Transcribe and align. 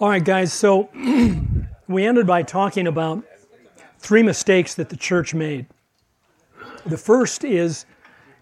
All 0.00 0.08
right, 0.08 0.24
guys, 0.24 0.52
so 0.52 0.90
we 1.86 2.04
ended 2.04 2.26
by 2.26 2.42
talking 2.42 2.88
about 2.88 3.22
three 3.98 4.24
mistakes 4.24 4.74
that 4.74 4.88
the 4.88 4.96
church 4.96 5.34
made. 5.34 5.66
The 6.84 6.98
first 6.98 7.44
is 7.44 7.86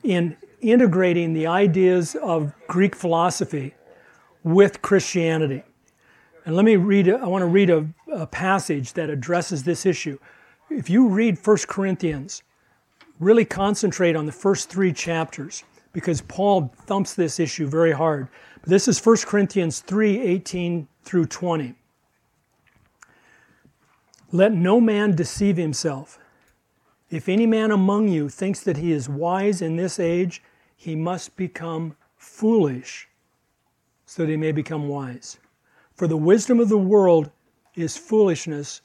in 0.03 0.35
integrating 0.63 1.35
the 1.35 1.47
ideas 1.47 2.17
of 2.23 2.55
Greek 2.69 2.97
philosophy 2.97 3.75
with 4.43 4.81
Christianity. 4.81 5.63
And 6.47 6.57
let 6.57 6.65
me 6.65 6.77
read, 6.77 7.11
I 7.11 7.27
want 7.27 7.43
to 7.43 7.47
read 7.47 7.69
a, 7.69 7.87
a 8.11 8.27
passage 8.27 8.95
that 8.95 9.11
addresses 9.11 9.63
this 9.63 9.85
issue. 9.85 10.19
If 10.71 10.89
you 10.89 11.07
read 11.07 11.37
1 11.37 11.57
Corinthians, 11.69 12.43
really 13.21 13.45
concentrate 13.45 14.17
on 14.17 14.25
the 14.25 14.33
first 14.33 14.71
three 14.71 14.95
chapters 14.95 15.65
because 15.93 16.23
Paul 16.23 16.73
thumps 16.87 17.13
this 17.13 17.39
issue 17.39 17.67
very 17.67 17.93
hard. 17.93 18.29
This 18.65 18.87
is 18.87 19.05
1 19.05 19.17
Corinthians 19.27 19.81
3 19.81 20.21
18 20.21 20.87
through 21.03 21.27
20. 21.27 21.75
Let 24.31 24.53
no 24.53 24.81
man 24.81 25.17
deceive 25.17 25.57
himself. 25.57 26.21
If 27.11 27.29
any 27.29 27.45
man 27.45 27.73
among 27.73 28.07
you 28.07 28.29
thinks 28.29 28.61
that 28.61 28.77
he 28.77 28.93
is 28.93 29.09
wise 29.09 29.63
in 29.63 29.75
this 29.77 29.99
age, 29.99 30.43
he 30.77 30.95
must 30.95 31.37
become 31.37 31.97
foolish 32.17 33.09
so 34.07 34.23
that 34.23 34.31
he 34.31 34.37
may 34.37 34.53
become 34.53 34.87
wise. 34.87 35.39
For 35.95 36.07
the 36.07 36.17
wisdom 36.17 36.61
of 36.61 36.69
the 36.69 36.79
world 36.79 37.31
is 37.75 37.97
foolishness 37.97 38.81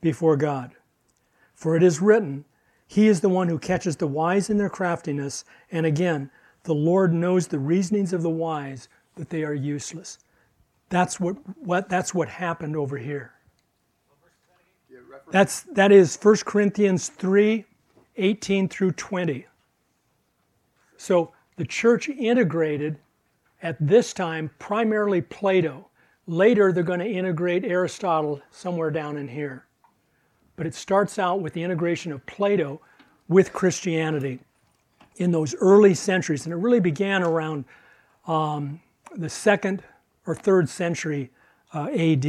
before 0.00 0.36
God. 0.36 0.72
For 1.54 1.76
it 1.76 1.84
is 1.84 2.02
written, 2.02 2.44
He 2.86 3.06
is 3.06 3.20
the 3.20 3.28
one 3.28 3.48
who 3.48 3.58
catches 3.60 3.96
the 3.96 4.08
wise 4.08 4.50
in 4.50 4.58
their 4.58 4.68
craftiness, 4.68 5.44
and 5.70 5.86
again, 5.86 6.30
the 6.64 6.74
Lord 6.74 7.12
knows 7.12 7.46
the 7.46 7.58
reasonings 7.58 8.12
of 8.12 8.22
the 8.22 8.30
wise, 8.30 8.88
that 9.16 9.30
they 9.30 9.44
are 9.44 9.54
useless. 9.54 10.18
That's 10.88 11.20
what, 11.20 11.36
what, 11.58 11.88
that's 11.88 12.14
what 12.14 12.28
happened 12.28 12.76
over 12.76 12.98
here. 12.98 13.32
That's, 15.30 15.62
that 15.74 15.92
is 15.92 16.18
1 16.20 16.36
Corinthians 16.44 17.08
3 17.08 17.64
18 18.16 18.68
through 18.68 18.92
20. 18.92 19.46
So 20.96 21.32
the 21.56 21.64
church 21.64 22.08
integrated 22.08 22.98
at 23.62 23.76
this 23.80 24.12
time 24.12 24.50
primarily 24.58 25.22
Plato. 25.22 25.88
Later, 26.26 26.72
they're 26.72 26.82
going 26.82 27.00
to 27.00 27.10
integrate 27.10 27.64
Aristotle 27.64 28.40
somewhere 28.50 28.90
down 28.90 29.16
in 29.16 29.28
here. 29.28 29.64
But 30.56 30.66
it 30.66 30.74
starts 30.74 31.18
out 31.18 31.40
with 31.40 31.54
the 31.54 31.62
integration 31.62 32.12
of 32.12 32.24
Plato 32.26 32.80
with 33.28 33.52
Christianity 33.52 34.40
in 35.16 35.30
those 35.30 35.54
early 35.54 35.94
centuries. 35.94 36.44
And 36.44 36.52
it 36.52 36.56
really 36.56 36.80
began 36.80 37.22
around 37.22 37.64
um, 38.26 38.80
the 39.16 39.28
second 39.28 39.82
or 40.26 40.34
third 40.34 40.68
century 40.68 41.30
uh, 41.74 41.88
AD. 41.88 42.26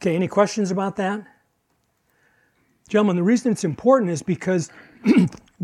Okay, 0.00 0.16
any 0.16 0.28
questions 0.28 0.70
about 0.70 0.96
that? 0.96 1.26
Gentlemen, 2.88 3.16
the 3.16 3.22
reason 3.22 3.52
it's 3.52 3.64
important 3.64 4.10
is 4.10 4.22
because 4.22 4.70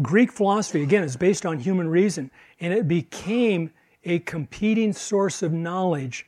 Greek 0.02 0.30
philosophy, 0.30 0.82
again, 0.82 1.02
is 1.02 1.16
based 1.16 1.46
on 1.46 1.58
human 1.58 1.88
reason, 1.88 2.30
and 2.60 2.72
it 2.72 2.86
became 2.86 3.70
a 4.04 4.20
competing 4.20 4.92
source 4.92 5.42
of 5.42 5.52
knowledge 5.52 6.26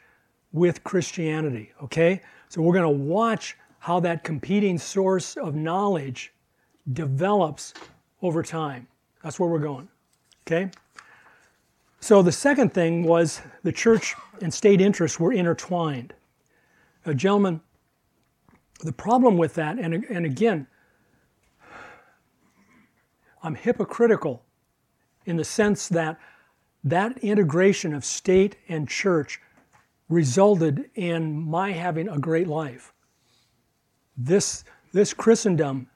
with 0.52 0.82
Christianity, 0.82 1.72
okay? 1.82 2.20
So 2.48 2.62
we're 2.62 2.72
going 2.72 2.98
to 2.98 3.04
watch 3.04 3.56
how 3.78 4.00
that 4.00 4.24
competing 4.24 4.78
source 4.78 5.36
of 5.36 5.54
knowledge 5.54 6.32
develops 6.92 7.74
over 8.22 8.42
time. 8.42 8.88
That's 9.22 9.38
where 9.38 9.48
we're 9.48 9.58
going, 9.58 9.88
okay? 10.46 10.70
So 12.00 12.22
the 12.22 12.32
second 12.32 12.72
thing 12.72 13.02
was 13.02 13.42
the 13.64 13.72
church 13.72 14.14
and 14.40 14.52
state 14.52 14.80
interests 14.80 15.18
were 15.18 15.32
intertwined. 15.32 16.14
Uh, 17.04 17.12
gentlemen, 17.12 17.60
the 18.80 18.92
problem 18.92 19.36
with 19.36 19.54
that, 19.54 19.78
and, 19.78 20.04
and 20.04 20.24
again, 20.24 20.66
I'm 23.42 23.54
hypocritical 23.54 24.44
in 25.26 25.36
the 25.36 25.44
sense 25.44 25.88
that 25.88 26.18
that 26.84 27.18
integration 27.18 27.92
of 27.92 28.04
state 28.04 28.56
and 28.68 28.88
church 28.88 29.40
resulted 30.08 30.90
in 30.94 31.42
my 31.42 31.72
having 31.72 32.08
a 32.08 32.18
great 32.18 32.46
life. 32.46 32.92
This, 34.16 34.64
this 34.92 35.12
Christendom 35.12 35.88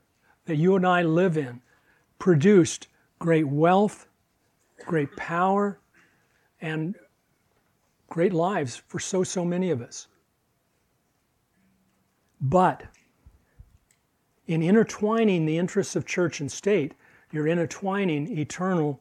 that 0.46 0.56
you 0.56 0.76
and 0.76 0.86
I 0.86 1.02
live 1.02 1.36
in 1.36 1.60
produced 2.18 2.88
great 3.18 3.46
wealth, 3.48 4.06
great 4.84 5.14
power, 5.16 5.78
and 6.62 6.94
great 8.08 8.32
lives 8.32 8.82
for 8.88 8.98
so, 8.98 9.22
so 9.22 9.44
many 9.44 9.70
of 9.70 9.82
us. 9.82 10.06
But 12.40 12.84
in 14.46 14.62
intertwining 14.62 15.44
the 15.44 15.58
interests 15.58 15.96
of 15.96 16.06
church 16.06 16.40
and 16.40 16.50
state, 16.50 16.94
you're 17.30 17.46
intertwining 17.46 18.38
eternal 18.38 19.00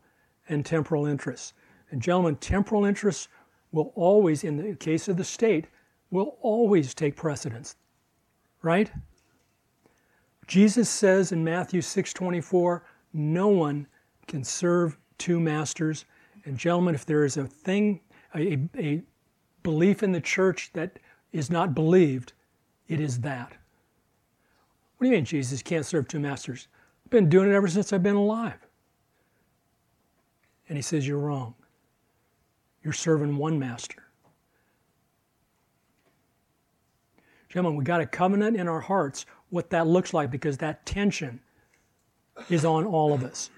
and 0.49 0.65
temporal 0.65 1.05
interests. 1.05 1.53
And, 1.91 2.01
gentlemen, 2.01 2.35
temporal 2.37 2.85
interests 2.85 3.27
will 3.71 3.91
always, 3.95 4.43
in 4.43 4.57
the 4.57 4.75
case 4.75 5.07
of 5.07 5.17
the 5.17 5.23
state, 5.23 5.67
will 6.09 6.37
always 6.41 6.93
take 6.93 7.15
precedence. 7.15 7.75
Right? 8.61 8.91
Jesus 10.47 10.89
says 10.89 11.31
in 11.31 11.43
Matthew 11.43 11.81
6:24, 11.81 12.81
no 13.13 13.47
one 13.47 13.87
can 14.27 14.43
serve 14.43 14.97
two 15.17 15.39
masters. 15.39 16.05
And 16.45 16.57
gentlemen, 16.57 16.95
if 16.95 17.05
there 17.05 17.23
is 17.23 17.37
a 17.37 17.45
thing, 17.45 18.01
a, 18.35 18.59
a 18.77 19.01
belief 19.63 20.03
in 20.03 20.11
the 20.11 20.21
church 20.21 20.71
that 20.73 20.99
is 21.31 21.49
not 21.49 21.75
believed, 21.75 22.33
it 22.87 22.99
is 22.99 23.19
that. 23.21 23.53
What 24.97 25.05
do 25.05 25.07
you 25.07 25.15
mean 25.15 25.25
Jesus 25.25 25.61
can't 25.61 25.85
serve 25.85 26.07
two 26.07 26.19
masters? 26.19 26.67
I've 27.05 27.11
been 27.11 27.29
doing 27.29 27.49
it 27.49 27.53
ever 27.53 27.67
since 27.67 27.93
I've 27.93 28.03
been 28.03 28.15
alive. 28.15 28.59
And 30.69 30.77
he 30.77 30.81
says, 30.81 31.07
You're 31.07 31.19
wrong. 31.19 31.55
You're 32.83 32.93
serving 32.93 33.37
one 33.37 33.59
master. 33.59 34.03
Gentlemen, 37.49 37.77
we 37.77 37.83
got 37.83 37.99
a 37.99 38.05
covenant 38.05 38.55
in 38.55 38.67
our 38.67 38.79
hearts 38.79 39.25
what 39.49 39.69
that 39.69 39.85
looks 39.85 40.13
like 40.13 40.31
because 40.31 40.57
that 40.57 40.85
tension 40.85 41.39
is 42.49 42.63
on 42.63 42.85
all 42.85 43.13
of 43.13 43.23
us. 43.23 43.49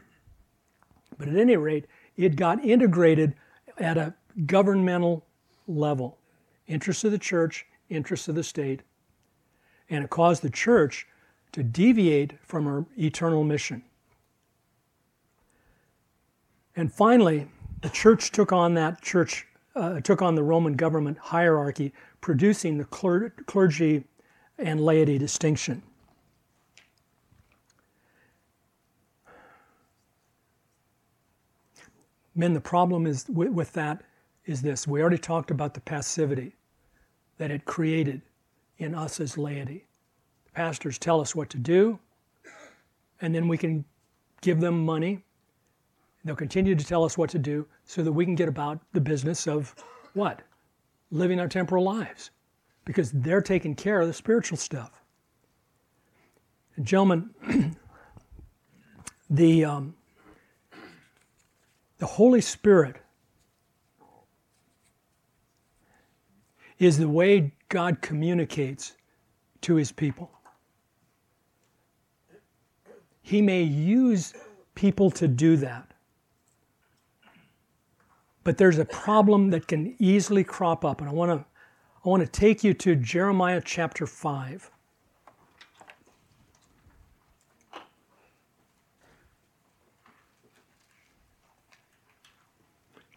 But 1.18 1.28
at 1.28 1.36
any 1.36 1.56
rate, 1.56 1.86
it 2.18 2.36
got 2.36 2.64
integrated 2.64 3.34
at 3.78 3.98
a 3.98 4.14
governmental 4.46 5.26
level 5.68 6.18
interests 6.68 7.04
of 7.04 7.12
the 7.12 7.18
church, 7.18 7.66
interests 7.90 8.28
of 8.28 8.36
the 8.36 8.44
state, 8.44 8.82
and 9.90 10.04
it 10.04 10.10
caused 10.10 10.42
the 10.42 10.50
church 10.50 11.08
to 11.52 11.62
deviate 11.62 12.34
from 12.42 12.66
her 12.66 12.86
eternal 12.98 13.44
mission. 13.44 13.84
And 16.76 16.92
finally, 16.92 17.48
the 17.82 17.90
church 17.90 18.32
took 18.32 18.52
on 18.52 18.74
that 18.76 19.02
church, 19.02 19.46
uh, 19.76 20.00
took 20.00 20.22
on 20.22 20.36
the 20.36 20.44
Roman 20.44 20.74
government 20.74 21.18
hierarchy, 21.18 21.94
producing 22.22 22.78
the 22.78 22.86
clergy 23.46 24.04
and 24.58 24.82
laity 24.82 25.18
distinction. 25.18 25.84
Men, 32.36 32.54
the 32.54 32.62
problem 32.62 33.06
is 33.06 33.26
with, 33.30 33.50
with 33.50 33.74
that 33.74 34.04
is 34.46 34.62
this. 34.62 34.88
We 34.88 35.02
already 35.02 35.18
talked 35.18 35.52
about 35.52 35.74
the 35.74 35.82
passivity 35.82 36.56
that 37.38 37.52
it 37.52 37.66
created 37.66 38.22
in 38.78 38.96
us 38.96 39.20
as 39.20 39.38
laity. 39.38 39.86
The 40.46 40.52
pastors 40.52 40.98
tell 40.98 41.22
us 41.22 41.36
what 41.36 41.50
to 41.52 41.58
do, 41.58 42.00
and 43.22 43.34
then 43.34 43.48
we 43.48 43.58
can 43.58 43.86
give 44.42 44.60
them 44.60 44.86
money. 44.86 45.24
They'll 46.26 46.36
continue 46.36 46.76
to 46.76 46.86
tell 46.86 47.04
us 47.04 47.18
what 47.18 47.30
to 47.32 47.40
do 47.40 47.68
so 47.86 48.02
that 48.04 48.12
we 48.12 48.26
can 48.26 48.36
get 48.36 48.50
about 48.50 48.80
the 48.94 49.02
business 49.02 49.48
of 49.48 49.76
what? 50.14 50.42
Living 51.12 51.40
our 51.40 51.48
temporal 51.48 51.84
lives 51.84 52.32
because 52.86 53.12
they're 53.12 53.42
taking 53.42 53.76
care 53.76 54.02
of 54.02 54.08
the 54.08 54.14
spiritual 54.14 54.58
stuff. 54.58 55.02
And 56.76 56.86
gentlemen, 56.86 57.30
the, 59.30 59.66
um, 59.66 59.96
the 62.04 62.08
Holy 62.08 62.42
Spirit 62.42 62.98
is 66.78 66.98
the 66.98 67.08
way 67.08 67.54
God 67.70 68.02
communicates 68.02 68.98
to 69.62 69.76
his 69.76 69.94
people. 69.94 70.30
He 73.22 73.42
may 73.42 73.64
use 73.64 74.34
people 74.76 75.12
to 75.12 75.30
do 75.30 75.56
that. 75.56 75.94
But 78.44 78.58
there's 78.58 78.80
a 78.80 78.86
problem 78.86 79.52
that 79.52 79.70
can 79.70 79.96
easily 79.98 80.44
crop 80.44 80.84
up, 80.84 81.00
and 81.00 81.10
I 81.10 81.14
want 81.14 81.32
to 81.32 81.46
I 82.06 82.10
want 82.10 82.22
to 82.22 82.28
take 82.28 82.66
you 82.66 82.74
to 82.74 82.96
Jeremiah 82.96 83.62
chapter 83.64 84.06
5. 84.06 84.70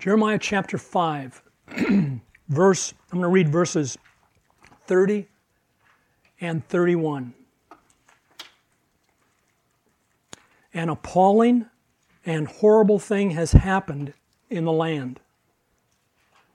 Jeremiah 0.07 0.39
chapter 0.39 0.79
5. 0.79 1.43
verse, 2.49 2.95
I'm 3.11 3.19
going 3.19 3.23
to 3.23 3.29
read 3.29 3.49
verses 3.49 3.99
30 4.87 5.27
and 6.41 6.65
31. 6.69 7.35
An 10.73 10.91
appalling 10.91 11.67
and 12.25 12.47
horrible 12.47 13.01
thing 13.01 13.31
has 13.31 13.51
happened 13.51 14.15
in 14.49 14.65
the 14.65 14.71
land. 14.71 15.19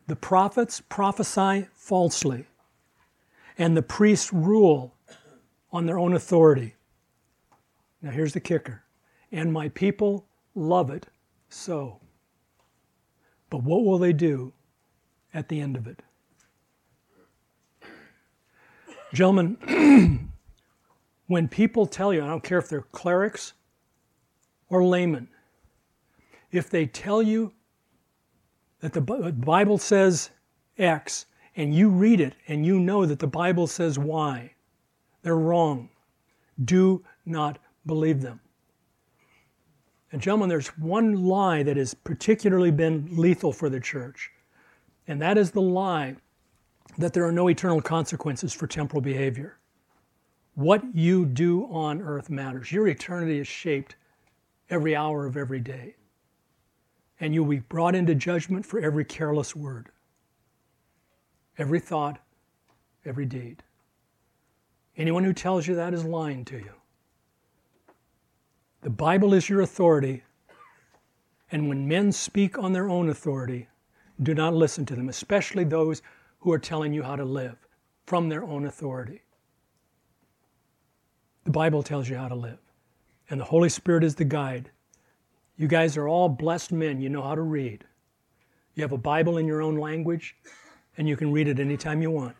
The 0.07 0.15
prophets 0.15 0.81
prophesy 0.87 1.67
falsely, 1.73 2.45
and 3.57 3.75
the 3.75 3.81
priests 3.81 4.31
rule 4.31 4.95
on 5.73 5.85
their 5.87 5.99
own 5.99 6.13
authority. 6.13 6.75
Now, 8.01 8.11
here's 8.11 8.31
the 8.31 8.39
kicker 8.39 8.83
and 9.29 9.51
my 9.51 9.67
people 9.67 10.25
love 10.55 10.89
it 10.89 11.07
so. 11.49 12.00
But 13.51 13.63
what 13.63 13.83
will 13.83 13.99
they 13.99 14.13
do 14.13 14.53
at 15.33 15.49
the 15.49 15.59
end 15.59 15.75
of 15.75 15.85
it? 15.85 16.01
Gentlemen, 19.13 20.31
when 21.27 21.47
people 21.49 21.85
tell 21.85 22.13
you, 22.13 22.23
I 22.23 22.27
don't 22.27 22.43
care 22.43 22.57
if 22.57 22.69
they're 22.69 22.87
clerics 22.93 23.53
or 24.69 24.85
laymen, 24.85 25.27
if 26.51 26.69
they 26.69 26.85
tell 26.85 27.21
you 27.21 27.51
that 28.79 28.93
the 28.93 29.01
Bible 29.01 29.77
says 29.77 30.29
X 30.77 31.25
and 31.57 31.75
you 31.75 31.89
read 31.89 32.21
it 32.21 32.35
and 32.47 32.65
you 32.65 32.79
know 32.79 33.05
that 33.05 33.19
the 33.19 33.27
Bible 33.27 33.67
says 33.67 33.99
Y, 33.99 34.53
they're 35.23 35.35
wrong. 35.35 35.89
Do 36.63 37.03
not 37.25 37.59
believe 37.85 38.21
them. 38.21 38.39
And, 40.11 40.21
gentlemen, 40.21 40.49
there's 40.49 40.67
one 40.77 41.25
lie 41.25 41.63
that 41.63 41.77
has 41.77 41.93
particularly 41.93 42.71
been 42.71 43.07
lethal 43.11 43.53
for 43.53 43.69
the 43.69 43.79
church, 43.79 44.31
and 45.07 45.21
that 45.21 45.37
is 45.37 45.51
the 45.51 45.61
lie 45.61 46.17
that 46.97 47.13
there 47.13 47.25
are 47.25 47.31
no 47.31 47.47
eternal 47.47 47.81
consequences 47.81 48.53
for 48.53 48.67
temporal 48.67 49.01
behavior. 49.01 49.57
What 50.55 50.83
you 50.93 51.25
do 51.25 51.65
on 51.71 52.01
earth 52.01 52.29
matters. 52.29 52.71
Your 52.71 52.87
eternity 52.87 53.39
is 53.39 53.47
shaped 53.47 53.95
every 54.69 54.95
hour 54.95 55.25
of 55.25 55.37
every 55.37 55.59
day. 55.59 55.95
And 57.19 57.33
you'll 57.33 57.45
be 57.45 57.59
brought 57.59 57.95
into 57.95 58.15
judgment 58.15 58.65
for 58.65 58.79
every 58.79 59.05
careless 59.05 59.55
word, 59.55 59.89
every 61.57 61.79
thought, 61.79 62.19
every 63.05 63.25
deed. 63.25 63.63
Anyone 64.97 65.23
who 65.23 65.33
tells 65.33 65.67
you 65.67 65.75
that 65.75 65.93
is 65.93 66.03
lying 66.03 66.43
to 66.45 66.57
you. 66.57 66.80
The 68.81 68.89
Bible 68.89 69.35
is 69.35 69.47
your 69.47 69.61
authority, 69.61 70.23
and 71.51 71.69
when 71.69 71.87
men 71.87 72.11
speak 72.11 72.57
on 72.57 72.73
their 72.73 72.89
own 72.89 73.09
authority, 73.09 73.67
do 74.23 74.33
not 74.33 74.55
listen 74.55 74.85
to 74.87 74.95
them, 74.95 75.07
especially 75.07 75.63
those 75.63 76.01
who 76.39 76.51
are 76.51 76.59
telling 76.59 76.91
you 76.91 77.03
how 77.03 77.15
to 77.15 77.23
live 77.23 77.67
from 78.07 78.29
their 78.29 78.43
own 78.43 78.65
authority. 78.65 79.21
The 81.43 81.51
Bible 81.51 81.83
tells 81.83 82.09
you 82.09 82.15
how 82.15 82.27
to 82.27 82.35
live, 82.35 82.57
and 83.29 83.39
the 83.39 83.45
Holy 83.45 83.69
Spirit 83.69 84.03
is 84.03 84.15
the 84.15 84.25
guide. 84.25 84.71
You 85.57 85.67
guys 85.67 85.95
are 85.95 86.07
all 86.07 86.27
blessed 86.27 86.71
men. 86.71 86.99
You 86.99 87.09
know 87.09 87.21
how 87.21 87.35
to 87.35 87.41
read. 87.41 87.83
You 88.73 88.81
have 88.81 88.93
a 88.93 88.97
Bible 88.97 89.37
in 89.37 89.45
your 89.45 89.61
own 89.61 89.77
language, 89.77 90.35
and 90.97 91.07
you 91.07 91.15
can 91.15 91.31
read 91.31 91.47
it 91.47 91.59
anytime 91.59 92.01
you 92.01 92.09
want. 92.09 92.35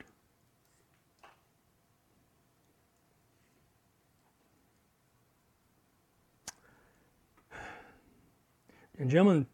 And, 9.01 9.09
gentlemen, 9.09 9.47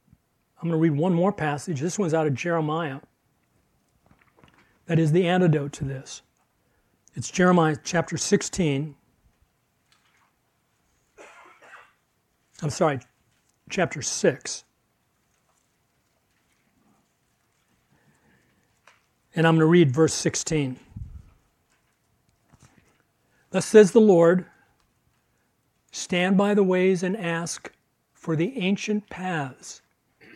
I'm 0.58 0.68
going 0.68 0.74
to 0.74 0.78
read 0.78 1.00
one 1.00 1.14
more 1.14 1.32
passage. 1.32 1.80
This 1.80 1.98
one's 1.98 2.14
out 2.14 2.28
of 2.28 2.34
Jeremiah. 2.34 3.00
That 4.88 5.00
is 5.00 5.14
the 5.14 5.26
antidote 5.26 5.72
to 5.74 5.86
this. 5.86 6.22
It's 7.16 7.32
Jeremiah 7.32 7.78
chapter 7.82 8.18
16. 8.18 8.94
I'm 12.62 12.70
sorry, 12.70 13.00
chapter 13.70 14.02
6. 14.02 14.66
And 19.34 19.48
I'm 19.48 19.54
going 19.54 19.62
to 19.62 19.66
read 19.66 19.94
verse 19.94 20.14
16. 20.14 20.78
Thus 23.52 23.66
says 23.66 23.94
the 23.94 24.02
Lord 24.02 24.46
Stand 25.94 26.38
by 26.38 26.54
the 26.54 26.64
ways 26.64 27.02
and 27.02 27.16
ask 27.16 27.72
for 28.28 28.36
the 28.36 28.58
ancient 28.58 29.10
paths. 29.10 29.82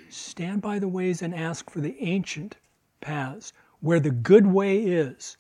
Stand 0.08 0.62
by 0.62 0.80
the 0.80 0.88
ways 0.88 1.22
and 1.22 1.36
ask 1.36 1.70
for 1.70 1.82
the 1.82 2.02
ancient 2.02 2.56
paths, 3.02 3.52
where 3.82 4.00
the 4.00 4.10
good 4.10 4.48
way 4.48 4.78
is. 4.78 5.36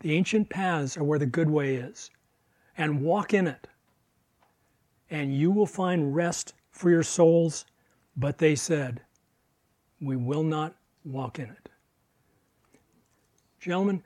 The 0.00 0.12
ancient 0.14 0.50
paths 0.50 0.96
are 0.96 1.04
where 1.04 1.20
the 1.20 1.26
good 1.26 1.48
way 1.48 1.76
is. 1.76 2.10
And 2.76 3.02
walk 3.02 3.34
in 3.34 3.46
it. 3.46 3.68
And 5.10 5.32
you 5.32 5.52
will 5.52 5.64
find 5.64 6.12
rest 6.12 6.54
for 6.72 6.90
your 6.90 7.04
souls. 7.04 7.66
But 8.16 8.38
they 8.38 8.56
said, 8.56 9.00
We 10.00 10.16
will 10.16 10.42
not 10.42 10.74
walk 11.04 11.38
in 11.38 11.50
it. 11.50 11.68
Gentlemen, 13.60 14.02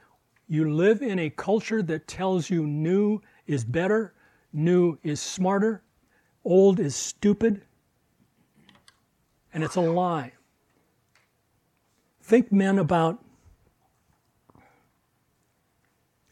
you 0.49 0.71
live 0.71 1.01
in 1.01 1.19
a 1.19 1.31
culture 1.31 1.83
that 1.85 2.07
tells 2.07 2.51
you 2.51 2.67
new 2.67 3.23
is 3.47 3.65
better, 3.65 4.13
new 4.53 4.99
is 5.03 5.19
smarter, 5.19 5.83
old 6.45 6.79
is 6.79 6.95
stupid, 6.95 7.63
and 9.53 9.65
it's 9.65 9.77
a 9.77 9.81
lie. 9.81 10.33
Think, 12.23 12.53
men, 12.53 12.79
about 12.79 13.19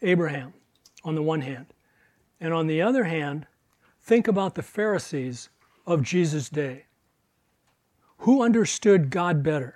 Abraham 0.02 0.52
on 1.04 1.14
the 1.14 1.22
one 1.22 1.40
hand, 1.40 1.66
and 2.40 2.54
on 2.54 2.66
the 2.66 2.80
other 2.80 3.04
hand, 3.04 3.46
think 4.00 4.28
about 4.28 4.54
the 4.54 4.62
Pharisees 4.62 5.48
of 5.86 6.02
Jesus' 6.02 6.48
day. 6.48 6.84
Who 8.18 8.42
understood 8.42 9.10
God 9.10 9.42
better? 9.42 9.74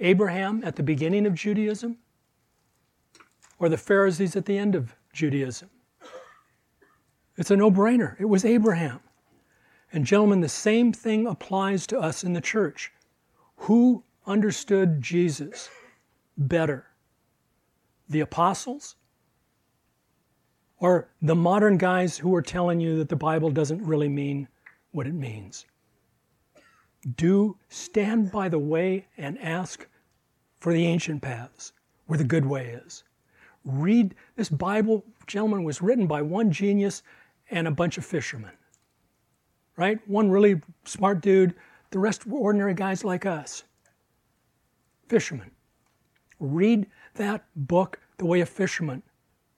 Abraham 0.00 0.62
at 0.64 0.76
the 0.76 0.82
beginning 0.82 1.26
of 1.26 1.34
Judaism 1.34 1.98
or 3.58 3.68
the 3.68 3.78
Pharisees 3.78 4.36
at 4.36 4.44
the 4.44 4.58
end 4.58 4.74
of 4.74 4.94
Judaism? 5.12 5.70
It's 7.36 7.50
a 7.50 7.56
no 7.56 7.70
brainer. 7.70 8.18
It 8.20 8.26
was 8.26 8.44
Abraham. 8.44 9.00
And, 9.94 10.04
gentlemen, 10.04 10.40
the 10.40 10.48
same 10.48 10.92
thing 10.92 11.28
applies 11.28 11.86
to 11.86 12.00
us 12.00 12.24
in 12.24 12.32
the 12.32 12.40
church. 12.40 12.92
Who 13.58 14.02
understood 14.26 15.00
Jesus 15.00 15.70
better? 16.36 16.86
The 18.08 18.18
apostles? 18.18 18.96
Or 20.80 21.10
the 21.22 21.36
modern 21.36 21.78
guys 21.78 22.18
who 22.18 22.34
are 22.34 22.42
telling 22.42 22.80
you 22.80 22.96
that 22.98 23.08
the 23.08 23.14
Bible 23.14 23.50
doesn't 23.50 23.86
really 23.86 24.08
mean 24.08 24.48
what 24.90 25.06
it 25.06 25.14
means? 25.14 25.64
Do 27.14 27.56
stand 27.68 28.32
by 28.32 28.48
the 28.48 28.58
way 28.58 29.06
and 29.16 29.38
ask 29.38 29.86
for 30.58 30.72
the 30.72 30.86
ancient 30.86 31.22
paths 31.22 31.72
where 32.06 32.18
the 32.18 32.24
good 32.24 32.46
way 32.46 32.80
is. 32.84 33.04
Read 33.64 34.16
this 34.34 34.48
Bible, 34.48 35.04
gentlemen, 35.28 35.62
was 35.62 35.80
written 35.80 36.08
by 36.08 36.20
one 36.20 36.50
genius 36.50 37.04
and 37.52 37.68
a 37.68 37.70
bunch 37.70 37.96
of 37.96 38.04
fishermen 38.04 38.50
right? 39.76 39.98
One 40.08 40.30
really 40.30 40.60
smart 40.84 41.20
dude, 41.20 41.54
the 41.90 41.98
rest 41.98 42.26
were 42.26 42.38
ordinary 42.38 42.74
guys 42.74 43.04
like 43.04 43.26
us. 43.26 43.64
Fishermen. 45.08 45.50
Read 46.40 46.86
that 47.14 47.44
book 47.54 48.00
the 48.18 48.26
way 48.26 48.40
a 48.40 48.46
fisherman 48.46 49.02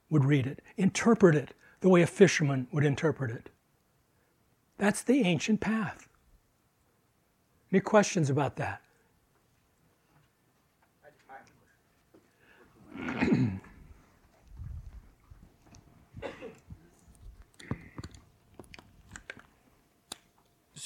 would 0.09 0.25
read 0.25 0.47
it, 0.47 0.61
interpret 0.77 1.35
it 1.35 1.53
the 1.81 1.89
way 1.89 2.01
a 2.01 2.07
fisherman 2.07 2.67
would 2.71 2.85
interpret 2.85 3.31
it. 3.31 3.49
That's 4.77 5.01
the 5.01 5.21
ancient 5.21 5.59
path. 5.59 6.07
Any 7.71 7.81
questions 7.81 8.29
about 8.29 8.55
that? 8.57 8.81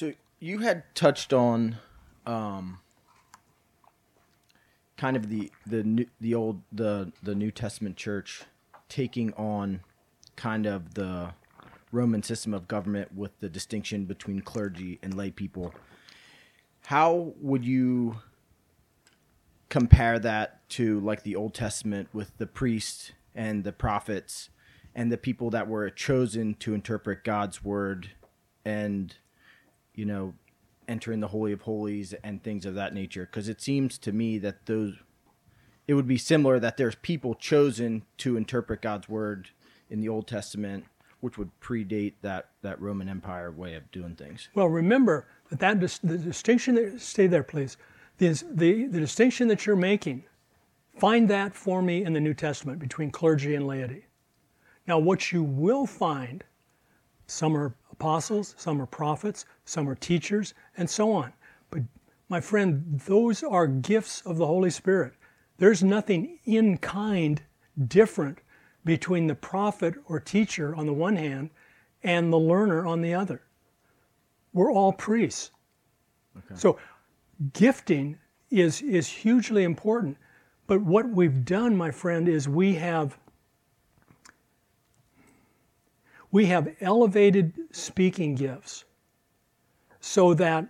So 0.02 0.12
you 0.42 0.58
had 0.58 0.82
touched 0.96 1.32
on 1.32 1.78
um, 2.26 2.80
kind 4.96 5.16
of 5.16 5.28
the 5.28 5.52
the 5.64 5.84
new, 5.84 6.06
the 6.20 6.34
old 6.34 6.62
the 6.72 7.12
the 7.22 7.34
New 7.34 7.52
Testament 7.52 7.96
church 7.96 8.42
taking 8.88 9.32
on 9.34 9.82
kind 10.34 10.66
of 10.66 10.94
the 10.94 11.30
Roman 11.92 12.24
system 12.24 12.52
of 12.52 12.66
government 12.66 13.14
with 13.14 13.38
the 13.38 13.48
distinction 13.48 14.04
between 14.04 14.40
clergy 14.40 14.98
and 15.00 15.14
lay 15.14 15.30
people. 15.30 15.72
How 16.86 17.34
would 17.40 17.64
you 17.64 18.16
compare 19.68 20.18
that 20.18 20.68
to 20.70 20.98
like 21.00 21.22
the 21.22 21.36
Old 21.36 21.54
Testament 21.54 22.08
with 22.12 22.36
the 22.38 22.48
priests 22.48 23.12
and 23.32 23.62
the 23.62 23.72
prophets 23.72 24.50
and 24.92 25.12
the 25.12 25.16
people 25.16 25.50
that 25.50 25.68
were 25.68 25.88
chosen 25.88 26.54
to 26.54 26.74
interpret 26.74 27.22
God's 27.22 27.62
word 27.62 28.10
and 28.64 29.14
you 29.94 30.04
know, 30.04 30.34
entering 30.88 31.20
the 31.20 31.28
holy 31.28 31.52
of 31.52 31.62
holies 31.62 32.12
and 32.24 32.42
things 32.42 32.66
of 32.66 32.74
that 32.74 32.92
nature 32.92 33.26
because 33.26 33.48
it 33.48 33.60
seems 33.60 33.98
to 33.98 34.12
me 34.12 34.38
that 34.38 34.66
those 34.66 34.94
it 35.86 35.94
would 35.94 36.06
be 36.06 36.18
similar 36.18 36.58
that 36.60 36.76
there's 36.76 36.94
people 36.96 37.34
chosen 37.34 38.04
to 38.18 38.36
interpret 38.36 38.82
God's 38.82 39.08
word 39.08 39.50
in 39.90 40.00
the 40.00 40.08
Old 40.08 40.26
Testament, 40.28 40.84
which 41.20 41.36
would 41.36 41.50
predate 41.60 42.14
that 42.22 42.50
that 42.62 42.80
Roman 42.80 43.08
Empire 43.08 43.50
way 43.50 43.74
of 43.74 43.90
doing 43.90 44.14
things. 44.14 44.48
Well, 44.54 44.68
remember 44.68 45.26
that, 45.50 45.58
that 45.60 45.80
dis- 45.80 45.98
the 45.98 46.18
distinction 46.18 46.74
that 46.76 47.00
stay 47.00 47.26
there, 47.26 47.42
please. 47.42 47.76
Is 48.18 48.44
the, 48.48 48.86
the 48.86 49.00
distinction 49.00 49.48
that 49.48 49.66
you're 49.66 49.74
making, 49.74 50.24
find 50.96 51.28
that 51.28 51.54
for 51.56 51.82
me 51.82 52.04
in 52.04 52.12
the 52.12 52.20
New 52.20 52.34
Testament 52.34 52.78
between 52.78 53.10
clergy 53.10 53.56
and 53.56 53.66
laity. 53.66 54.06
Now, 54.86 55.00
what 55.00 55.32
you 55.32 55.42
will 55.42 55.86
find, 55.86 56.44
some 57.26 57.56
are 57.56 57.74
apostles, 58.02 58.56
some 58.58 58.82
are 58.82 58.86
prophets, 58.86 59.46
some 59.64 59.88
are 59.88 59.94
teachers, 59.94 60.54
and 60.76 60.90
so 60.90 61.12
on. 61.12 61.32
But 61.70 61.82
my 62.28 62.40
friend, 62.40 63.00
those 63.06 63.44
are 63.44 63.68
gifts 63.68 64.22
of 64.22 64.38
the 64.38 64.46
Holy 64.46 64.70
Spirit. 64.70 65.12
There's 65.58 65.84
nothing 65.84 66.40
in 66.44 66.78
kind 66.78 67.40
different 67.86 68.40
between 68.84 69.28
the 69.28 69.36
prophet 69.36 69.94
or 70.06 70.18
teacher 70.18 70.74
on 70.74 70.86
the 70.86 70.92
one 70.92 71.14
hand 71.14 71.50
and 72.02 72.32
the 72.32 72.38
learner 72.38 72.84
on 72.84 73.02
the 73.02 73.14
other. 73.14 73.42
We're 74.52 74.72
all 74.72 74.92
priests. 74.92 75.52
Okay. 76.36 76.56
So 76.56 76.80
gifting 77.52 78.18
is, 78.50 78.82
is 78.82 79.06
hugely 79.06 79.62
important. 79.62 80.16
But 80.66 80.82
what 80.82 81.08
we've 81.08 81.44
done, 81.44 81.76
my 81.76 81.92
friend, 81.92 82.28
is 82.28 82.48
we 82.48 82.74
have 82.74 83.16
we 86.32 86.46
have 86.46 86.74
elevated 86.80 87.52
speaking 87.70 88.34
gifts 88.34 88.84
so 90.00 90.34
that 90.34 90.66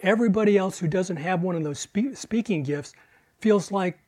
everybody 0.00 0.56
else 0.56 0.78
who 0.78 0.88
doesn't 0.88 1.16
have 1.16 1.42
one 1.42 1.56
of 1.56 1.64
those 1.64 1.80
spe- 1.80 2.14
speaking 2.14 2.62
gifts 2.62 2.94
feels 3.40 3.70
like 3.70 3.98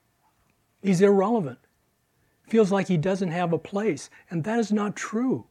he's 0.82 1.00
irrelevant, 1.00 1.58
feels 2.46 2.70
like 2.72 2.88
he 2.88 2.96
doesn't 2.96 3.32
have 3.32 3.52
a 3.52 3.58
place. 3.58 4.08
And 4.30 4.44
that 4.44 4.58
is 4.60 4.72
not 4.72 4.96
true. 4.96 5.44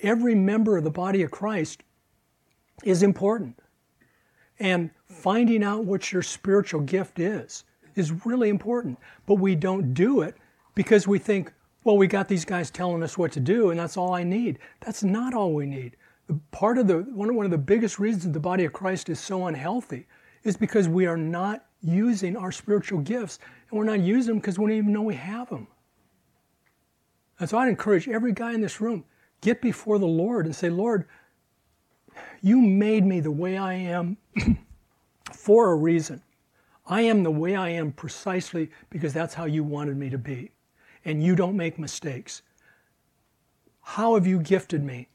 Every 0.00 0.34
member 0.34 0.78
of 0.78 0.84
the 0.84 0.90
body 0.90 1.22
of 1.22 1.30
Christ 1.30 1.82
is 2.82 3.02
important. 3.02 3.60
And 4.58 4.90
finding 5.06 5.62
out 5.62 5.84
what 5.84 6.12
your 6.12 6.22
spiritual 6.22 6.80
gift 6.80 7.18
is 7.18 7.64
is 7.94 8.24
really 8.24 8.48
important. 8.48 8.98
But 9.26 9.34
we 9.34 9.54
don't 9.54 9.92
do 9.92 10.22
it 10.22 10.34
because 10.74 11.06
we 11.06 11.18
think, 11.18 11.52
well, 11.84 11.96
we 11.96 12.06
got 12.06 12.28
these 12.28 12.44
guys 12.44 12.70
telling 12.70 13.02
us 13.02 13.16
what 13.16 13.32
to 13.32 13.40
do, 13.40 13.70
and 13.70 13.80
that's 13.80 13.96
all 13.96 14.12
I 14.12 14.22
need. 14.22 14.58
That's 14.80 15.02
not 15.02 15.34
all 15.34 15.54
we 15.54 15.66
need. 15.66 15.96
Part 16.50 16.78
of 16.78 16.86
the 16.86 16.98
one, 16.98 17.34
one 17.34 17.44
of 17.44 17.50
the 17.50 17.58
biggest 17.58 17.98
reasons 17.98 18.32
the 18.32 18.40
body 18.40 18.64
of 18.64 18.72
Christ 18.72 19.08
is 19.08 19.18
so 19.18 19.46
unhealthy 19.46 20.06
is 20.44 20.56
because 20.56 20.88
we 20.88 21.06
are 21.06 21.16
not 21.16 21.66
using 21.82 22.36
our 22.36 22.52
spiritual 22.52 23.00
gifts, 23.00 23.38
and 23.70 23.78
we're 23.78 23.84
not 23.84 24.00
using 24.00 24.34
them 24.34 24.38
because 24.38 24.58
we 24.58 24.66
don't 24.66 24.76
even 24.76 24.92
know 24.92 25.02
we 25.02 25.14
have 25.14 25.48
them. 25.48 25.66
And 27.38 27.48
so 27.48 27.56
I'd 27.58 27.68
encourage 27.68 28.08
every 28.08 28.32
guy 28.32 28.52
in 28.52 28.60
this 28.60 28.80
room, 28.80 29.04
get 29.40 29.62
before 29.62 29.98
the 29.98 30.06
Lord 30.06 30.44
and 30.44 30.54
say, 30.54 30.68
Lord, 30.68 31.06
you 32.42 32.60
made 32.60 33.06
me 33.06 33.20
the 33.20 33.30
way 33.30 33.56
I 33.56 33.72
am 33.74 34.18
for 35.32 35.72
a 35.72 35.76
reason. 35.76 36.22
I 36.86 37.02
am 37.02 37.22
the 37.22 37.30
way 37.30 37.56
I 37.56 37.70
am 37.70 37.92
precisely 37.92 38.70
because 38.90 39.14
that's 39.14 39.32
how 39.32 39.46
you 39.46 39.64
wanted 39.64 39.96
me 39.96 40.10
to 40.10 40.18
be. 40.18 40.50
And 41.04 41.22
you 41.22 41.34
don't 41.34 41.56
make 41.56 41.78
mistakes. 41.78 42.42
How 43.80 44.14
have 44.14 44.26
you 44.26 44.38
gifted 44.40 44.84
me 44.84 45.08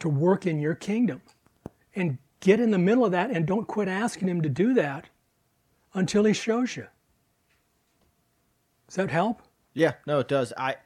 to 0.00 0.08
work 0.08 0.46
in 0.46 0.58
your 0.58 0.74
kingdom? 0.74 1.22
And 1.94 2.18
get 2.40 2.58
in 2.60 2.70
the 2.70 2.78
middle 2.78 3.04
of 3.04 3.12
that 3.12 3.30
and 3.30 3.46
don't 3.46 3.66
quit 3.66 3.88
asking 3.88 4.28
Him 4.28 4.42
to 4.42 4.48
do 4.48 4.74
that 4.74 5.08
until 5.94 6.24
He 6.24 6.32
shows 6.32 6.76
you. 6.76 6.86
Does 8.88 8.96
that 8.96 9.10
help? 9.10 9.42
Yeah, 9.74 9.94
no, 10.06 10.18
it 10.18 10.28
does. 10.28 10.52
I. 10.56 10.76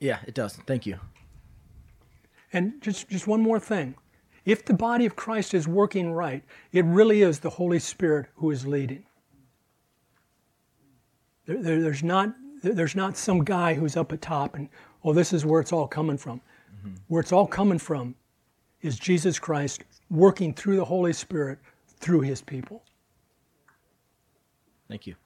Yeah, 0.00 0.18
it 0.26 0.34
does. 0.34 0.54
Thank 0.66 0.86
you. 0.86 0.98
And 2.52 2.80
just, 2.80 3.08
just 3.08 3.26
one 3.26 3.40
more 3.40 3.60
thing. 3.60 3.94
If 4.44 4.64
the 4.64 4.74
body 4.74 5.06
of 5.06 5.16
Christ 5.16 5.54
is 5.54 5.66
working 5.66 6.12
right, 6.12 6.42
it 6.72 6.84
really 6.84 7.22
is 7.22 7.40
the 7.40 7.50
Holy 7.50 7.78
Spirit 7.78 8.26
who 8.36 8.50
is 8.50 8.66
leading. 8.66 9.04
There, 11.46 11.62
there, 11.62 11.82
there's, 11.82 12.02
not, 12.02 12.34
there's 12.62 12.96
not 12.96 13.16
some 13.16 13.44
guy 13.44 13.74
who's 13.74 13.96
up 13.96 14.12
at 14.12 14.20
top 14.20 14.54
and, 14.54 14.68
oh, 15.04 15.12
this 15.12 15.32
is 15.32 15.44
where 15.44 15.60
it's 15.60 15.72
all 15.72 15.86
coming 15.86 16.16
from. 16.16 16.40
Mm-hmm. 16.78 16.94
Where 17.08 17.20
it's 17.20 17.32
all 17.32 17.46
coming 17.46 17.78
from 17.78 18.14
is 18.82 18.98
Jesus 18.98 19.38
Christ 19.38 19.82
working 20.10 20.54
through 20.54 20.76
the 20.76 20.84
Holy 20.84 21.12
Spirit 21.12 21.58
through 21.98 22.20
his 22.20 22.40
people. 22.42 22.82
Thank 24.88 25.06
you. 25.06 25.16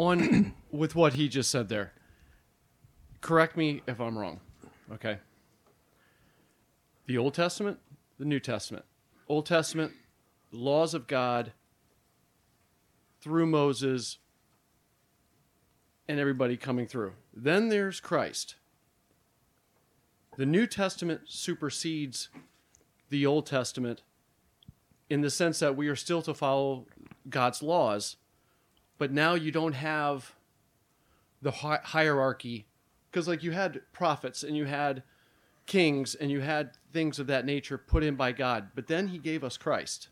on 0.00 0.54
with 0.70 0.94
what 0.94 1.12
he 1.12 1.28
just 1.28 1.50
said 1.50 1.68
there. 1.68 1.92
Correct 3.20 3.56
me 3.56 3.82
if 3.86 4.00
I'm 4.00 4.16
wrong. 4.16 4.40
Okay. 4.90 5.18
The 7.06 7.18
Old 7.18 7.34
Testament, 7.34 7.78
the 8.18 8.24
New 8.24 8.40
Testament. 8.40 8.84
Old 9.30 9.46
Testament, 9.46 9.92
laws 10.50 10.92
of 10.92 11.06
God 11.06 11.52
through 13.20 13.46
Moses 13.46 14.18
and 16.08 16.18
everybody 16.18 16.56
coming 16.56 16.88
through. 16.88 17.12
Then 17.32 17.68
there's 17.68 18.00
Christ. 18.00 18.56
The 20.36 20.46
New 20.46 20.66
Testament 20.66 21.20
supersedes 21.26 22.28
the 23.08 23.24
Old 23.24 23.46
Testament 23.46 24.02
in 25.08 25.20
the 25.20 25.30
sense 25.30 25.60
that 25.60 25.76
we 25.76 25.86
are 25.86 25.94
still 25.94 26.22
to 26.22 26.34
follow 26.34 26.86
God's 27.28 27.62
laws, 27.62 28.16
but 28.98 29.12
now 29.12 29.34
you 29.34 29.52
don't 29.52 29.74
have 29.74 30.34
the 31.40 31.52
hi- 31.52 31.80
hierarchy 31.84 32.66
because 33.08 33.28
like 33.28 33.44
you 33.44 33.52
had 33.52 33.82
prophets 33.92 34.42
and 34.42 34.56
you 34.56 34.64
had 34.64 35.04
kings 35.70 36.14
and 36.14 36.30
you 36.30 36.40
had 36.40 36.72
things 36.92 37.18
of 37.18 37.26
that 37.28 37.44
nature 37.44 37.78
put 37.78 38.02
in 38.02 38.16
by 38.16 38.32
God, 38.32 38.70
but 38.74 38.86
then 38.86 39.08
he 39.08 39.18
gave 39.18 39.44
us 39.44 39.56
Christ. 39.56 40.08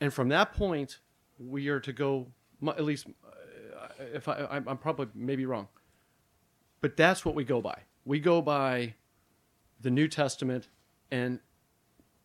And 0.00 0.12
from 0.12 0.28
that 0.28 0.52
point, 0.52 0.98
we 1.38 1.68
are 1.68 1.80
to 1.80 1.92
go 1.92 2.28
at 2.66 2.84
least 2.84 3.06
uh, 3.24 4.04
if 4.14 4.28
I 4.28 4.46
I'm 4.50 4.78
probably 4.78 5.08
maybe 5.14 5.46
wrong. 5.46 5.68
But 6.80 6.96
that's 6.96 7.24
what 7.24 7.34
we 7.34 7.44
go 7.44 7.60
by. 7.60 7.80
We 8.04 8.20
go 8.20 8.40
by 8.40 8.94
the 9.80 9.90
New 9.90 10.08
Testament 10.08 10.68
and 11.10 11.40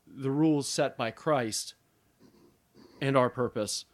the 0.06 0.32
rules 0.32 0.68
set 0.68 0.98
by 0.98 1.12
Christ 1.12 1.74
and 3.02 3.18
our 3.18 3.30
purpose 3.30 3.86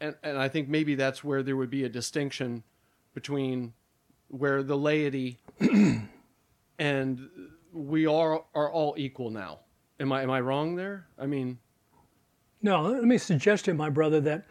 and 0.00 0.14
and 0.22 0.38
I 0.38 0.48
think 0.48 0.68
maybe 0.68 0.94
that's 0.94 1.24
where 1.24 1.42
there 1.42 1.56
would 1.56 1.70
be 1.70 1.84
a 1.84 1.88
distinction 1.88 2.62
between 3.14 3.72
where 4.28 4.62
the 4.62 4.76
laity 4.76 5.38
and 6.78 7.28
we 7.72 8.06
are 8.06 8.44
are 8.54 8.70
all 8.70 8.94
equal 8.96 9.30
now. 9.30 9.60
Am 10.00 10.12
I 10.12 10.22
am 10.22 10.30
I 10.30 10.40
wrong 10.40 10.76
there? 10.76 11.08
I 11.18 11.26
mean, 11.26 11.58
no. 12.62 12.82
Let 12.82 13.04
me 13.04 13.18
suggest 13.18 13.64
to 13.66 13.74
my 13.74 13.88
brother 13.90 14.20
that 14.20 14.46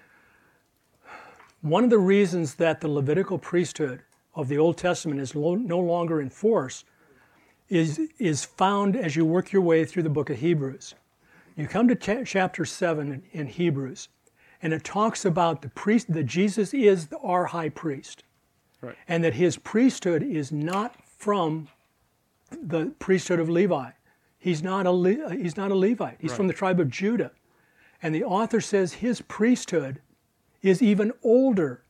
one 1.62 1.84
of 1.84 1.90
the 1.90 1.98
reasons 1.98 2.56
that 2.56 2.82
the 2.82 2.88
Levitical 2.88 3.38
priesthood 3.38 4.02
of 4.36 4.48
the 4.48 4.58
Old 4.58 4.78
Testament 4.78 5.20
is 5.20 5.36
lo- 5.36 5.56
no 5.56 5.80
longer 5.80 6.22
in 6.22 6.30
force 6.30 6.84
is 7.70 8.00
is 8.20 8.46
found 8.46 8.96
as 8.96 9.16
you 9.16 9.26
work 9.26 9.52
your 9.52 9.62
way 9.62 9.86
through 9.86 10.04
the 10.04 10.10
book 10.10 10.30
of 10.30 10.38
Hebrews. 10.38 10.94
You 11.56 11.68
come 11.68 11.88
to 11.88 11.96
ch- 11.96 12.28
chapter 12.30 12.66
seven 12.66 13.12
in, 13.32 13.42
in 13.42 13.48
Hebrews, 13.48 14.10
and 14.62 14.74
it 14.74 14.84
talks 14.84 15.26
about 15.26 15.62
the 15.62 15.70
priest 15.70 16.12
that 16.14 16.26
Jesus 16.26 16.74
is 16.74 17.08
our 17.24 17.46
high 17.46 17.70
priest, 17.70 18.24
right. 18.82 18.96
and 19.08 19.24
that 19.24 19.34
his 19.34 19.58
priesthood 19.58 20.22
is 20.22 20.52
not 20.52 20.96
from 21.06 21.70
the 22.52 22.94
priesthood 23.00 23.40
of 23.40 23.50
Levi. 23.50 23.92
He's 24.38 24.62
not 24.62 24.86
a 24.86 24.92
Le- 24.92 25.36
he's 25.36 25.58
not 25.58 25.72
a 25.72 25.76
Levite. 25.76 26.18
He's 26.20 26.32
right. 26.32 26.38
from 26.38 26.48
the 26.48 26.54
tribe 26.54 26.80
of 26.80 26.90
Judah, 26.90 27.32
and 28.02 28.14
the 28.14 28.24
author 28.24 28.62
says 28.62 28.94
his 28.94 29.22
priesthood 29.22 30.02
is 30.62 30.82
even 30.82 31.12
older 31.24 31.84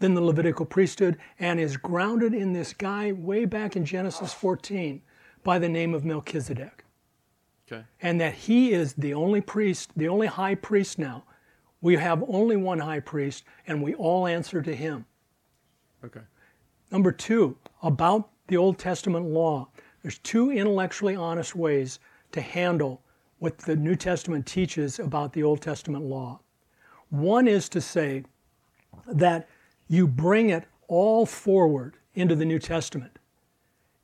than 0.00 0.14
the 0.14 0.20
Levitical 0.20 0.66
priesthood 0.66 1.16
and 1.38 1.58
is 1.58 1.76
grounded 1.76 2.34
in 2.34 2.52
this 2.52 2.72
guy 2.72 3.12
way 3.12 3.44
back 3.44 3.76
in 3.76 3.84
Genesis 3.84 4.32
14 4.34 5.00
by 5.42 5.58
the 5.58 5.68
name 5.68 5.94
of 5.94 6.04
Melchizedek. 6.04 6.84
Okay. 7.66 7.84
And 8.02 8.20
that 8.20 8.34
he 8.34 8.72
is 8.72 8.92
the 8.94 9.14
only 9.14 9.40
priest, 9.40 9.90
the 9.96 10.08
only 10.08 10.26
high 10.26 10.54
priest 10.54 10.98
now 10.98 11.24
we 11.84 11.96
have 11.96 12.24
only 12.28 12.56
one 12.56 12.78
high 12.78 13.00
priest, 13.00 13.44
and 13.66 13.82
we 13.82 13.94
all 13.94 14.26
answer 14.26 14.62
to 14.62 14.74
him. 14.74 15.04
Okay. 16.02 16.22
Number 16.90 17.12
two, 17.12 17.58
about 17.82 18.30
the 18.46 18.56
Old 18.56 18.78
Testament 18.78 19.26
law. 19.26 19.68
There's 20.04 20.18
two 20.18 20.52
intellectually 20.52 21.16
honest 21.16 21.56
ways 21.56 21.98
to 22.32 22.42
handle 22.42 23.00
what 23.38 23.56
the 23.56 23.74
New 23.74 23.96
Testament 23.96 24.44
teaches 24.44 24.98
about 24.98 25.32
the 25.32 25.42
Old 25.42 25.62
Testament 25.62 26.04
law. 26.04 26.40
One 27.08 27.48
is 27.48 27.70
to 27.70 27.80
say 27.80 28.24
that 29.06 29.48
you 29.88 30.06
bring 30.06 30.50
it 30.50 30.64
all 30.88 31.24
forward 31.24 31.96
into 32.14 32.34
the 32.34 32.44
New 32.44 32.58
Testament 32.58 33.18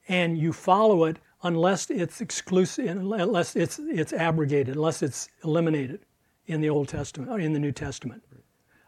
and 0.08 0.38
you 0.38 0.54
follow 0.54 1.04
it 1.04 1.18
unless 1.42 1.90
it's 1.90 2.22
exclusive, 2.22 2.88
unless 2.88 3.54
it's 3.54 3.78
it's 3.78 4.14
abrogated, 4.14 4.76
unless 4.76 5.02
it's 5.02 5.28
eliminated 5.44 6.00
in 6.46 6.62
the 6.62 6.70
Old 6.70 6.88
Testament 6.88 7.30
or 7.30 7.38
in 7.38 7.52
the 7.52 7.58
New 7.58 7.72
Testament. 7.72 8.22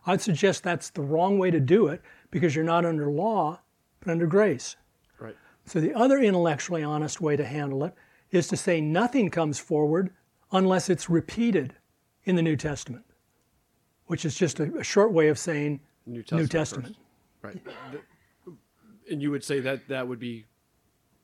I'd 0.06 0.22
suggest 0.22 0.62
that's 0.62 0.88
the 0.88 1.02
wrong 1.02 1.38
way 1.38 1.50
to 1.50 1.60
do 1.60 1.88
it 1.88 2.00
because 2.30 2.56
you're 2.56 2.64
not 2.64 2.86
under 2.86 3.10
law, 3.10 3.60
but 4.00 4.10
under 4.10 4.26
grace. 4.26 4.76
So 5.64 5.80
the 5.80 5.94
other 5.94 6.18
intellectually 6.18 6.82
honest 6.82 7.20
way 7.20 7.36
to 7.36 7.44
handle 7.44 7.84
it 7.84 7.94
is 8.30 8.48
to 8.48 8.56
say 8.56 8.80
nothing 8.80 9.28
comes 9.30 9.58
forward 9.58 10.10
unless 10.50 10.90
it's 10.90 11.08
repeated 11.08 11.74
in 12.24 12.36
the 12.36 12.42
New 12.42 12.56
Testament, 12.56 13.04
which 14.06 14.24
is 14.24 14.34
just 14.34 14.60
a, 14.60 14.64
a 14.78 14.84
short 14.84 15.12
way 15.12 15.28
of 15.28 15.38
saying 15.38 15.80
New 16.06 16.24
New 16.32 16.46
Testament. 16.46 16.50
Testament. 16.50 16.96
Right. 17.42 17.60
And 19.10 19.20
you 19.22 19.30
would 19.30 19.44
say 19.44 19.60
that 19.60 19.88
that 19.88 20.06
would 20.06 20.18
be 20.18 20.46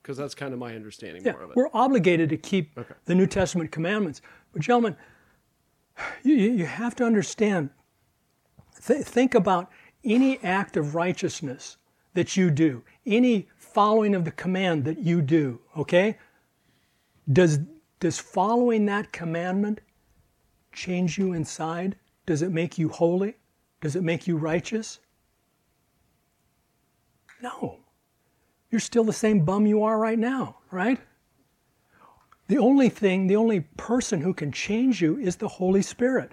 because 0.02 0.16
that's 0.16 0.34
kind 0.34 0.52
of 0.52 0.58
my 0.58 0.74
understanding 0.74 1.22
Yeah, 1.24 1.32
more 1.32 1.42
of 1.42 1.50
it. 1.50 1.56
we're 1.56 1.68
obligated 1.74 2.30
to 2.30 2.36
keep 2.36 2.76
Okay. 2.78 2.94
the 3.04 3.14
New 3.14 3.26
Testament 3.26 3.70
commandments. 3.70 4.22
But, 4.52 4.62
gentlemen, 4.62 4.96
you, 6.22 6.34
you 6.34 6.50
you 6.52 6.66
have 6.66 6.94
to 6.96 7.04
understand, 7.04 7.70
th- 8.86 9.04
think 9.04 9.34
about 9.34 9.70
any 10.04 10.38
act 10.42 10.76
of 10.76 10.94
righteousness 10.94 11.76
that 12.14 12.36
you 12.36 12.50
do, 12.50 12.82
any 13.08 13.48
following 13.56 14.14
of 14.14 14.24
the 14.24 14.30
command 14.30 14.84
that 14.84 14.98
you 14.98 15.22
do, 15.22 15.60
okay? 15.76 16.18
Does, 17.30 17.58
does 18.00 18.18
following 18.18 18.86
that 18.86 19.12
commandment 19.12 19.80
change 20.72 21.18
you 21.18 21.32
inside? 21.32 21.96
Does 22.26 22.42
it 22.42 22.50
make 22.50 22.78
you 22.78 22.88
holy? 22.88 23.36
Does 23.80 23.96
it 23.96 24.02
make 24.02 24.26
you 24.26 24.36
righteous? 24.36 25.00
No. 27.42 27.78
You're 28.70 28.80
still 28.80 29.04
the 29.04 29.12
same 29.12 29.44
bum 29.44 29.66
you 29.66 29.82
are 29.82 29.98
right 29.98 30.18
now, 30.18 30.56
right? 30.70 31.00
The 32.48 32.58
only 32.58 32.88
thing, 32.88 33.26
the 33.26 33.36
only 33.36 33.60
person 33.60 34.20
who 34.20 34.34
can 34.34 34.52
change 34.52 35.00
you 35.02 35.18
is 35.18 35.36
the 35.36 35.48
Holy 35.48 35.82
Spirit. 35.82 36.32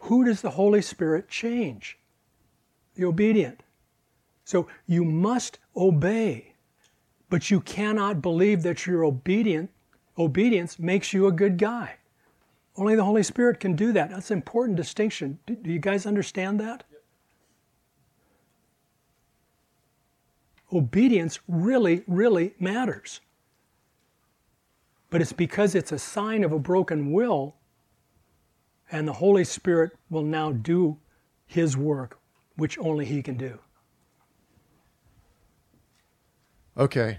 Who 0.00 0.24
does 0.24 0.40
the 0.40 0.50
Holy 0.50 0.82
Spirit 0.82 1.28
change? 1.28 1.98
The 2.94 3.04
obedient. 3.04 3.62
So 4.50 4.66
you 4.88 5.04
must 5.04 5.60
obey, 5.76 6.54
but 7.28 7.52
you 7.52 7.60
cannot 7.60 8.20
believe 8.20 8.64
that 8.64 8.84
your 8.84 9.04
obedient 9.04 9.70
obedience 10.18 10.76
makes 10.76 11.12
you 11.12 11.28
a 11.28 11.32
good 11.32 11.56
guy. 11.56 11.98
Only 12.74 12.96
the 12.96 13.04
Holy 13.04 13.22
Spirit 13.22 13.60
can 13.60 13.76
do 13.76 13.92
that. 13.92 14.10
That's 14.10 14.32
an 14.32 14.38
important 14.38 14.76
distinction. 14.76 15.38
Do, 15.46 15.54
do 15.54 15.70
you 15.70 15.78
guys 15.78 16.04
understand 16.04 16.58
that? 16.58 16.82
Obedience 20.72 21.38
really, 21.46 22.02
really 22.08 22.54
matters. 22.58 23.20
But 25.10 25.20
it's 25.20 25.32
because 25.32 25.76
it's 25.76 25.92
a 25.92 25.98
sign 25.98 26.42
of 26.42 26.50
a 26.50 26.58
broken 26.58 27.12
will, 27.12 27.54
and 28.90 29.06
the 29.06 29.12
Holy 29.12 29.44
Spirit 29.44 29.92
will 30.10 30.24
now 30.24 30.50
do 30.50 30.98
His 31.46 31.76
work, 31.76 32.18
which 32.56 32.76
only 32.80 33.04
He 33.04 33.22
can 33.22 33.36
do. 33.36 33.60
Okay. 36.76 37.18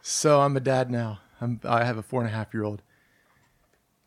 So 0.00 0.40
I'm 0.40 0.56
a 0.56 0.60
dad 0.60 0.90
now. 0.90 1.20
I'm, 1.40 1.60
I 1.64 1.84
have 1.84 1.98
a 1.98 2.02
four 2.02 2.20
and 2.20 2.30
a 2.30 2.32
half 2.32 2.52
year 2.54 2.64
old. 2.64 2.82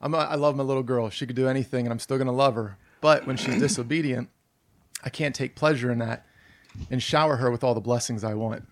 I'm 0.01 0.13
a, 0.13 0.17
I 0.17 0.36
love 0.36 0.55
my 0.55 0.63
little 0.63 0.84
girl. 0.84 1.10
She 1.10 1.25
could 1.25 1.36
do 1.36 1.48
anything, 1.48 1.86
and 1.86 1.91
I'm 1.91 2.00
still 2.00 2.17
going 2.17 2.27
to 2.27 2.34
love 2.34 2.55
her. 2.55 2.77
But 3.01 3.25
when 3.25 3.38
she's 3.38 3.60
disobedient, 3.60 4.29
I 5.03 5.10
can't 5.10 5.36
take 5.36 5.55
pleasure 5.55 5.91
in 5.91 6.00
that 6.00 6.25
and 6.89 7.01
shower 7.01 7.38
her 7.38 7.50
with 7.50 7.63
all 7.63 7.74
the 7.74 7.82
blessings 7.82 8.24
I 8.24 8.34
want. 8.34 8.67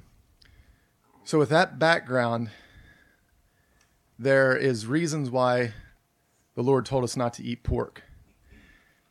So, 1.24 1.40
with 1.40 1.50
that 1.50 1.80
background, 1.80 2.50
there 4.20 4.56
is 4.56 4.86
reasons 4.86 5.30
why 5.30 5.74
the 6.56 6.64
Lord 6.64 6.86
told 6.86 7.04
us 7.04 7.16
not 7.16 7.34
to 7.36 7.44
eat 7.44 7.64
pork. 7.64 8.04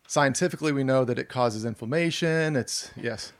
Scientifically, 0.06 0.72
we 0.72 0.84
know 0.84 1.04
that 1.04 1.18
it 1.18 1.28
causes 1.28 1.64
inflammation. 1.64 2.54
It's 2.54 2.90
yes, 3.00 3.32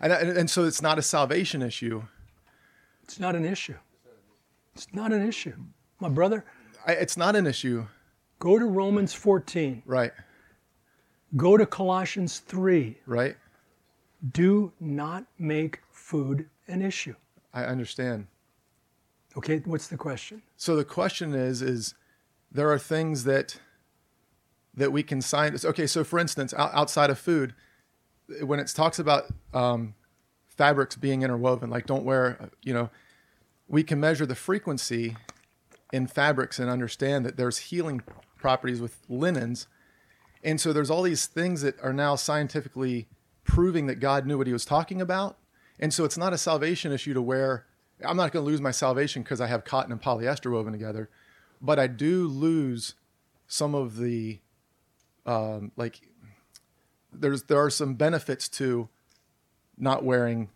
and, 0.00 0.12
and, 0.12 0.50
so 0.50 0.64
it's 0.64 0.82
not 0.82 0.98
a 0.98 1.02
salvation 1.02 1.62
issue. 1.62 2.02
It's 3.02 3.20
not 3.20 3.36
an 3.36 3.44
issue. 3.44 3.76
It's 4.74 4.88
not 4.92 5.12
an 5.12 5.26
issue. 5.26 5.54
My 5.98 6.08
brother, 6.08 6.44
I, 6.86 6.92
it's 6.92 7.16
not 7.16 7.36
an 7.36 7.46
issue, 7.46 7.86
go 8.38 8.58
to 8.58 8.64
Romans 8.64 9.12
14, 9.12 9.82
right? 9.84 10.12
go 11.36 11.56
to 11.56 11.66
Colossians 11.66 12.38
3. 12.40 12.96
Right? 13.06 13.36
Do 14.32 14.72
not 14.80 15.24
make 15.38 15.80
food 15.90 16.48
an 16.68 16.82
issue. 16.82 17.14
I 17.52 17.64
understand. 17.64 18.26
Okay, 19.36 19.58
what's 19.64 19.88
the 19.88 19.96
question? 19.96 20.42
So 20.56 20.76
the 20.76 20.84
question 20.84 21.34
is, 21.34 21.62
is 21.62 21.94
there 22.50 22.70
are 22.70 22.78
things 22.78 23.24
that 23.24 23.60
that 24.74 24.92
we 24.92 25.02
can 25.02 25.20
sign. 25.20 25.56
Okay, 25.64 25.86
so 25.86 26.04
for 26.04 26.18
instance, 26.18 26.54
outside 26.56 27.10
of 27.10 27.18
food, 27.18 27.54
when 28.42 28.60
it 28.60 28.68
talks 28.68 28.98
about 28.98 29.26
um, 29.52 29.94
fabrics 30.48 30.96
being 30.96 31.22
interwoven, 31.22 31.70
like 31.70 31.86
don't 31.86 32.04
wear, 32.04 32.50
you 32.62 32.72
know, 32.72 32.90
we 33.68 33.82
can 33.82 34.00
measure 34.00 34.26
the 34.26 34.34
frequency 34.34 35.16
in 35.92 36.06
fabrics 36.06 36.58
and 36.58 36.70
understand 36.70 37.24
that 37.24 37.36
there's 37.36 37.58
healing 37.58 38.02
properties 38.36 38.80
with 38.80 38.98
linens, 39.08 39.66
and 40.42 40.60
so 40.60 40.72
there's 40.72 40.90
all 40.90 41.02
these 41.02 41.26
things 41.26 41.62
that 41.62 41.78
are 41.82 41.92
now 41.92 42.14
scientifically 42.14 43.08
proving 43.44 43.86
that 43.86 43.96
God 43.96 44.26
knew 44.26 44.38
what 44.38 44.46
He 44.46 44.52
was 44.52 44.64
talking 44.64 45.00
about, 45.00 45.38
and 45.78 45.92
so 45.92 46.04
it's 46.04 46.18
not 46.18 46.32
a 46.32 46.38
salvation 46.38 46.92
issue 46.92 47.14
to 47.14 47.22
wear. 47.22 47.66
I'm 48.04 48.16
not 48.16 48.32
going 48.32 48.44
to 48.44 48.50
lose 48.50 48.60
my 48.60 48.70
salvation 48.70 49.22
because 49.22 49.40
I 49.40 49.46
have 49.46 49.64
cotton 49.64 49.92
and 49.92 50.00
polyester 50.00 50.50
woven 50.50 50.72
together, 50.72 51.10
but 51.60 51.78
I 51.78 51.86
do 51.86 52.26
lose 52.26 52.94
some 53.46 53.74
of 53.74 53.96
the 53.96 54.40
um, 55.26 55.72
like. 55.76 56.00
There's 57.12 57.44
there 57.44 57.62
are 57.62 57.70
some 57.70 57.94
benefits 57.94 58.48
to 58.50 58.88
not 59.76 60.04
wearing 60.04 60.48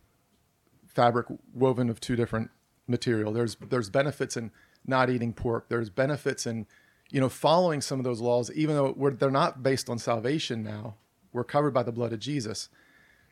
fabric 0.86 1.26
woven 1.52 1.90
of 1.90 2.00
two 2.00 2.16
different 2.16 2.50
material. 2.86 3.32
There's 3.32 3.56
there's 3.56 3.90
benefits 3.90 4.36
in 4.36 4.50
not 4.86 5.10
eating 5.10 5.32
pork. 5.32 5.66
There's 5.68 5.90
benefits 5.90 6.46
in 6.46 6.66
you 7.10 7.20
know 7.20 7.28
following 7.28 7.80
some 7.80 7.98
of 7.98 8.04
those 8.04 8.20
laws, 8.20 8.50
even 8.52 8.76
though 8.76 9.10
they're 9.18 9.30
not 9.30 9.62
based 9.62 9.88
on 9.90 9.98
salvation 9.98 10.62
now. 10.62 10.94
We're 11.32 11.44
covered 11.44 11.74
by 11.74 11.82
the 11.82 11.92
blood 11.92 12.12
of 12.12 12.20
Jesus. 12.20 12.68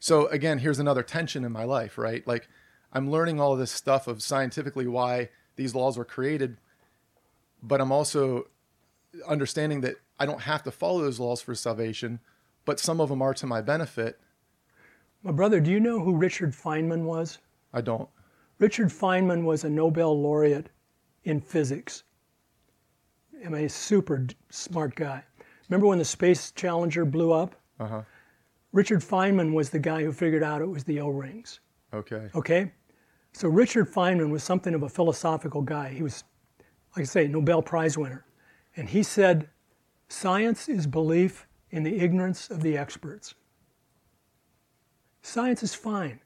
So 0.00 0.26
again, 0.26 0.58
here's 0.58 0.80
another 0.80 1.04
tension 1.04 1.44
in 1.44 1.52
my 1.52 1.64
life, 1.64 1.96
right? 1.96 2.26
Like 2.26 2.48
I'm 2.92 3.10
learning 3.10 3.40
all 3.40 3.52
of 3.52 3.58
this 3.58 3.70
stuff 3.70 4.08
of 4.08 4.22
scientifically 4.22 4.88
why 4.88 5.28
these 5.54 5.74
laws 5.74 5.96
were 5.96 6.04
created, 6.04 6.56
but 7.62 7.80
I'm 7.80 7.92
also 7.92 8.48
understanding 9.28 9.82
that 9.82 9.96
I 10.18 10.26
don't 10.26 10.42
have 10.42 10.62
to 10.64 10.70
follow 10.70 11.02
those 11.02 11.20
laws 11.20 11.40
for 11.40 11.54
salvation, 11.54 12.20
but 12.64 12.80
some 12.80 13.00
of 13.00 13.08
them 13.08 13.22
are 13.22 13.34
to 13.34 13.46
my 13.46 13.60
benefit. 13.60 14.20
My 15.22 15.32
brother, 15.32 15.60
do 15.60 15.70
you 15.70 15.80
know 15.80 16.00
who 16.00 16.16
Richard 16.16 16.52
Feynman 16.52 17.04
was? 17.04 17.38
I 17.72 17.80
don't. 17.80 18.08
Richard 18.58 18.88
Feynman 18.88 19.44
was 19.44 19.64
a 19.64 19.70
Nobel 19.70 20.20
laureate 20.20 20.68
in 21.24 21.40
physics. 21.40 22.04
I 23.44 23.48
mean, 23.48 23.64
a 23.64 23.68
super 23.68 24.26
smart 24.50 24.94
guy. 24.94 25.22
Remember 25.68 25.86
when 25.86 25.98
the 25.98 26.04
Space 26.04 26.52
Challenger 26.52 27.04
blew 27.04 27.32
up? 27.32 27.56
Uh 27.80 27.86
huh. 27.86 28.02
Richard 28.72 29.00
Feynman 29.00 29.52
was 29.52 29.70
the 29.70 29.78
guy 29.78 30.02
who 30.02 30.12
figured 30.12 30.42
out 30.42 30.62
it 30.62 30.66
was 30.66 30.84
the 30.84 31.00
O 31.00 31.08
rings. 31.08 31.60
Okay. 31.92 32.28
Okay? 32.34 32.72
So 33.32 33.48
Richard 33.48 33.90
Feynman 33.90 34.30
was 34.30 34.42
something 34.42 34.74
of 34.74 34.82
a 34.82 34.88
philosophical 34.88 35.62
guy. 35.62 35.90
He 35.90 36.02
was, 36.02 36.24
like 36.96 37.02
I 37.02 37.04
say, 37.04 37.26
Nobel 37.26 37.62
Prize 37.62 37.96
winner. 37.96 38.24
And 38.76 38.88
he 38.88 39.02
said, 39.02 39.48
Science 40.08 40.68
is 40.68 40.86
belief 40.86 41.46
in 41.72 41.82
the 41.82 41.98
ignorance 41.98 42.50
of 42.50 42.62
the 42.62 42.76
experts. 42.76 43.34
Science 45.22 45.62
is 45.62 45.74
fine. 45.74 46.20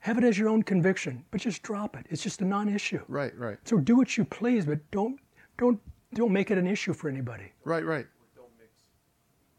Have 0.00 0.18
it 0.18 0.24
as 0.24 0.38
your 0.38 0.48
own 0.48 0.62
conviction, 0.62 1.24
but 1.30 1.40
just 1.40 1.62
drop 1.62 1.96
it. 1.96 2.06
It's 2.10 2.22
just 2.22 2.40
a 2.42 2.44
non-issue. 2.44 3.00
Right. 3.08 3.36
Right. 3.38 3.58
So 3.64 3.78
do 3.78 3.96
what 3.96 4.16
you 4.16 4.24
please, 4.24 4.66
but 4.66 4.78
don't 4.90 5.18
don't 5.58 5.80
don't 6.14 6.32
make 6.32 6.50
it 6.50 6.58
an 6.58 6.66
issue 6.66 6.92
for 6.92 7.08
anybody. 7.08 7.52
Right. 7.64 7.84
Right. 7.84 8.06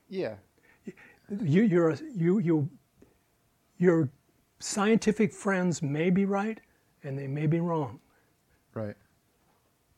Yeah. 0.10 0.36
You 1.42 1.64
you're 1.64 1.92
a, 1.92 2.00
you 2.14 2.40
you 2.40 2.70
your 3.78 4.10
scientific 4.60 5.34
friends 5.34 5.82
may 5.82 6.10
be 6.10 6.26
right 6.26 6.60
and 7.04 7.18
they 7.18 7.28
may 7.28 7.48
be 7.48 7.60
wrong. 7.60 8.00
Right. 8.74 8.96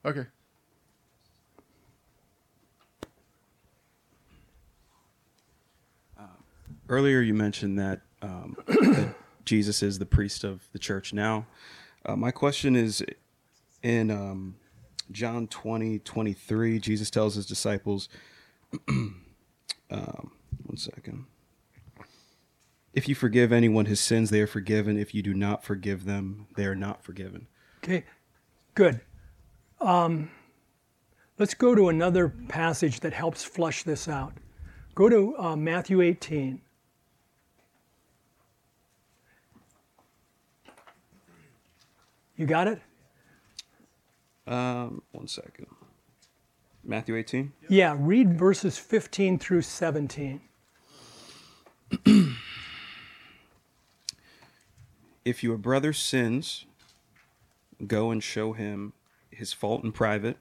Okay. 0.06 0.28
Earlier 6.90 7.22
you 7.22 7.34
mentioned 7.34 7.80
that, 7.80 8.02
um, 8.22 8.56
that 8.68 9.16
Jesus 9.46 9.84
is 9.84 10.00
the 10.00 10.06
priest 10.06 10.44
of 10.44 10.68
the 10.72 10.80
church 10.80 11.14
now. 11.14 11.48
Uh, 12.06 12.16
my 12.16 12.32
question 12.32 12.76
is 12.76 13.04
in 13.84 14.12
um, 14.12 14.56
John 15.12 15.48
20, 15.48 16.00
23, 16.00 16.80
Jesus 16.80 17.10
tells 17.10 17.36
his 17.36 17.46
disciples, 17.46 18.10
um, 18.88 19.14
one 19.90 20.78
second. 20.78 21.26
If 22.94 23.10
you 23.10 23.16
forgive 23.16 23.52
anyone 23.52 23.86
his 23.86 24.00
sins, 24.00 24.30
they 24.30 24.42
are 24.42 24.48
forgiven. 24.48 24.98
If 24.98 25.14
you 25.14 25.22
do 25.22 25.34
not 25.34 25.64
forgive 25.64 26.06
them, 26.06 26.48
they 26.56 26.66
are 26.66 26.76
not 26.76 27.04
forgiven. 27.04 27.48
Okay, 27.84 28.06
good. 28.74 29.02
Let's 31.38 31.54
go 31.54 31.76
to 31.76 31.90
another 31.90 32.30
passage 32.30 33.02
that 33.02 33.12
helps 33.12 33.44
flush 33.44 33.84
this 33.84 34.08
out. 34.08 34.34
Go 34.96 35.10
to 35.10 35.38
uh, 35.38 35.56
Matthew 35.58 36.02
18. 36.02 36.62
You 42.38 42.46
got 42.46 42.68
it? 42.68 42.82
Um, 44.48 45.02
one 45.12 45.28
second. 45.28 45.68
Matthew 46.84 47.16
18. 47.16 47.52
Yeah, 47.68 47.96
read 47.98 48.38
verses 48.38 48.78
15 48.78 49.40
through 49.40 49.62
17. 49.64 50.42
If 55.26 55.44
your 55.44 55.58
brother 55.58 55.92
sins, 55.92 56.66
go 57.88 58.12
and 58.12 58.22
show 58.24 58.54
him 58.54 58.94
his 59.32 59.54
fault 59.54 59.84
in 59.84 59.92
private. 59.92 60.38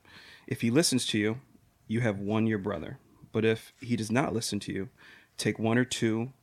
If 0.47 0.61
he 0.61 0.71
listens 0.71 1.07
to 1.07 1.19
you, 1.19 1.41
you 1.89 2.03
have 2.03 2.19
won 2.19 2.47
your 2.47 2.59
brother. 2.59 2.99
But 3.33 3.47
if 3.47 3.73
he 3.81 3.97
does 3.97 4.13
not 4.13 4.35
listen 4.35 4.61
to 4.61 4.73
you, 4.73 4.91
take 5.39 5.59
one 5.59 5.79
or 5.79 5.87
two 5.87 6.35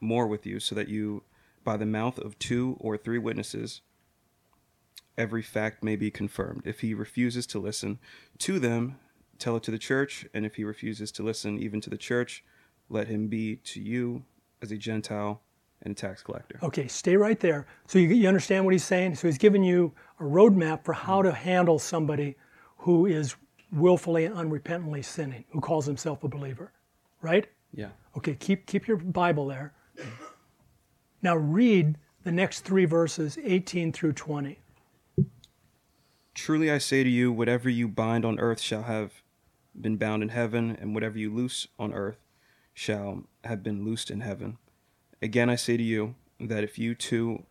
more 0.00 0.26
with 0.26 0.46
you, 0.46 0.60
so 0.60 0.74
that 0.74 0.88
you, 0.88 1.24
by 1.62 1.76
the 1.76 1.84
mouth 1.84 2.18
of 2.18 2.38
two 2.38 2.78
or 2.80 2.96
three 2.96 3.18
witnesses, 3.18 3.82
every 5.16 5.42
fact 5.42 5.82
may 5.82 5.96
be 5.96 6.10
confirmed. 6.10 6.62
If 6.64 6.80
he 6.80 6.94
refuses 6.94 7.46
to 7.48 7.58
listen 7.58 7.98
to 8.38 8.58
them, 8.58 8.98
tell 9.38 9.56
it 9.56 9.62
to 9.64 9.70
the 9.70 9.78
church. 9.78 10.26
And 10.32 10.46
if 10.46 10.56
he 10.56 10.64
refuses 10.64 11.10
to 11.12 11.22
listen 11.22 11.58
even 11.58 11.80
to 11.82 11.90
the 11.90 11.98
church, 11.98 12.44
let 12.88 13.08
him 13.08 13.28
be 13.28 13.56
to 13.56 13.80
you 13.80 14.24
as 14.62 14.72
a 14.72 14.76
Gentile 14.76 15.40
and 15.82 15.92
a 15.92 15.94
tax 15.94 16.22
collector. 16.22 16.58
Okay, 16.62 16.86
stay 16.88 17.16
right 17.16 17.40
there. 17.40 17.66
So 17.86 17.98
you, 17.98 18.08
you 18.08 18.28
understand 18.28 18.64
what 18.64 18.72
he's 18.72 18.84
saying? 18.84 19.14
So 19.14 19.28
he's 19.28 19.38
giving 19.38 19.62
you 19.62 19.92
a 20.18 20.24
roadmap 20.24 20.84
for 20.84 20.92
how 20.92 21.22
to 21.22 21.32
handle 21.32 21.78
somebody 21.78 22.36
who 22.78 23.06
is 23.06 23.36
willfully 23.72 24.24
and 24.24 24.34
unrepentantly 24.34 25.04
sinning, 25.04 25.44
who 25.50 25.60
calls 25.60 25.86
himself 25.86 26.24
a 26.24 26.28
believer, 26.28 26.72
right? 27.22 27.46
Yeah. 27.72 27.90
Okay, 28.16 28.34
keep, 28.34 28.66
keep 28.66 28.88
your 28.88 28.96
Bible 28.96 29.46
there. 29.46 29.72
Now 31.22 31.36
read 31.36 31.96
the 32.24 32.32
next 32.32 32.60
three 32.60 32.84
verses, 32.84 33.38
18 33.42 33.92
through 33.92 34.14
20. 34.14 34.58
Truly 36.34 36.70
I 36.70 36.78
say 36.78 37.02
to 37.02 37.10
you, 37.10 37.32
whatever 37.32 37.68
you 37.68 37.88
bind 37.88 38.24
on 38.24 38.38
earth 38.38 38.60
shall 38.60 38.82
have 38.82 39.22
been 39.78 39.96
bound 39.96 40.22
in 40.22 40.30
heaven, 40.30 40.76
and 40.80 40.94
whatever 40.94 41.18
you 41.18 41.32
loose 41.32 41.66
on 41.78 41.92
earth 41.92 42.18
shall 42.74 43.24
have 43.44 43.62
been 43.62 43.84
loosed 43.84 44.10
in 44.10 44.20
heaven. 44.20 44.58
Again 45.22 45.50
I 45.50 45.56
say 45.56 45.76
to 45.76 45.82
you 45.82 46.14
that 46.38 46.64
if 46.64 46.78
you 46.78 46.94
two 46.94 47.44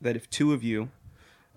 that 0.00 0.14
if 0.14 0.28
two 0.30 0.52
of 0.52 0.62
you 0.62 0.90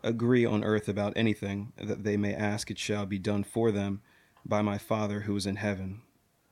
agree 0.01 0.45
on 0.45 0.63
earth 0.63 0.87
about 0.87 1.13
anything 1.15 1.73
that 1.77 2.03
they 2.03 2.17
may 2.17 2.33
ask, 2.33 2.71
it 2.71 2.79
shall 2.79 3.05
be 3.05 3.19
done 3.19 3.43
for 3.43 3.71
them 3.71 4.01
by 4.45 4.61
my 4.61 4.77
Father 4.77 5.21
who 5.21 5.35
is 5.35 5.45
in 5.45 5.57
heaven. 5.57 6.01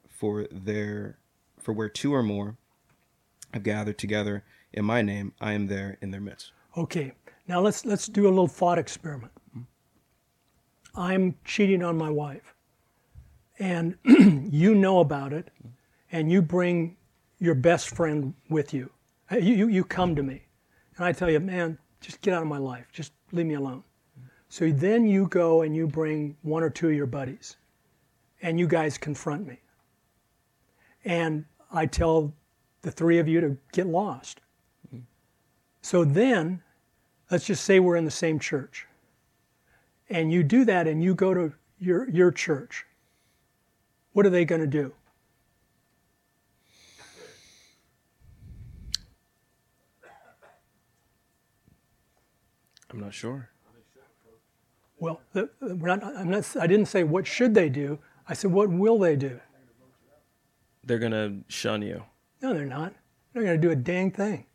For 0.08 0.48
there 0.52 1.18
for 1.60 1.74
where 1.74 1.90
two 1.90 2.14
or 2.14 2.24
more 2.24 2.58
have 3.54 3.64
gathered 3.64 3.98
together 3.98 4.44
in 4.74 4.86
my 4.86 5.02
name, 5.02 5.34
I 5.40 5.54
am 5.54 5.68
there 5.68 5.98
in 6.02 6.12
their 6.12 6.22
midst. 6.22 6.52
Okay, 6.76 7.14
now 7.48 7.62
let's 7.62 7.86
let's 7.86 8.08
do 8.08 8.28
a 8.28 8.30
little 8.30 8.48
thought 8.48 8.78
experiment. 8.78 9.32
I'm 10.98 11.36
cheating 11.46 11.84
on 11.84 11.96
my 11.96 12.10
wife, 12.10 12.56
and 13.60 13.96
you 14.52 14.74
know 14.74 15.00
about 15.00 15.32
it, 15.32 15.50
and 16.12 16.32
you 16.32 16.42
bring 16.42 16.98
your 17.40 17.54
best 17.54 17.96
friend 17.96 18.34
with 18.50 18.74
you. 18.74 18.90
You, 19.32 19.40
you. 19.40 19.68
you 19.68 19.84
come 19.84 20.16
to 20.16 20.24
me, 20.24 20.42
and 20.96 21.06
I 21.06 21.12
tell 21.12 21.30
you, 21.30 21.40
man, 21.40 21.78
just 22.02 22.22
get 22.22 22.34
out 22.34 22.42
of 22.42 22.48
my 22.48 22.58
life. 22.58 22.88
Just 22.92 23.14
leave 23.32 23.46
me 23.46 23.54
alone. 23.54 23.84
So 24.50 24.72
then 24.72 25.06
you 25.06 25.28
go 25.28 25.62
and 25.62 25.76
you 25.76 25.88
bring 25.88 26.36
one 26.42 26.64
or 26.64 26.70
two 26.70 26.90
of 26.90 26.96
your 26.96 27.06
buddies, 27.06 27.58
and 28.42 28.60
you 28.60 28.68
guys 28.68 28.98
confront 28.98 29.46
me. 29.46 29.60
And 31.06 31.46
I 31.72 31.86
tell 31.86 32.34
the 32.82 32.92
three 32.92 33.20
of 33.20 33.28
you 33.28 33.42
to 33.42 33.58
get 33.72 33.86
lost. 33.86 34.42
So 35.82 36.04
then, 36.04 36.62
let's 37.30 37.46
just 37.46 37.66
say 37.66 37.80
we're 37.80 37.98
in 37.98 38.06
the 38.06 38.12
same 38.12 38.40
church. 38.40 38.88
And 40.10 40.32
you 40.32 40.44
do 40.44 40.66
that 40.66 40.88
and 40.88 41.04
you 41.04 41.14
go 41.14 41.34
to 41.34 41.54
your, 41.80 42.10
your 42.10 42.32
church. 42.32 42.86
What 44.14 44.26
are 44.26 44.30
they 44.30 44.46
going 44.46 44.62
to 44.62 44.68
do? 44.68 44.94
I'm 52.90 53.00
not 53.02 53.14
sure. 53.14 53.50
Well, 55.00 55.22
the- 55.34 55.50
not, 55.62 56.04
I'm 56.04 56.30
not, 56.30 56.56
I 56.58 56.68
didn't 56.68 56.88
say 56.88 57.04
what 57.04 57.28
should 57.28 57.54
they 57.54 57.70
do. 57.70 58.00
I 58.28 58.34
said, 58.34 58.52
what 58.52 58.70
will 58.70 58.98
they 58.98 59.16
do? 59.16 59.40
They're 60.84 61.00
gonna 61.00 61.42
shun 61.50 61.82
you. 61.82 62.04
No, 62.42 62.54
they're 62.54 62.66
not. 62.66 62.94
They're 63.34 63.44
not 63.44 63.50
going 63.50 63.62
to 63.62 63.68
do 63.68 63.72
a 63.72 63.76
dang 63.76 64.12
thing. 64.12 64.46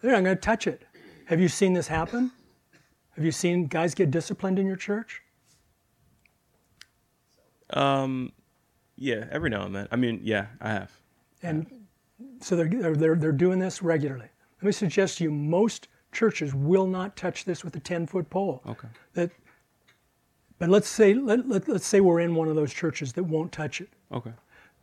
They're 0.00 0.12
not 0.12 0.24
going 0.24 0.36
to 0.36 0.40
touch 0.40 0.66
it. 0.66 0.82
Have 1.26 1.40
you 1.40 1.48
seen 1.48 1.72
this 1.72 1.88
happen? 1.88 2.32
Have 3.18 3.24
you 3.24 3.32
seen 3.32 3.66
guys 3.66 3.96
get 3.96 4.12
disciplined 4.12 4.60
in 4.60 4.66
your 4.68 4.76
church? 4.76 5.22
Um, 7.70 8.30
yeah, 8.94 9.26
every 9.32 9.50
now 9.50 9.66
and 9.66 9.74
then. 9.74 9.88
I 9.90 9.96
mean, 9.96 10.20
yeah, 10.22 10.46
I 10.60 10.68
have. 10.68 10.92
And 11.42 11.66
so 12.40 12.54
they're, 12.54 12.68
they're, 12.68 13.16
they're, 13.16 13.32
doing 13.32 13.58
this 13.58 13.82
regularly. 13.82 14.28
Let 14.62 14.66
me 14.66 14.70
suggest 14.70 15.18
to 15.18 15.24
you 15.24 15.32
most 15.32 15.88
churches 16.12 16.54
will 16.54 16.86
not 16.86 17.16
touch 17.16 17.44
this 17.44 17.64
with 17.64 17.74
a 17.74 17.80
10 17.80 18.06
foot 18.06 18.30
pole. 18.30 18.62
Okay. 18.64 18.86
That, 19.14 19.32
but 20.60 20.68
let's 20.68 20.88
say, 20.88 21.12
let, 21.12 21.48
let, 21.48 21.68
let's 21.68 21.88
say 21.88 22.00
we're 22.00 22.20
in 22.20 22.36
one 22.36 22.46
of 22.46 22.54
those 22.54 22.72
churches 22.72 23.12
that 23.14 23.24
won't 23.24 23.50
touch 23.50 23.80
it. 23.80 23.88
Okay. 24.12 24.32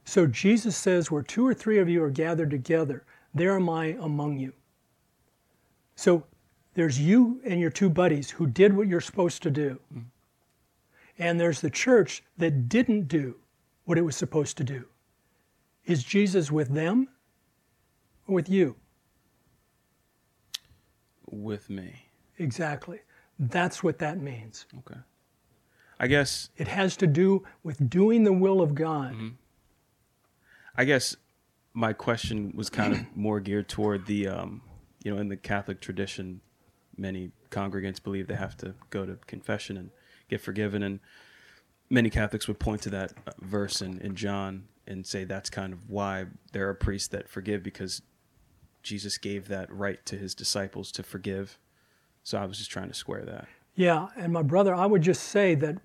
So 0.04 0.28
Jesus 0.28 0.76
says, 0.76 1.10
where 1.10 1.24
two 1.24 1.48
or 1.48 1.54
three 1.54 1.80
of 1.80 1.88
you 1.88 2.04
are 2.04 2.12
gathered 2.12 2.52
together, 2.52 3.06
there 3.34 3.56
am 3.56 3.70
I 3.70 3.96
among 4.02 4.40
you. 4.40 4.52
So 5.96 6.26
there's 6.76 7.00
you 7.00 7.42
and 7.46 7.60
your 7.60 7.70
two 7.72 7.90
buddies 7.90 8.30
who 8.30 8.46
did 8.46 8.76
what 8.76 8.88
you're 8.88 9.02
supposed 9.02 9.42
to 9.44 9.50
do. 9.52 9.80
And 11.18 11.40
there's 11.40 11.62
the 11.62 11.70
church 11.70 12.22
that 12.38 12.70
didn't 12.70 13.08
do 13.08 13.36
what 13.86 13.98
it 13.98 14.02
was 14.02 14.16
supposed 14.16 14.58
to 14.58 14.64
do. 14.64 14.86
Is 15.86 16.04
Jesus 16.04 16.52
with 16.52 16.70
them 16.70 17.08
or 18.28 18.36
with 18.36 18.50
you? 18.50 18.76
With 21.30 21.70
me. 21.70 22.08
Exactly. 22.38 23.00
That's 23.40 23.82
what 23.82 24.00
that 24.00 24.20
means. 24.20 24.66
Okay. 24.80 25.00
I 25.98 26.08
guess 26.08 26.50
It 26.58 26.68
has 26.68 26.98
to 26.98 27.08
do 27.08 27.46
with 27.64 27.90
doing 27.90 28.26
the 28.26 28.34
will 28.34 28.62
of 28.62 28.76
God. 28.76 29.16
I 30.76 30.84
guess 30.84 31.16
my 31.74 31.94
question 31.94 32.52
was 32.54 32.70
kind 32.70 32.94
of 32.94 33.00
more 33.16 33.40
geared 33.40 33.70
toward 33.70 34.06
the, 34.06 34.28
um, 34.28 34.62
you 35.04 35.14
know, 35.14 35.22
in 35.22 35.30
the 35.30 35.38
Catholic 35.38 35.80
tradition, 35.80 36.42
many 36.98 37.32
congregants 37.52 38.02
believe 38.02 38.28
they 38.28 38.36
have 38.36 38.58
to 38.58 38.76
go 38.90 39.06
to 39.06 39.18
confession 39.28 39.78
and 39.78 39.90
get 40.30 40.42
forgiven, 40.42 40.84
and 40.84 41.00
many 41.90 42.10
Catholics 42.10 42.48
would 42.48 42.60
point 42.60 42.82
to 42.84 42.90
that 42.90 43.14
uh, 43.28 43.32
verse 43.42 43.82
in, 43.82 44.00
in 44.00 44.16
John 44.16 44.66
and 44.88 45.06
say 45.06 45.24
that's 45.24 45.50
kind 45.50 45.74
of 45.74 45.90
why 45.90 46.26
there 46.52 46.70
are 46.70 46.74
priests 46.74 47.08
that 47.10 47.28
forgive 47.28 47.64
because 47.64 48.02
Jesus 48.84 49.18
gave 49.18 49.48
that 49.48 49.72
right 49.72 50.04
to 50.06 50.18
his 50.18 50.36
disciples 50.36 50.92
to 50.94 51.04
forgive. 51.04 51.58
So 52.24 52.38
I 52.38 52.46
was 52.46 52.58
just 52.58 52.72
trying 52.72 52.88
to 52.88 52.94
square 52.94 53.24
that. 53.26 53.48
Yeah, 53.76 54.08
and 54.16 54.32
my 54.32 54.42
brother, 54.42 54.74
I 54.74 54.86
would 54.86 55.02
just 55.02 55.24
say 55.24 55.56
that 55.56 55.78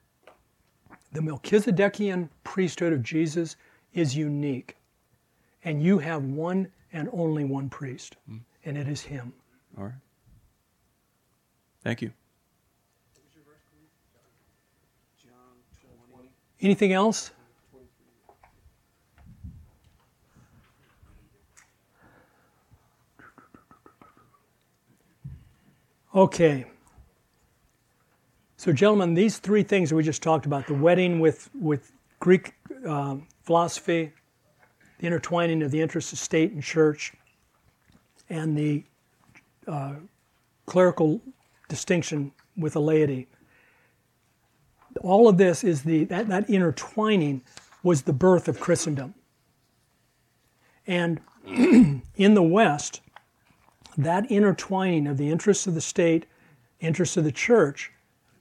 the 1.12 1.20
Melchizedekian 1.20 2.28
priesthood 2.44 2.92
of 2.92 3.02
Jesus 3.02 3.56
is 3.92 4.16
unique. 4.16 4.76
And 5.64 5.82
you 5.82 5.98
have 5.98 6.24
one 6.24 6.68
and 6.92 7.08
only 7.12 7.44
one 7.44 7.68
priest, 7.68 8.16
and 8.64 8.78
it 8.78 8.88
is 8.88 9.02
him. 9.02 9.32
All 9.76 9.84
right. 9.84 9.92
Thank 11.82 12.02
you. 12.02 12.12
Anything 16.60 16.92
else? 16.92 17.30
Okay. 26.14 26.66
So, 28.58 28.72
gentlemen, 28.72 29.14
these 29.14 29.38
three 29.38 29.62
things 29.62 29.94
we 29.94 30.02
just 30.02 30.22
talked 30.22 30.44
about 30.44 30.66
the 30.66 30.74
wedding 30.74 31.18
with, 31.18 31.48
with 31.58 31.92
Greek 32.18 32.52
um, 32.84 33.26
philosophy, 33.42 34.12
the 34.98 35.06
intertwining 35.06 35.62
of 35.62 35.70
the 35.70 35.80
interests 35.80 36.12
of 36.12 36.18
state 36.18 36.52
and 36.52 36.62
church, 36.62 37.14
and 38.28 38.58
the 38.58 38.84
uh, 39.66 39.94
clerical 40.66 41.22
distinction 41.70 42.32
with 42.56 42.74
the 42.74 42.80
laity 42.80 43.26
all 45.02 45.28
of 45.28 45.38
this 45.38 45.62
is 45.64 45.82
the 45.82 46.04
that, 46.04 46.28
that 46.28 46.48
intertwining 46.50 47.42
was 47.82 48.02
the 48.02 48.12
birth 48.12 48.48
of 48.48 48.60
Christendom. 48.60 49.14
And 50.86 51.20
in 51.46 52.34
the 52.34 52.42
West, 52.42 53.00
that 53.96 54.30
intertwining 54.30 55.06
of 55.06 55.16
the 55.16 55.30
interests 55.30 55.66
of 55.66 55.74
the 55.74 55.80
state, 55.80 56.26
interests 56.80 57.16
of 57.16 57.24
the 57.24 57.32
church, 57.32 57.92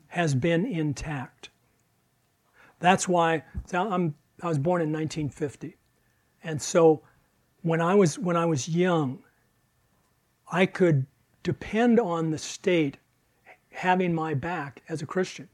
has 0.08 0.36
been 0.36 0.66
intact. 0.66 1.50
That's 2.80 3.08
why 3.08 3.44
I'm, 3.74 4.16
I 4.42 4.48
was 4.48 4.58
born 4.58 4.82
in 4.82 4.92
1950. 4.92 5.78
And 6.44 6.62
so 6.62 7.02
when 7.62 7.82
I 7.82 7.94
was, 7.94 8.18
when 8.18 8.36
I 8.36 8.46
was 8.46 8.68
young, 8.68 9.20
I 10.52 10.66
could 10.66 11.06
depend 11.44 12.00
on 12.00 12.32
the 12.32 12.38
state 12.38 12.98
having 13.72 14.14
my 14.14 14.34
back 14.34 14.82
as 14.90 15.02
a 15.02 15.06
Christian. 15.06 15.48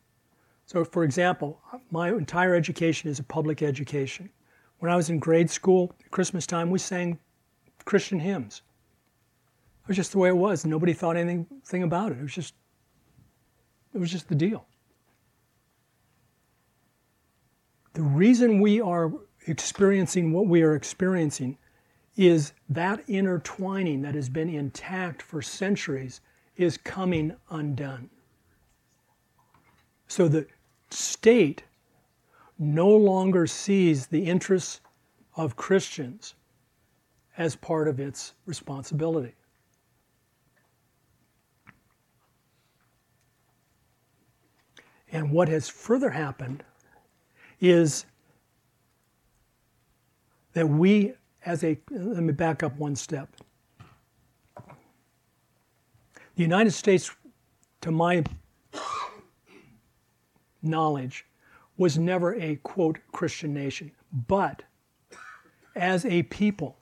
So, 0.66 0.84
for 0.84 1.04
example, 1.04 1.62
my 1.92 2.10
entire 2.10 2.56
education 2.56 3.10
is 3.10 3.20
a 3.20 3.24
public 3.24 3.62
education. 3.62 4.30
When 4.80 4.92
I 4.92 4.96
was 4.96 5.10
in 5.10 5.20
grade 5.20 5.50
school, 5.50 5.94
Christmas 6.12 6.48
time, 6.48 6.70
we 6.70 6.80
sang 6.80 7.20
Christian 7.86 8.20
hymns. 8.20 8.64
It 9.84 9.90
was 9.90 9.98
just 9.98 10.12
the 10.12 10.18
way 10.18 10.30
it 10.30 10.38
was. 10.38 10.66
Nobody 10.66 10.94
thought 10.94 11.18
anything 11.18 11.84
about 11.84 12.12
it. 12.12 12.18
It 12.18 12.24
was 12.24 12.34
just, 12.34 12.56
it 13.94 14.00
was 14.00 14.12
just 14.12 14.28
the 14.28 14.36
deal. 14.36 14.66
The 17.94 18.02
reason 18.02 18.60
we 18.60 18.82
are 18.82 19.14
experiencing 19.48 20.34
what 20.34 20.48
we 20.48 20.64
are 20.64 20.76
experiencing 20.76 21.58
is 22.18 22.54
that 22.70 23.04
intertwining 23.08 24.02
that 24.02 24.16
has 24.16 24.30
been 24.30 24.50
intact 24.50 25.22
for 25.22 25.42
centuries 25.42 26.22
is 26.58 26.78
coming 26.78 27.36
undone. 27.50 28.10
So 30.08 30.28
the 30.28 30.48
state 30.90 31.64
no 32.58 32.90
longer 32.90 33.48
sees 33.48 34.08
the 34.08 34.26
interests 34.26 34.82
of 35.36 35.56
Christians 35.56 36.36
as 37.38 37.56
part 37.56 37.88
of 37.88 38.00
its 38.00 38.34
responsibility. 38.46 39.34
And 45.12 45.32
what 45.32 45.48
has 45.50 45.68
further 45.68 46.10
happened 46.10 46.64
is 47.60 48.06
that 50.54 50.68
we, 50.68 51.14
as 51.46 51.64
a, 51.64 51.78
let 51.92 52.24
me 52.24 52.34
back 52.34 52.64
up 52.64 52.78
one 52.78 52.96
step. 52.96 53.30
The 56.36 56.44
United 56.44 56.72
States, 56.72 57.12
to 57.82 57.92
my 57.92 58.24
knowledge, 60.62 61.26
was 61.78 61.98
never 61.98 62.36
a 62.36 62.58
quote 62.58 63.00
Christian 63.14 63.54
nation. 63.54 63.92
But 64.28 64.64
as 65.76 66.06
a 66.06 66.24
people, 66.24 66.78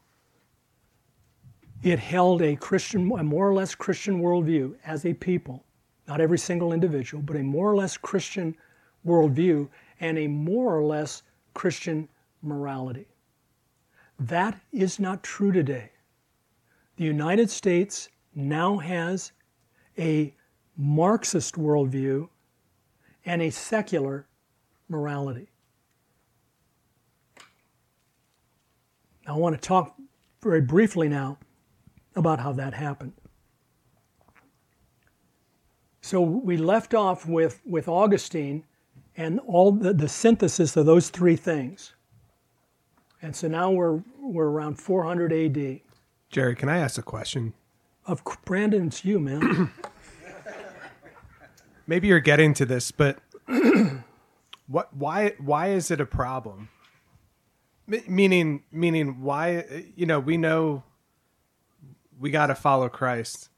it 1.83 1.99
held 1.99 2.41
a 2.41 2.55
Christian, 2.55 3.11
a 3.11 3.23
more 3.23 3.47
or 3.47 3.53
less 3.53 3.75
Christian 3.75 4.21
worldview 4.21 4.75
as 4.85 5.05
a 5.05 5.13
people, 5.13 5.63
not 6.07 6.19
every 6.19 6.39
single 6.39 6.73
individual, 6.73 7.21
but 7.21 7.35
a 7.35 7.43
more 7.43 7.71
or 7.71 7.75
less 7.75 7.95
Christian 7.97 8.55
worldview 9.05 9.67
and 9.99 10.17
a 10.17 10.27
more 10.27 10.75
or 10.75 10.83
less 10.83 11.23
Christian 11.53 12.07
morality. 12.41 13.07
That 14.19 14.59
is 14.71 14.99
not 14.99 15.21
true 15.21 15.51
today. 15.51 15.91
The 16.95 17.03
United 17.03 17.49
States 17.49 18.09
now 18.33 18.77
has 18.77 19.31
a 19.97 20.33
Marxist 20.77 21.55
worldview 21.55 22.27
and 23.25 23.41
a 23.41 23.49
secular 23.49 24.27
morality. 24.89 25.49
I 29.25 29.33
want 29.33 29.55
to 29.55 29.61
talk 29.61 29.95
very 30.41 30.61
briefly 30.61 31.07
now 31.07 31.37
about 32.15 32.39
how 32.39 32.51
that 32.53 32.73
happened. 32.73 33.13
So 36.01 36.21
we 36.21 36.57
left 36.57 36.93
off 36.93 37.25
with, 37.25 37.61
with 37.65 37.87
Augustine 37.87 38.65
and 39.15 39.39
all 39.47 39.71
the, 39.71 39.93
the 39.93 40.09
synthesis 40.09 40.75
of 40.75 40.85
those 40.85 41.09
three 41.09 41.37
things. 41.37 41.93
And 43.21 43.33
so 43.33 43.47
now 43.47 43.71
we're, 43.71 44.01
we're 44.19 44.49
around 44.49 44.79
400 44.81 45.31
AD. 45.31 45.79
Jerry, 46.29 46.55
can 46.55 46.67
I 46.67 46.79
ask 46.79 46.97
a 46.97 47.01
question? 47.01 47.53
Of 48.05 48.23
Brandon, 48.45 48.87
it's 48.87 49.05
you, 49.05 49.19
man. 49.19 49.71
Maybe 51.87 52.07
you're 52.07 52.19
getting 52.19 52.53
to 52.55 52.65
this, 52.65 52.91
but 52.91 53.19
what? 54.67 54.95
Why? 54.95 55.33
Why 55.39 55.69
is 55.69 55.89
it 55.91 56.01
a 56.01 56.05
problem? 56.05 56.69
M- 57.91 58.03
meaning, 58.07 58.63
meaning, 58.71 59.21
why? 59.21 59.85
You 59.95 60.05
know, 60.05 60.19
we 60.19 60.37
know 60.37 60.83
we 62.19 62.29
got 62.29 62.47
to 62.47 62.55
follow 62.55 62.89
Christ, 62.89 63.49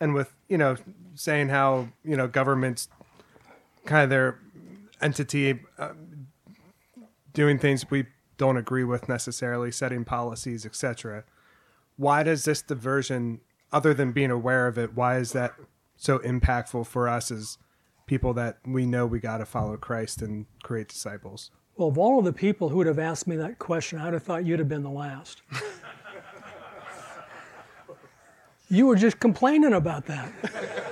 and 0.00 0.14
with 0.14 0.32
you 0.48 0.58
know 0.58 0.76
saying 1.14 1.48
how 1.48 1.88
you 2.04 2.16
know 2.16 2.26
governments 2.26 2.88
kind 3.84 4.04
of 4.04 4.10
their 4.10 4.38
entity 5.00 5.60
uh, 5.78 5.92
doing 7.32 7.58
things 7.58 7.90
we 7.90 8.06
don't 8.36 8.56
agree 8.56 8.84
with 8.84 9.08
necessarily, 9.08 9.70
setting 9.70 10.04
policies, 10.04 10.64
etc. 10.66 11.24
Why 11.96 12.22
does 12.22 12.44
this 12.44 12.62
diversion, 12.62 13.40
other 13.72 13.94
than 13.94 14.12
being 14.12 14.30
aware 14.30 14.66
of 14.66 14.78
it, 14.78 14.94
why 14.94 15.18
is 15.18 15.32
that 15.32 15.54
so 15.96 16.18
impactful 16.20 16.86
for 16.86 17.08
us 17.08 17.30
as 17.30 17.58
people 18.06 18.34
that 18.34 18.58
we 18.66 18.84
know 18.84 19.06
we 19.06 19.20
got 19.20 19.38
to 19.38 19.46
follow 19.46 19.76
Christ 19.76 20.20
and 20.22 20.46
create 20.62 20.88
disciples? 20.88 21.50
Well, 21.76 21.88
of 21.88 21.96
all 21.96 22.18
of 22.18 22.24
the 22.24 22.32
people 22.32 22.68
who 22.68 22.76
would 22.78 22.86
have 22.86 22.98
asked 22.98 23.26
me 23.26 23.36
that 23.36 23.58
question, 23.58 23.98
I'd 23.98 24.12
have 24.12 24.22
thought 24.22 24.44
you'd 24.44 24.58
have 24.58 24.68
been 24.68 24.82
the 24.82 24.90
last. 24.90 25.42
you 28.68 28.86
were 28.86 28.96
just 28.96 29.18
complaining 29.18 29.72
about 29.72 30.06
that. 30.06 30.32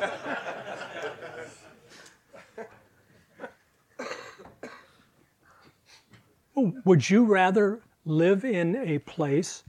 Would 6.84 7.08
you 7.08 7.24
rather 7.24 7.80
live 8.04 8.44
in 8.44 8.76
a 8.76 8.98
place 8.98 9.64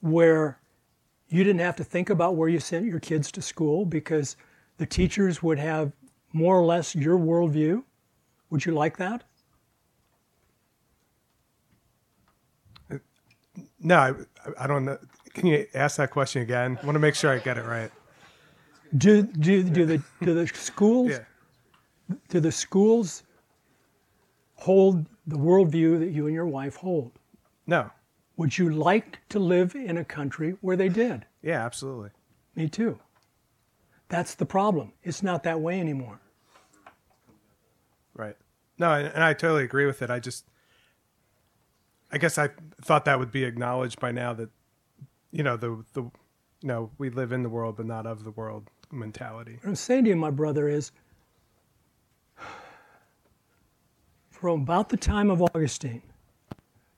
where 0.00 0.58
you 1.34 1.42
didn't 1.44 1.60
have 1.60 1.76
to 1.76 1.84
think 1.84 2.10
about 2.10 2.36
where 2.36 2.48
you 2.48 2.60
sent 2.60 2.86
your 2.86 3.00
kids 3.00 3.32
to 3.32 3.42
school 3.42 3.84
because 3.84 4.36
the 4.78 4.86
teachers 4.86 5.42
would 5.42 5.58
have 5.58 5.92
more 6.32 6.58
or 6.58 6.64
less 6.64 6.94
your 6.94 7.18
worldview? 7.18 7.82
Would 8.50 8.64
you 8.64 8.72
like 8.72 8.96
that? 8.98 9.24
No, 13.80 13.96
I, 13.98 14.12
I 14.58 14.66
don't 14.66 14.84
know. 14.84 14.98
Can 15.34 15.46
you 15.46 15.66
ask 15.74 15.96
that 15.96 16.10
question 16.10 16.42
again? 16.42 16.78
I 16.80 16.86
want 16.86 16.94
to 16.94 17.00
make 17.00 17.14
sure 17.14 17.32
I 17.32 17.38
get 17.38 17.58
it 17.58 17.64
right. 17.64 17.90
Do 18.96 19.22
do 19.22 19.62
do 19.64 19.84
the 19.86 20.02
do 20.22 20.34
the 20.34 20.46
schools 20.46 21.10
Yeah. 21.10 22.16
do 22.28 22.38
the 22.40 22.52
schools 22.52 23.24
hold 24.54 25.04
the 25.26 25.36
worldview 25.36 25.98
that 25.98 26.10
you 26.10 26.26
and 26.26 26.34
your 26.34 26.46
wife 26.46 26.76
hold? 26.76 27.10
No. 27.66 27.90
Would 28.36 28.58
you 28.58 28.70
like 28.70 29.20
to 29.28 29.38
live 29.38 29.74
in 29.74 29.96
a 29.96 30.04
country 30.04 30.56
where 30.60 30.76
they 30.76 30.88
did? 30.88 31.24
Yeah, 31.42 31.64
absolutely. 31.64 32.10
Me 32.56 32.68
too. 32.68 32.98
That's 34.08 34.34
the 34.34 34.46
problem. 34.46 34.92
It's 35.02 35.22
not 35.22 35.44
that 35.44 35.60
way 35.60 35.80
anymore. 35.80 36.20
Right. 38.14 38.36
No, 38.78 38.92
and, 38.92 39.22
I 39.22 39.34
totally 39.34 39.64
agree 39.64 39.86
with 39.86 40.02
it. 40.02 40.10
I 40.10 40.18
just, 40.18 40.44
I 42.10 42.18
guess 42.18 42.38
I 42.38 42.50
thought 42.82 43.04
that 43.04 43.18
would 43.18 43.30
be 43.30 43.44
acknowledged 43.44 44.00
by 44.00 44.12
now 44.12 44.32
that, 44.34 44.50
you 45.30 45.42
know, 45.42 45.56
the 45.56 45.84
the, 45.94 46.02
you 46.02 46.12
know, 46.62 46.90
we 46.98 47.10
live 47.10 47.32
in 47.32 47.42
the 47.42 47.48
world 47.48 47.76
but 47.76 47.86
not 47.86 48.06
of 48.06 48.24
the 48.24 48.30
world 48.30 48.68
mentality. 48.90 49.58
What 49.62 49.70
I'm 49.70 49.74
saying 49.74 50.04
to 50.04 50.10
you, 50.10 50.16
my 50.16 50.30
brother, 50.30 50.68
is 50.68 50.92
from 54.30 54.62
about 54.62 54.88
the 54.88 54.96
time 54.96 55.30
of 55.30 55.42
Augustine 55.42 56.02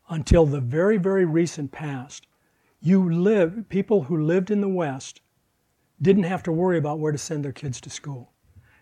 until 0.09 0.47
the 0.47 0.61
very, 0.61 0.97
very 0.97 1.25
recent 1.25 1.73
past, 1.73 2.27
you 2.81 3.11
live, 3.11 3.69
people 3.69 4.05
who 4.05 4.25
lived 4.25 4.51
in 4.51 4.61
the 4.61 4.69
West 4.69 5.21
didn't 6.01 6.25
have 6.25 6.43
to 6.45 6.53
worry 6.53 6.79
about 6.79 6.99
where 6.99 7.13
to 7.13 7.19
send 7.19 7.45
their 7.45 7.53
kids 7.53 7.81
to 7.81 7.91
school. 7.91 8.33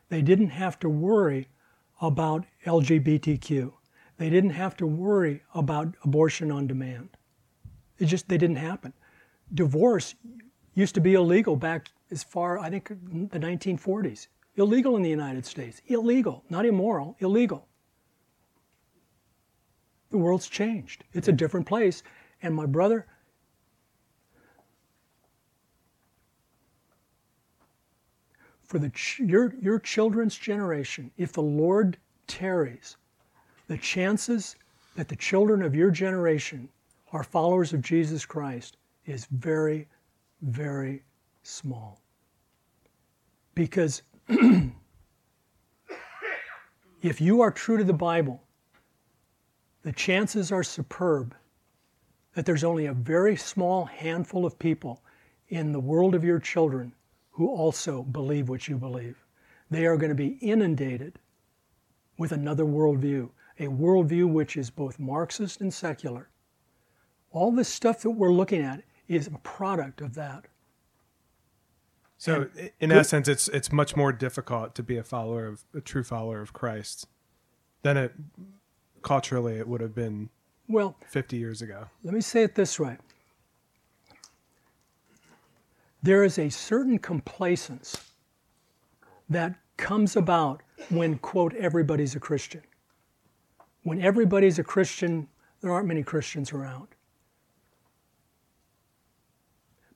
They 0.08 0.20
didn't 0.20 0.50
have 0.50 0.78
to 0.80 0.88
worry 0.88 1.48
about 2.00 2.44
LGBTQ. 2.66 3.72
They 4.16 4.30
didn't 4.30 4.50
have 4.50 4.76
to 4.76 4.86
worry 4.86 5.42
about 5.54 5.94
abortion 6.04 6.50
on 6.50 6.66
demand. 6.66 7.16
It 7.98 8.06
just, 8.06 8.28
they 8.28 8.38
didn't 8.38 8.56
happen. 8.56 8.92
Divorce 9.52 10.14
used 10.74 10.94
to 10.96 11.00
be 11.00 11.14
illegal 11.14 11.56
back 11.56 11.90
as 12.10 12.22
far, 12.22 12.58
I 12.58 12.70
think, 12.70 12.88
the 12.88 13.38
1940s. 13.38 14.28
Illegal 14.56 14.96
in 14.96 15.02
the 15.02 15.10
United 15.10 15.46
States. 15.46 15.80
Illegal, 15.86 16.44
not 16.50 16.66
immoral, 16.66 17.16
illegal. 17.20 17.68
The 20.14 20.18
world's 20.18 20.48
changed. 20.48 21.02
It's 21.12 21.26
a 21.26 21.32
different 21.32 21.66
place. 21.66 22.04
And 22.40 22.54
my 22.54 22.66
brother, 22.66 23.04
for 28.62 28.78
the 28.78 28.90
ch- 28.90 29.18
your, 29.18 29.56
your 29.60 29.80
children's 29.80 30.36
generation, 30.36 31.10
if 31.16 31.32
the 31.32 31.42
Lord 31.42 31.96
tarries, 32.28 32.96
the 33.66 33.76
chances 33.76 34.54
that 34.94 35.08
the 35.08 35.16
children 35.16 35.62
of 35.62 35.74
your 35.74 35.90
generation 35.90 36.68
are 37.10 37.24
followers 37.24 37.72
of 37.72 37.82
Jesus 37.82 38.24
Christ 38.24 38.76
is 39.06 39.26
very, 39.32 39.88
very 40.42 41.02
small. 41.42 42.00
Because 43.56 44.02
If 47.04 47.20
you 47.20 47.42
are 47.42 47.50
true 47.50 47.76
to 47.76 47.84
the 47.84 47.92
Bible, 47.92 48.43
the 49.84 49.92
chances 49.92 50.50
are 50.50 50.64
superb 50.64 51.34
that 52.34 52.44
there's 52.46 52.64
only 52.64 52.86
a 52.86 52.92
very 52.94 53.36
small 53.36 53.84
handful 53.84 54.44
of 54.44 54.58
people 54.58 55.02
in 55.48 55.70
the 55.72 55.78
world 55.80 56.14
of 56.14 56.24
your 56.24 56.40
children 56.40 56.92
who 57.30 57.48
also 57.48 58.02
believe 58.02 58.48
what 58.48 58.66
you 58.66 58.76
believe. 58.76 59.16
They 59.70 59.86
are 59.86 59.96
going 59.96 60.08
to 60.08 60.14
be 60.16 60.38
inundated 60.40 61.18
with 62.18 62.32
another 62.32 62.64
worldview, 62.64 63.28
a 63.60 63.66
worldview 63.66 64.28
which 64.32 64.56
is 64.56 64.70
both 64.70 64.98
Marxist 64.98 65.60
and 65.60 65.72
secular. 65.72 66.28
All 67.30 67.52
this 67.52 67.68
stuff 67.68 68.00
that 68.02 68.10
we're 68.10 68.32
looking 68.32 68.62
at 68.62 68.82
is 69.06 69.26
a 69.26 69.38
product 69.38 70.00
of 70.00 70.14
that. 70.14 70.46
So, 72.16 72.48
i- 72.58 72.72
in 72.80 72.90
essence, 72.90 73.28
it's 73.28 73.48
it's 73.48 73.70
much 73.70 73.96
more 73.96 74.12
difficult 74.12 74.74
to 74.76 74.82
be 74.82 74.96
a 74.96 75.02
follower 75.04 75.46
of 75.46 75.64
a 75.74 75.80
true 75.80 76.04
follower 76.04 76.40
of 76.40 76.52
Christ 76.52 77.06
than 77.82 77.96
it 77.96 78.14
culturally 79.04 79.56
it 79.58 79.68
would 79.68 79.80
have 79.80 79.94
been 79.94 80.28
Well, 80.68 80.96
50 81.06 81.36
years 81.36 81.62
ago. 81.62 81.86
let 82.02 82.12
me 82.14 82.20
say 82.20 82.42
it 82.42 82.54
this 82.56 82.80
way 82.80 82.96
there 86.02 86.22
is 86.24 86.38
a 86.38 86.50
certain 86.50 86.98
complacence 86.98 88.10
that 89.30 89.54
comes 89.78 90.16
about 90.16 90.62
when, 90.90 91.16
quote, 91.18 91.54
everybody's 91.54 92.14
a 92.14 92.20
Christian. 92.20 92.60
When 93.84 94.02
everybody's 94.02 94.58
a 94.58 94.64
Christian, 94.64 95.28
there 95.62 95.72
aren't 95.72 95.88
many 95.88 96.02
Christians 96.02 96.52
around. 96.52 96.88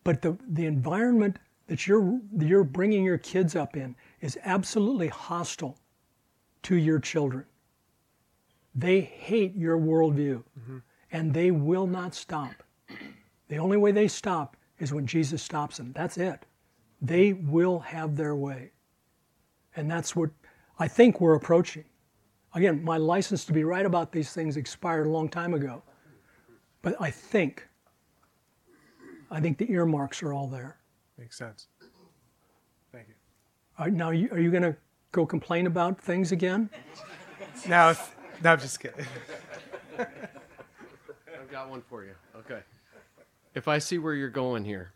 But 0.03 0.23
the, 0.23 0.39
the 0.49 0.65
environment 0.65 1.39
that 1.67 1.87
you're, 1.87 2.19
that 2.33 2.47
you're 2.47 2.65
bringing 2.65 3.05
your 3.05 3.19
kids 3.19 3.55
up 3.55 3.77
in 3.77 3.95
is 4.23 4.39
absolutely 4.45 5.09
hostile 5.09 5.77
to 6.63 6.77
your 6.77 6.99
children. 6.99 7.45
They 8.79 9.01
hate 9.01 9.57
your 9.57 9.77
worldview 9.77 10.45
mm-hmm. 10.61 10.79
and 11.11 11.35
they 11.35 11.51
will 11.51 11.89
not 11.89 12.15
stop. 12.15 12.55
The 13.49 13.57
only 13.57 13.77
way 13.77 13.91
they 13.91 14.07
stop 14.07 14.57
is 14.79 14.93
when 14.93 15.05
Jesus 15.05 15.43
stops 15.43 15.79
them. 15.79 15.93
That's 15.97 16.17
it. 16.17 16.47
They 17.03 17.33
will 17.33 17.81
have 17.81 18.17
their 18.17 18.37
way. 18.37 18.71
And 19.75 19.91
that's 19.91 20.15
what 20.15 20.31
I 20.79 20.87
think 20.87 21.21
we're 21.21 21.35
approaching. 21.35 21.87
Again, 22.55 22.85
my 22.85 22.99
license 22.99 23.45
to 23.47 23.53
be 23.53 23.65
right 23.65 23.85
about 23.85 24.13
these 24.13 24.33
things 24.33 24.57
expired 24.57 25.09
a 25.09 25.11
long 25.11 25.29
time 25.29 25.55
ago. 25.55 25.83
But 26.81 26.95
I 27.01 27.11
think, 27.11 27.67
I 29.29 29.41
think 29.41 29.59
the 29.59 29.71
earmarks 29.73 30.23
are 30.23 30.33
all 30.33 30.47
there. 30.47 30.79
Makes 31.19 31.37
sense. 31.37 31.67
Thank 32.93 33.09
you. 33.09 33.15
All 33.77 33.87
right, 33.87 33.95
now, 33.95 34.11
you, 34.11 34.29
are 34.31 34.39
you 34.39 34.53
going 34.53 34.63
to 34.63 34.77
go 35.11 35.27
complain 35.27 35.67
about 35.67 36.01
things 36.01 36.31
again? 36.31 36.71
Now, 37.69 37.91
if, 37.91 38.15
no, 38.45 38.53
I'm 38.53 38.61
just 38.61 38.81
kidding. 38.81 39.05
I've 39.99 41.51
got 41.51 41.69
one 41.71 41.83
for 41.83 42.05
you. 42.05 42.15
Okay. 42.37 42.61
If 43.55 43.69
I 43.69 43.79
see 43.79 43.99
where 43.99 44.15
you're 44.15 44.29
going 44.29 44.65
here, 44.65 44.93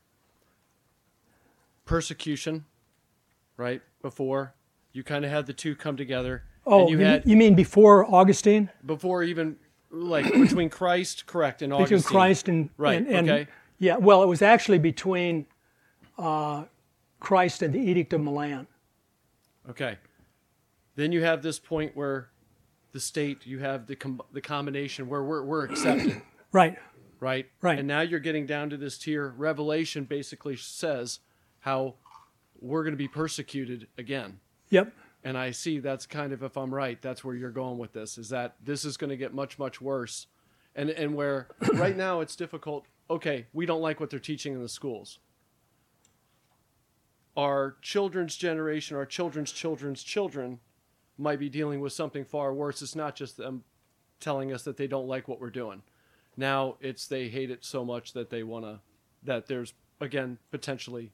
persecution, 1.84 2.64
right? 3.56 3.82
Before 4.02 4.54
you 4.92 5.02
kind 5.02 5.24
of 5.24 5.30
had 5.30 5.46
the 5.46 5.52
two 5.52 5.74
come 5.74 5.96
together. 5.96 6.44
Oh, 6.66 6.88
you 6.88 6.98
you, 6.98 7.04
had 7.04 7.22
you 7.26 7.36
mean 7.36 7.54
before 7.54 8.04
Augustine? 8.12 8.70
before 8.86 9.22
even 9.22 9.56
like 9.90 10.24
between 10.32 10.68
Christ, 10.70 11.26
correct, 11.26 11.62
and 11.62 11.72
Augustine. 11.72 11.98
Between 11.98 12.10
Christ 12.12 12.48
and 12.48 12.70
Right, 12.76 12.98
and, 12.98 13.08
and- 13.08 13.30
okay. 13.30 13.50
yeah. 13.78 13.96
Well, 13.96 14.22
it 14.22 14.26
was 14.26 14.42
actually 14.42 14.78
between 14.78 15.46
uh, 16.18 16.64
Christ 17.18 17.62
and 17.62 17.74
the 17.74 17.80
Edict 17.80 18.12
of 18.12 18.20
Milan. 18.20 18.66
Okay. 19.70 19.96
Then 20.94 21.10
you 21.12 21.22
have 21.22 21.42
this 21.42 21.58
point 21.58 21.96
where 21.96 22.28
the 22.92 23.00
state, 23.00 23.46
you 23.46 23.58
have 23.58 23.86
the 23.86 23.96
com- 23.96 24.22
the 24.32 24.40
combination 24.40 25.08
where 25.08 25.22
we're 25.22 25.42
we're 25.44 25.64
accepted, 25.64 26.20
Right. 26.52 26.76
right? 27.20 27.46
Right. 27.60 27.78
And 27.78 27.88
now 27.88 28.02
you're 28.02 28.20
getting 28.20 28.46
down 28.46 28.70
to 28.70 28.76
this 28.76 28.98
tier. 28.98 29.34
Revelation 29.36 30.04
basically 30.04 30.56
says 30.56 31.20
how 31.60 31.94
we're 32.60 32.82
going 32.82 32.92
to 32.92 32.98
be 32.98 33.08
persecuted 33.08 33.88
again. 33.98 34.40
Yep. 34.70 34.92
And 35.24 35.38
I 35.38 35.52
see 35.52 35.78
that's 35.78 36.04
kind 36.06 36.32
of 36.32 36.42
if 36.42 36.56
I'm 36.56 36.74
right, 36.74 37.00
that's 37.00 37.24
where 37.24 37.34
you're 37.34 37.50
going 37.50 37.78
with 37.78 37.92
this. 37.92 38.18
Is 38.18 38.28
that 38.30 38.56
this 38.62 38.84
is 38.84 38.96
going 38.96 39.10
to 39.10 39.16
get 39.16 39.32
much 39.32 39.58
much 39.58 39.80
worse, 39.80 40.26
and 40.74 40.90
and 40.90 41.14
where 41.14 41.48
right 41.74 41.96
now 41.96 42.20
it's 42.20 42.36
difficult. 42.36 42.86
Okay, 43.08 43.46
we 43.52 43.66
don't 43.66 43.80
like 43.82 44.00
what 44.00 44.10
they're 44.10 44.18
teaching 44.18 44.52
in 44.54 44.62
the 44.62 44.68
schools. 44.68 45.18
Our 47.36 47.76
children's 47.80 48.36
generation, 48.36 48.96
our 48.96 49.06
children's 49.06 49.52
children's 49.52 50.02
children, 50.02 50.60
might 51.22 51.38
be 51.38 51.48
dealing 51.48 51.80
with 51.80 51.92
something 51.92 52.24
far 52.24 52.52
worse. 52.52 52.82
It's 52.82 52.96
not 52.96 53.14
just 53.16 53.36
them 53.36 53.64
telling 54.20 54.52
us 54.52 54.62
that 54.64 54.76
they 54.76 54.86
don't 54.86 55.08
like 55.08 55.28
what 55.28 55.40
we're 55.40 55.50
doing. 55.50 55.82
Now 56.36 56.76
it's 56.80 57.06
they 57.06 57.28
hate 57.28 57.50
it 57.50 57.64
so 57.64 57.84
much 57.84 58.12
that 58.12 58.30
they 58.30 58.42
want 58.42 58.64
to 58.64 58.80
that 59.24 59.46
there's 59.46 59.74
again 60.00 60.38
potentially 60.50 61.12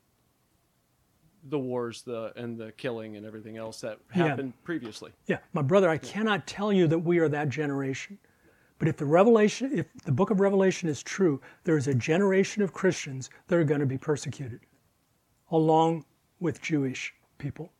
the 1.45 1.59
wars, 1.59 2.03
the 2.03 2.33
and 2.37 2.59
the 2.59 2.73
killing 2.73 3.17
and 3.17 3.25
everything 3.25 3.57
else 3.57 3.81
that 3.83 3.99
Yeah. 4.15 4.29
happened 4.29 4.53
previously. 4.65 5.13
Yeah, 5.27 5.39
my 5.53 5.63
brother, 5.63 5.89
I 5.89 5.99
cannot 5.99 6.47
tell 6.47 6.73
you 6.73 6.87
that 6.89 6.99
we 6.99 7.19
are 7.19 7.29
that 7.29 7.49
generation. 7.49 8.19
But 8.79 8.89
if 8.89 8.97
the 8.97 9.07
revelation, 9.07 9.77
if 9.77 9.87
the 10.05 10.13
book 10.13 10.31
of 10.31 10.39
Revelation 10.41 10.89
is 10.89 11.03
true, 11.03 11.41
there 11.65 11.77
is 11.77 11.89
a 11.89 11.95
generation 11.95 12.63
of 12.63 12.73
Christians 12.73 13.29
that 13.49 13.57
are 13.57 13.65
going 13.65 13.81
to 13.81 13.87
be 13.87 13.99
persecuted, 13.99 14.61
along 15.51 16.05
with 16.39 16.63
Jewish 16.63 17.13
people. 17.39 17.73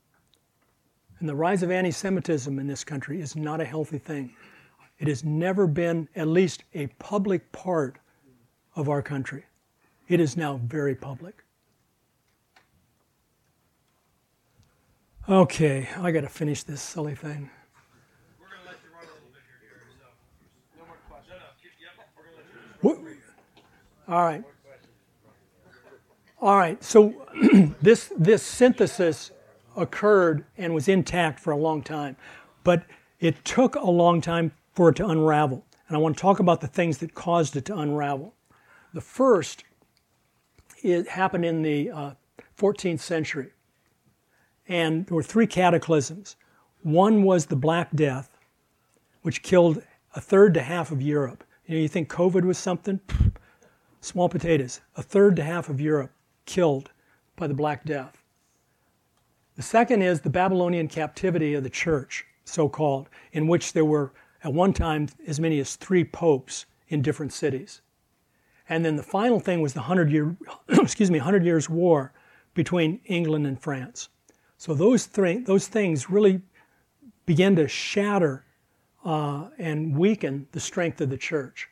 And 1.19 1.27
the 1.27 1.35
rise 1.35 1.63
of 1.63 1.71
anti-Semitism 1.71 2.59
in 2.59 2.67
this 2.67 2.83
country 2.83 3.19
is 3.19 3.35
not 3.35 3.59
a 3.59 3.65
healthy 3.65 3.97
thing. 3.97 4.33
It 4.99 5.07
has 5.07 5.23
never 5.23 5.67
been 5.67 6.07
at 6.15 6.27
least 6.27 6.63
a 6.73 6.87
public 6.99 7.51
part 7.51 7.97
of 8.75 8.89
our 8.89 9.01
country. 9.01 9.45
It 10.07 10.19
is 10.19 10.37
now 10.37 10.59
very 10.63 10.95
public. 10.95 11.43
Okay, 15.27 15.87
I 15.97 16.11
got 16.11 16.21
to 16.21 16.29
finish 16.29 16.63
this 16.63 16.81
silly 16.81 17.15
thing. 17.15 17.49
What- 22.81 22.97
All 24.07 24.23
right. 24.23 24.43
All 26.41 26.57
right. 26.57 26.81
So 26.83 27.13
this 27.81 28.11
this 28.17 28.41
synthesis 28.41 29.31
occurred 29.79 30.45
and 30.57 30.73
was 30.73 30.87
intact 30.87 31.39
for 31.39 31.51
a 31.51 31.57
long 31.57 31.81
time, 31.81 32.15
but 32.63 32.83
it 33.19 33.43
took 33.45 33.75
a 33.75 33.89
long 33.89 34.21
time 34.21 34.51
for 34.73 34.89
it 34.89 34.95
to 34.97 35.07
unravel. 35.07 35.65
And 35.87 35.97
I 35.97 35.99
want 35.99 36.15
to 36.15 36.21
talk 36.21 36.39
about 36.39 36.61
the 36.61 36.67
things 36.67 36.99
that 36.99 37.15
caused 37.15 37.55
it 37.55 37.65
to 37.65 37.77
unravel. 37.77 38.35
The 38.93 39.01
first 39.01 39.63
it 40.81 41.09
happened 41.09 41.45
in 41.45 41.61
the 41.61 41.91
uh, 41.91 42.11
14th 42.57 42.99
century, 42.99 43.51
and 44.67 45.05
there 45.05 45.15
were 45.15 45.23
three 45.23 45.47
cataclysms. 45.47 46.35
One 46.83 47.23
was 47.23 47.47
the 47.47 47.55
Black 47.55 47.89
Death, 47.93 48.37
which 49.23 49.41
killed 49.41 49.81
a 50.15 50.21
third 50.21 50.53
to 50.53 50.61
half 50.61 50.91
of 50.91 51.01
Europe. 51.01 51.43
You 51.65 51.75
know, 51.75 51.81
you 51.81 51.87
think 51.87 52.09
COVID 52.09 52.45
was 52.45 52.57
something? 52.57 52.99
Small 54.01 54.29
potatoes. 54.29 54.79
A 54.95 55.03
third 55.03 55.35
to 55.35 55.43
half 55.43 55.69
of 55.69 55.81
Europe 55.81 56.11
killed 56.45 56.91
by 57.35 57.47
the 57.47 57.53
Black 57.53 57.83
Death. 57.83 58.18
The 59.59 59.63
second 59.63 60.03
is 60.03 60.21
the 60.21 60.29
Babylonian 60.29 60.87
captivity 60.87 61.53
of 61.53 61.63
the 61.63 61.69
church, 61.69 62.25
so 62.45 62.69
called, 62.69 63.09
in 63.33 63.45
which 63.45 63.73
there 63.73 63.83
were 63.83 64.13
at 64.41 64.53
one 64.53 64.71
time 64.71 65.09
as 65.27 65.37
many 65.37 65.59
as 65.59 65.75
three 65.75 66.05
popes 66.05 66.65
in 66.87 67.01
different 67.01 67.33
cities. 67.33 67.81
And 68.69 68.85
then 68.85 68.95
the 68.95 69.03
final 69.03 69.37
thing 69.41 69.59
was 69.59 69.73
the 69.73 69.81
hundred 69.81 70.13
year, 70.13 70.37
excuse 70.69 71.11
me, 71.11 71.19
hundred 71.19 71.43
years 71.43 71.69
war 71.69 72.13
between 72.53 73.01
England 73.03 73.45
and 73.45 73.61
France. 73.61 74.07
So 74.57 74.73
those 74.73 75.07
three, 75.07 75.39
those 75.39 75.67
things 75.67 76.09
really 76.09 76.41
began 77.25 77.57
to 77.57 77.67
shatter 77.67 78.45
uh, 79.03 79.49
and 79.57 79.93
weaken 79.93 80.47
the 80.53 80.61
strength 80.61 81.01
of 81.01 81.09
the 81.09 81.17
church. 81.17 81.67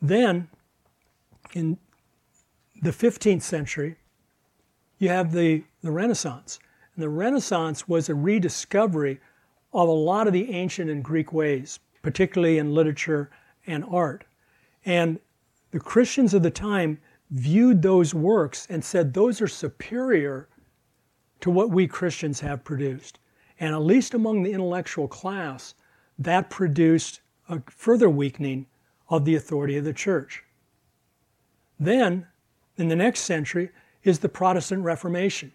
Then, 0.00 0.48
in 1.52 1.76
the 2.80 2.92
15th 2.92 3.42
century, 3.42 3.96
you 4.98 5.10
have 5.10 5.32
the, 5.32 5.64
the 5.82 5.90
Renaissance. 5.90 6.58
And 6.94 7.02
the 7.02 7.08
Renaissance 7.08 7.88
was 7.88 8.08
a 8.08 8.14
rediscovery 8.14 9.20
of 9.72 9.88
a 9.88 9.92
lot 9.92 10.26
of 10.26 10.32
the 10.32 10.50
ancient 10.50 10.90
and 10.90 11.04
Greek 11.04 11.32
ways, 11.32 11.78
particularly 12.02 12.58
in 12.58 12.74
literature 12.74 13.30
and 13.66 13.84
art. 13.90 14.24
And 14.84 15.20
the 15.70 15.80
Christians 15.80 16.34
of 16.34 16.42
the 16.42 16.50
time 16.50 16.98
viewed 17.30 17.82
those 17.82 18.12
works 18.12 18.66
and 18.68 18.84
said 18.84 19.14
those 19.14 19.40
are 19.40 19.48
superior 19.48 20.48
to 21.40 21.50
what 21.50 21.70
we 21.70 21.86
Christians 21.86 22.40
have 22.40 22.64
produced. 22.64 23.18
And 23.60 23.74
at 23.74 23.82
least 23.82 24.14
among 24.14 24.42
the 24.42 24.52
intellectual 24.52 25.06
class, 25.06 25.74
that 26.18 26.50
produced 26.50 27.20
a 27.48 27.62
further 27.68 28.10
weakening 28.10 28.66
of 29.08 29.24
the 29.24 29.36
authority 29.36 29.76
of 29.76 29.84
the 29.84 29.92
church. 29.92 30.44
Then, 31.78 32.26
in 32.76 32.88
the 32.88 32.96
next 32.96 33.20
century, 33.20 33.70
is 34.02 34.18
the 34.18 34.28
Protestant 34.28 34.84
Reformation. 34.84 35.52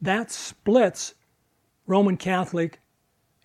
That 0.00 0.30
splits 0.30 1.14
Roman 1.86 2.16
Catholic 2.16 2.80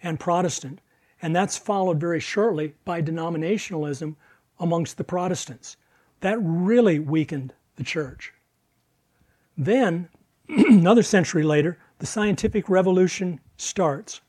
and 0.04 0.20
Protestant. 0.20 0.80
And 1.22 1.36
that's 1.36 1.58
followed 1.58 1.99
very 1.99 2.20
shortly 2.20 2.74
by 2.84 3.02
denominationalism 3.02 4.16
amongst 4.60 4.97
the 4.97 5.04
Protestants. 5.04 5.78
That 6.22 6.38
really 6.41 6.99
weakened 6.99 7.54
the 7.76 7.84
church. 7.84 8.34
Then, 9.58 10.10
another 10.49 11.04
century 11.04 11.43
later, 11.43 11.78
the 11.99 12.06
scientific 12.06 12.70
revolution 12.70 13.39
starts. 13.58 14.22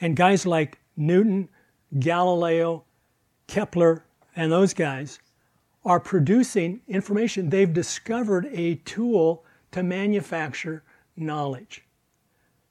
And 0.00 0.16
guys 0.16 0.46
like 0.46 0.78
Newton, 0.96 1.48
Galileo, 1.98 2.84
Kepler, 3.46 4.04
and 4.34 4.50
those 4.50 4.74
guys 4.74 5.20
are 5.84 6.00
producing 6.00 6.80
information. 6.88 7.50
They've 7.50 7.72
discovered 7.72 8.46
a 8.52 8.76
tool 8.76 9.44
to 9.72 9.82
manufacture 9.82 10.82
knowledge. 11.20 11.84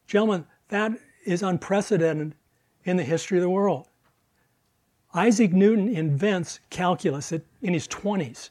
Gentlemen, 0.08 0.46
that 0.70 0.92
is 1.26 1.44
unprecedented 1.44 2.36
in 2.84 2.98
the 2.98 3.04
history 3.04 3.38
of 3.38 3.44
the 3.44 3.50
world. 3.50 3.88
Isaac 5.14 5.54
Newton 5.54 5.90
invents 5.90 6.60
calculus 6.70 7.32
in 7.32 7.74
his 7.74 7.88
20s. 7.88 8.50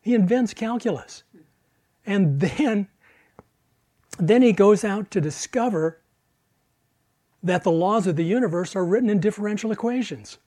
He 0.00 0.14
invents 0.14 0.54
calculus. 0.54 1.22
And 2.06 2.40
then, 2.40 2.88
then 4.18 4.42
he 4.42 4.52
goes 4.52 4.84
out 4.84 5.10
to 5.10 5.20
discover 5.20 6.00
that 7.42 7.64
the 7.64 7.70
laws 7.70 8.06
of 8.06 8.16
the 8.16 8.24
universe 8.24 8.76
are 8.76 8.84
written 8.84 9.08
in 9.08 9.20
differential 9.20 9.72
equations. 9.72 10.38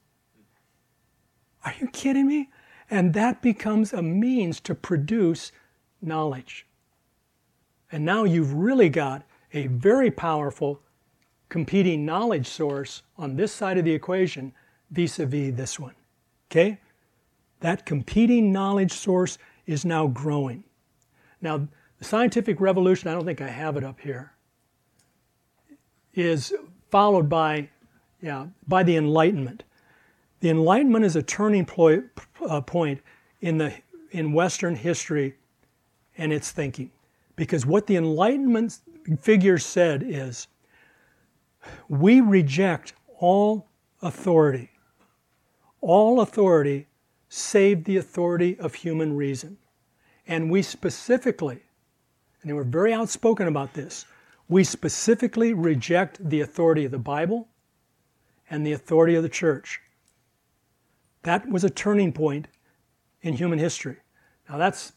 Are 1.65 1.73
you 1.79 1.87
kidding 1.87 2.27
me? 2.27 2.49
And 2.89 3.13
that 3.13 3.41
becomes 3.41 3.93
a 3.93 4.01
means 4.01 4.59
to 4.61 4.75
produce 4.75 5.51
knowledge. 6.01 6.67
And 7.93 8.03
now 8.03 8.23
you've 8.23 8.55
really 8.55 8.89
got 8.89 9.21
a 9.53 9.67
very 9.67 10.09
powerful 10.09 10.81
competing 11.47 12.03
knowledge 12.03 12.47
source 12.47 13.03
on 13.19 13.35
this 13.35 13.51
side 13.51 13.77
of 13.77 13.85
the 13.85 13.91
equation 13.91 14.51
vis 14.89 15.19
a 15.19 15.27
vis 15.27 15.53
this 15.53 15.79
one. 15.79 15.93
Okay? 16.49 16.79
That 17.59 17.85
competing 17.85 18.51
knowledge 18.51 18.91
source 18.91 19.37
is 19.67 19.85
now 19.85 20.07
growing. 20.07 20.63
Now, 21.39 21.67
the 21.99 22.03
scientific 22.03 22.59
revolution, 22.59 23.09
I 23.09 23.13
don't 23.13 23.25
think 23.25 23.41
I 23.41 23.47
have 23.47 23.77
it 23.77 23.83
up 23.83 23.99
here, 23.99 24.33
is 26.15 26.51
followed 26.89 27.29
by, 27.29 27.69
yeah, 28.23 28.47
by 28.67 28.81
the 28.81 28.97
Enlightenment. 28.97 29.63
The 30.39 30.49
Enlightenment 30.49 31.05
is 31.05 31.15
a 31.15 31.21
turning 31.21 31.69
uh, 32.43 32.61
point 32.61 33.01
in, 33.41 33.59
the, 33.59 33.71
in 34.09 34.33
Western 34.33 34.75
history 34.75 35.35
and 36.17 36.33
its 36.33 36.49
thinking. 36.49 36.89
Because 37.35 37.65
what 37.65 37.87
the 37.87 37.95
Enlightenment 37.95 38.79
figures 39.19 39.65
said 39.65 40.03
is 40.03 40.47
we 41.87 42.21
reject 42.21 42.93
all 43.19 43.69
authority, 44.01 44.69
all 45.81 46.21
authority 46.21 46.87
save 47.29 47.83
the 47.85 47.97
authority 47.97 48.59
of 48.59 48.75
human 48.75 49.15
reason. 49.15 49.57
And 50.27 50.51
we 50.51 50.61
specifically, 50.61 51.63
and 52.41 52.49
they 52.49 52.53
were 52.53 52.63
very 52.63 52.93
outspoken 52.93 53.47
about 53.47 53.73
this, 53.73 54.05
we 54.47 54.63
specifically 54.63 55.53
reject 55.53 56.29
the 56.29 56.41
authority 56.41 56.85
of 56.85 56.91
the 56.91 56.99
Bible 56.99 57.47
and 58.49 58.65
the 58.65 58.73
authority 58.73 59.15
of 59.15 59.23
the 59.23 59.29
church. 59.29 59.81
That 61.23 61.49
was 61.49 61.63
a 61.63 61.69
turning 61.69 62.11
point 62.13 62.47
in 63.21 63.33
human 63.33 63.57
history. 63.57 63.97
Now, 64.47 64.57
that's 64.57 64.91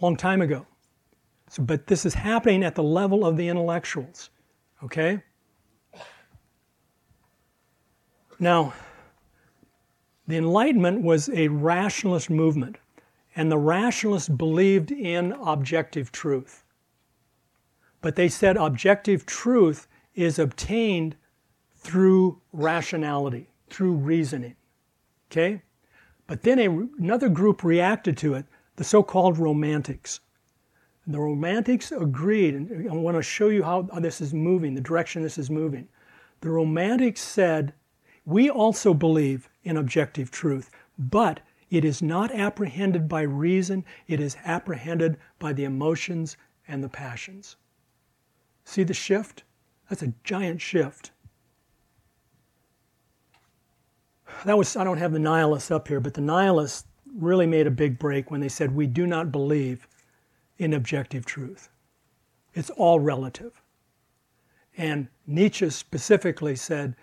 a 0.00 0.04
long 0.04 0.16
time 0.16 0.42
ago. 0.42 0.66
So, 1.50 1.62
but 1.62 1.86
this 1.86 2.04
is 2.04 2.14
happening 2.14 2.62
at 2.64 2.74
the 2.74 2.82
level 2.82 3.24
of 3.24 3.36
the 3.36 3.48
intellectuals. 3.48 4.30
Okay? 4.84 5.22
Now, 8.38 8.72
the 10.26 10.36
Enlightenment 10.36 11.02
was 11.02 11.28
a 11.30 11.48
rationalist 11.48 12.30
movement, 12.30 12.76
and 13.34 13.50
the 13.50 13.58
rationalists 13.58 14.28
believed 14.28 14.92
in 14.92 15.32
objective 15.32 16.12
truth. 16.12 16.64
But 18.00 18.14
they 18.14 18.28
said 18.28 18.56
objective 18.56 19.26
truth 19.26 19.88
is 20.14 20.38
obtained 20.38 21.16
through 21.76 22.40
rationality, 22.52 23.48
through 23.70 23.94
reasoning. 23.94 24.54
Okay? 25.30 25.62
But 26.26 26.42
then 26.42 26.58
a, 26.58 26.68
another 27.02 27.28
group 27.28 27.64
reacted 27.64 28.16
to 28.18 28.34
it, 28.34 28.44
the 28.76 28.84
so 28.84 29.02
called 29.02 29.38
Romantics. 29.38 30.20
The 31.08 31.18
Romantics 31.18 31.90
agreed, 31.90 32.54
and 32.54 32.90
I 32.90 32.94
want 32.94 33.16
to 33.16 33.22
show 33.22 33.48
you 33.48 33.62
how 33.62 33.80
this 33.80 34.20
is 34.20 34.34
moving, 34.34 34.74
the 34.74 34.82
direction 34.82 35.22
this 35.22 35.38
is 35.38 35.48
moving. 35.48 35.88
The 36.42 36.50
Romantics 36.50 37.22
said, 37.22 37.72
We 38.26 38.50
also 38.50 38.92
believe 38.92 39.48
in 39.64 39.78
objective 39.78 40.30
truth, 40.30 40.70
but 40.98 41.40
it 41.70 41.82
is 41.82 42.02
not 42.02 42.30
apprehended 42.30 43.08
by 43.08 43.22
reason, 43.22 43.86
it 44.06 44.20
is 44.20 44.36
apprehended 44.44 45.16
by 45.38 45.54
the 45.54 45.64
emotions 45.64 46.36
and 46.68 46.84
the 46.84 46.90
passions. 46.90 47.56
See 48.66 48.82
the 48.82 48.92
shift? 48.92 49.44
That's 49.88 50.02
a 50.02 50.12
giant 50.24 50.60
shift. 50.60 51.12
that 54.44 54.58
was 54.58 54.76
I 54.76 54.84
don't 54.84 54.98
have 54.98 55.12
the 55.12 55.18
nihilists 55.18 55.70
up 55.70 55.88
here, 55.88 56.00
but 56.00 56.12
the 56.12 56.20
nihilists 56.20 56.86
really 57.16 57.46
made 57.46 57.66
a 57.66 57.70
big 57.70 57.98
break 57.98 58.30
when 58.30 58.42
they 58.42 58.48
said 58.50 58.74
we 58.74 58.86
do 58.86 59.06
not 59.06 59.32
believe 59.32 59.87
in 60.58 60.74
objective 60.74 61.24
truth. 61.24 61.70
It's 62.54 62.70
all 62.70 63.00
relative. 63.00 63.62
And 64.76 65.08
Nietzsche 65.26 65.70
specifically 65.70 66.56
said 66.56 66.94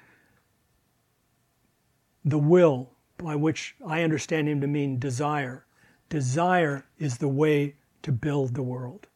the 2.24 2.38
will, 2.38 2.92
by 3.18 3.36
which 3.36 3.76
I 3.86 4.04
understand 4.04 4.50
him 4.50 4.62
to 4.62 4.68
mean 4.68 5.00
desire, 5.00 5.66
desire 6.10 6.86
is 7.00 7.18
the 7.18 7.28
way 7.28 7.76
to 8.04 8.12
build 8.12 8.54
the 8.54 8.64
world. 8.64 9.08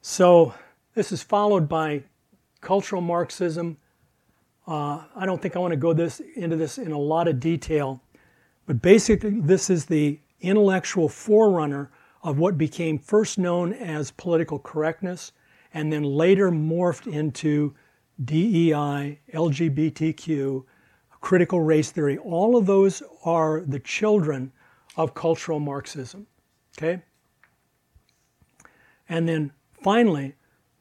So 0.00 0.54
this 0.94 1.12
is 1.12 1.22
followed 1.22 1.68
by 1.68 2.04
cultural 2.60 3.02
Marxism 3.02 3.78
uh, 4.66 5.04
I 5.14 5.26
don't 5.26 5.40
think 5.40 5.54
I 5.54 5.60
want 5.60 5.72
to 5.72 5.76
go 5.76 5.92
this 5.92 6.20
into 6.34 6.56
this 6.56 6.78
in 6.78 6.90
a 6.90 6.98
lot 6.98 7.28
of 7.28 7.38
detail, 7.38 8.00
but 8.66 8.82
basically, 8.82 9.40
this 9.40 9.70
is 9.70 9.86
the 9.86 10.18
intellectual 10.40 11.08
forerunner 11.08 11.90
of 12.26 12.40
what 12.40 12.58
became 12.58 12.98
first 12.98 13.38
known 13.38 13.72
as 13.72 14.10
political 14.10 14.58
correctness 14.58 15.30
and 15.72 15.92
then 15.92 16.02
later 16.02 16.50
morphed 16.50 17.06
into 17.06 17.72
DEI, 18.24 19.20
LGBTQ, 19.32 20.64
critical 21.20 21.60
race 21.60 21.92
theory. 21.92 22.18
All 22.18 22.56
of 22.56 22.66
those 22.66 23.00
are 23.24 23.60
the 23.60 23.78
children 23.78 24.50
of 24.96 25.14
cultural 25.14 25.60
Marxism. 25.60 26.26
Okay? 26.76 27.00
And 29.08 29.28
then 29.28 29.52
finally, 29.84 30.34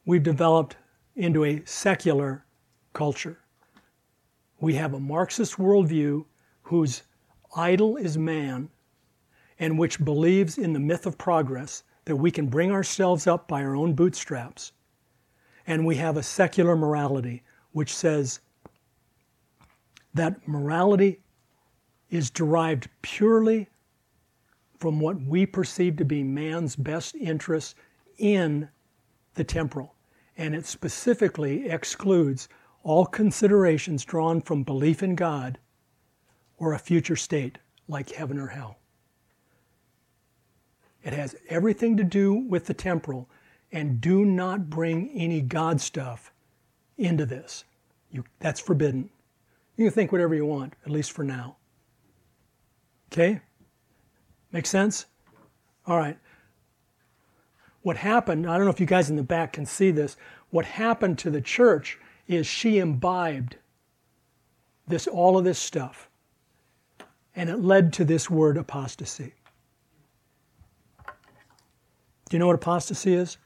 we've 0.04 0.24
developed 0.24 0.78
into 1.16 1.46
a 1.46 1.62
secular 1.64 2.44
culture. 2.94 3.38
We 4.60 4.74
have 4.74 4.96
a 4.96 5.00
Marxist 5.00 5.58
worldview 5.58 6.26
whose 6.64 7.04
idol 7.56 7.98
is 7.98 8.18
man 8.18 8.72
and 9.60 9.80
which 9.80 10.04
believes 10.04 10.58
in 10.58 10.74
the 10.74 10.80
myth 10.80 11.06
of 11.06 11.18
progress 11.18 11.84
that 12.06 12.16
we 12.16 12.32
can 12.32 12.48
bring 12.48 12.72
ourselves 12.72 13.28
up 13.28 13.48
by 13.48 13.64
our 13.64 13.76
own 13.76 13.94
bootstraps. 13.94 14.72
And 15.68 15.86
we 15.86 15.96
have 15.96 16.18
a 16.18 16.24
secular 16.24 16.76
morality 16.76 17.44
which 17.72 17.94
says 17.94 18.40
that 20.14 20.48
morality 20.48 21.20
is 22.10 22.30
derived 22.30 22.88
purely 23.02 23.68
from 24.78 25.00
what 25.00 25.20
we 25.22 25.46
perceive 25.46 25.98
to 25.98 26.06
be 26.06 26.24
man's 26.24 26.76
best 26.76 27.16
interests 27.16 27.76
in 28.18 28.70
the 29.34 29.44
temporal. 29.44 29.96
And 30.38 30.54
it 30.54 30.66
specifically 30.66 31.70
excludes 31.70 32.48
all 32.84 33.06
considerations 33.06 34.06
drawn 34.06 34.42
from 34.42 34.64
belief 34.64 35.02
in 35.02 35.16
God 35.16 35.58
or 36.58 36.74
a 36.74 36.80
future 36.80 37.16
state 37.16 37.58
like 37.88 38.12
heaven 38.12 38.38
or 38.38 38.48
hell. 38.48 38.78
It 41.06 41.14
has 41.14 41.36
everything 41.50 41.96
to 41.98 42.04
do 42.04 42.34
with 42.34 42.66
the 42.66 42.74
temporal, 42.74 43.30
and 43.72 44.02
do 44.02 44.26
not 44.26 44.72
bring 44.72 45.12
any 45.12 45.40
God 45.40 45.80
stuff 45.80 46.34
into 46.98 47.28
this. 47.28 47.64
You, 48.12 48.24
that's 48.40 48.60
forbidden. 48.60 49.12
You 49.78 49.86
can 49.86 49.94
think 49.94 50.12
whatever 50.12 50.34
you 50.34 50.48
want, 50.48 50.74
at 50.84 50.92
least 50.92 51.12
for 51.12 51.24
now. 51.24 51.58
Okay? 53.14 53.40
Make 54.52 54.66
sense? 54.66 55.06
All 55.86 55.98
right. 55.98 56.18
What 57.84 57.98
happened, 57.98 58.50
I 58.50 58.58
don't 58.58 58.66
know 58.66 58.72
if 58.72 58.80
you 58.80 58.88
guys 58.88 59.12
in 59.12 59.16
the 59.16 59.22
back 59.22 59.54
can 59.54 59.66
see 59.68 59.92
this, 59.92 60.18
what 60.50 60.66
happened 60.66 61.20
to 61.20 61.30
the 61.30 61.42
church 61.42 62.00
is 62.28 62.48
she 62.48 62.80
imbibed 62.80 63.58
this 64.88 65.06
all 65.06 65.38
of 65.38 65.44
this 65.44 65.60
stuff 65.60 66.10
and 67.36 67.50
it 67.50 67.60
led 67.60 67.94
to 67.94 68.06
this 68.06 68.28
word 68.28 68.58
apostasy 68.58 69.34
do 72.36 72.38
you 72.38 72.40
know 72.40 72.48
what 72.48 72.56
apostasy 72.56 73.14
is 73.14 73.38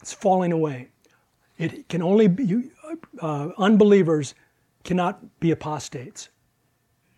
it's 0.00 0.12
falling 0.12 0.52
away 0.52 0.88
it 1.58 1.88
can 1.88 2.02
only 2.02 2.28
be 2.28 2.70
uh, 3.20 3.48
unbelievers 3.58 4.34
cannot 4.84 5.40
be 5.40 5.50
apostates 5.50 6.30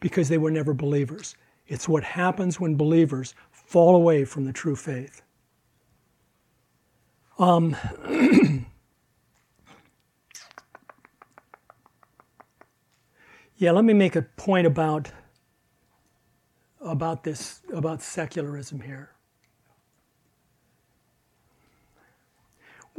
because 0.01 0.29
they 0.29 0.39
were 0.39 0.51
never 0.51 0.75
believers. 0.75 1.37
It's 1.69 1.89
what 1.89 2.03
happens 2.03 2.59
when 2.59 2.75
believers 2.75 3.35
fall 3.53 3.95
away 3.95 4.25
from 4.25 4.45
the 4.45 4.53
true 4.53 4.75
faith. 4.75 5.23
Um, 7.39 7.77
yeah, 13.57 13.71
let 13.71 13.85
me 13.85 13.93
make 13.93 14.17
a 14.17 14.23
point 14.23 14.67
about 14.67 15.13
about 16.81 17.23
this 17.25 17.61
about 17.73 18.03
secularism 18.03 18.81
here. 18.81 19.11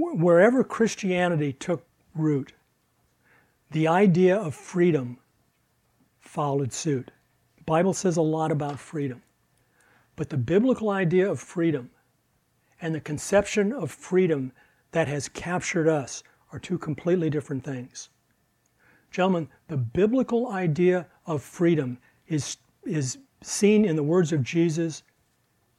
Wherever 0.03 0.63
Christianity 0.63 1.53
took 1.53 1.85
root, 2.15 2.53
the 3.69 3.87
idea 3.87 4.35
of 4.35 4.55
freedom 4.55 5.19
followed 6.19 6.73
suit. 6.73 7.11
The 7.57 7.63
Bible 7.63 7.93
says 7.93 8.17
a 8.17 8.21
lot 8.21 8.51
about 8.51 8.79
freedom. 8.79 9.21
But 10.15 10.29
the 10.29 10.37
biblical 10.37 10.89
idea 10.89 11.29
of 11.29 11.39
freedom 11.39 11.91
and 12.81 12.95
the 12.95 12.99
conception 12.99 13.71
of 13.71 13.91
freedom 13.91 14.51
that 14.91 15.07
has 15.07 15.29
captured 15.29 15.87
us 15.87 16.23
are 16.51 16.59
two 16.59 16.79
completely 16.79 17.29
different 17.29 17.63
things. 17.63 18.09
Gentlemen, 19.11 19.49
the 19.67 19.77
biblical 19.77 20.51
idea 20.51 21.05
of 21.27 21.43
freedom 21.43 21.99
is, 22.27 22.57
is 22.85 23.19
seen 23.41 23.85
in 23.85 23.95
the 23.95 24.03
words 24.03 24.31
of 24.31 24.41
Jesus 24.41 25.03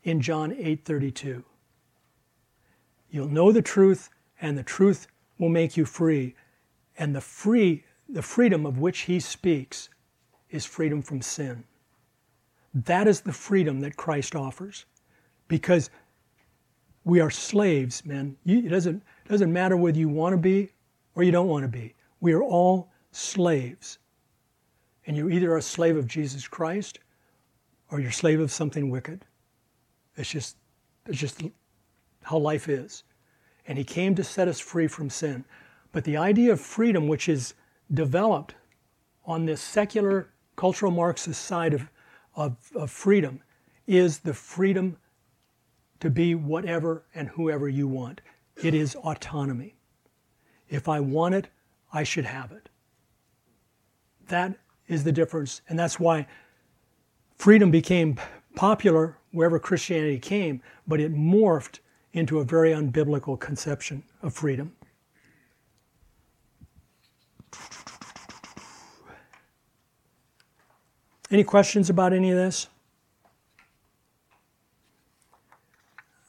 in 0.05 0.20
John 0.20 0.53
8:32. 0.53 1.43
You'll 3.12 3.28
know 3.28 3.52
the 3.52 3.62
truth 3.62 4.10
and 4.40 4.58
the 4.58 4.64
truth 4.64 5.06
will 5.38 5.50
make 5.50 5.76
you 5.76 5.84
free. 5.84 6.34
And 6.98 7.14
the 7.14 7.20
free 7.20 7.84
the 8.08 8.22
freedom 8.22 8.66
of 8.66 8.78
which 8.78 9.00
he 9.00 9.20
speaks 9.20 9.88
is 10.50 10.66
freedom 10.66 11.00
from 11.02 11.22
sin. 11.22 11.64
That 12.74 13.08
is 13.08 13.20
the 13.20 13.32
freedom 13.32 13.80
that 13.80 13.96
Christ 13.96 14.34
offers. 14.34 14.84
Because 15.48 15.90
we 17.04 17.20
are 17.20 17.30
slaves, 17.30 18.04
men. 18.04 18.36
it 18.44 18.68
doesn't, 18.68 19.02
it 19.24 19.28
doesn't 19.28 19.52
matter 19.52 19.76
whether 19.76 19.98
you 19.98 20.08
want 20.08 20.34
to 20.34 20.38
be 20.38 20.70
or 21.14 21.22
you 21.22 21.32
don't 21.32 21.48
want 21.48 21.64
to 21.64 21.68
be. 21.68 21.94
We 22.20 22.32
are 22.32 22.42
all 22.42 22.90
slaves. 23.10 23.98
And 25.06 25.16
you 25.16 25.28
either 25.28 25.52
are 25.52 25.58
a 25.58 25.62
slave 25.62 25.96
of 25.96 26.06
Jesus 26.06 26.46
Christ 26.46 26.98
or 27.90 28.00
you're 28.00 28.10
a 28.10 28.14
slave 28.14 28.40
of 28.40 28.50
something 28.50 28.88
wicked. 28.88 29.24
It's 30.16 30.30
just, 30.30 30.56
it's 31.06 31.18
just 31.18 31.42
how 32.23 32.39
life 32.39 32.68
is. 32.68 33.05
And 33.66 33.79
he 33.79 33.85
came 33.85 34.14
to 34.16 34.25
set 34.25 34.49
us 34.49 34.61
free 34.61 34.89
from 34.89 35.11
sin. 35.11 35.45
But 35.93 36.05
the 36.05 36.16
idea 36.16 36.53
of 36.53 36.61
freedom, 36.61 37.07
which 37.07 37.29
is 37.29 37.55
developed 37.93 38.55
on 39.25 39.47
this 39.47 39.61
secular 39.61 40.29
cultural 40.57 40.91
Marxist 40.91 41.45
side 41.45 41.75
of, 41.75 41.89
of, 42.35 42.57
of 42.75 42.91
freedom, 42.91 43.41
is 43.87 44.20
the 44.20 44.35
freedom 44.35 44.97
to 46.01 46.11
be 46.11 46.35
whatever 46.35 47.05
and 47.14 47.29
whoever 47.29 47.68
you 47.68 47.87
want. 47.87 48.20
It 48.62 48.75
is 48.75 48.95
autonomy. 48.97 49.77
If 50.68 50.89
I 50.89 51.01
want 51.01 51.35
it, 51.35 51.49
I 51.93 52.03
should 52.03 52.25
have 52.25 52.53
it. 52.53 52.68
That 54.29 54.57
is 54.89 55.05
the 55.05 55.12
difference. 55.12 55.61
And 55.68 55.79
that's 55.79 56.01
why 56.01 56.27
freedom 57.37 57.70
became 57.70 58.18
popular 58.55 59.18
wherever 59.31 59.59
Christianity 59.59 60.18
came, 60.18 60.62
but 60.87 61.01
it 61.01 61.14
morphed 61.14 61.81
into 62.12 62.40
a 62.40 62.44
very 62.44 62.72
unbiblical 62.72 63.38
conception 63.38 64.02
of 64.22 64.34
freedom. 64.34 64.72
Any 71.30 71.44
questions 71.44 71.88
about 71.88 72.12
any 72.12 72.30
of 72.30 72.36
this? 72.36 72.68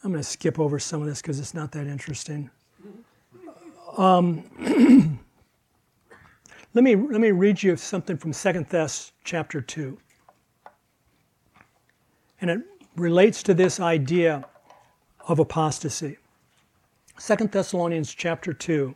I'm 0.03 0.11
going 0.11 0.23
to 0.23 0.29
skip 0.29 0.59
over 0.59 0.79
some 0.79 1.01
of 1.01 1.07
this 1.07 1.21
because 1.21 1.39
it's 1.39 1.53
not 1.53 1.73
that 1.73 1.87
interesting. 1.87 2.49
Um, 3.97 4.43
let 6.73 6.83
me 6.83 6.95
let 6.95 7.21
me 7.21 7.31
read 7.31 7.61
you 7.61 7.75
something 7.75 8.17
from 8.17 8.33
Second 8.33 8.69
Thess 8.69 9.11
chapter 9.23 9.61
two, 9.61 9.97
and 12.41 12.49
it 12.49 12.61
relates 12.95 13.43
to 13.43 13.53
this 13.53 13.79
idea 13.79 14.45
of 15.27 15.39
apostasy. 15.39 16.17
Second 17.17 17.51
Thessalonians 17.51 18.13
chapter 18.13 18.53
two, 18.53 18.95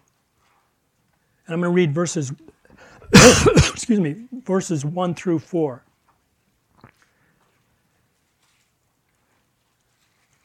and 1.45 1.53
I'm 1.53 1.61
going 1.61 1.71
to 1.71 1.75
read 1.75 1.93
verses. 1.93 2.31
excuse 3.13 3.99
me, 3.99 4.25
verses 4.31 4.83
one 4.83 5.15
through 5.15 5.39
four. 5.39 5.83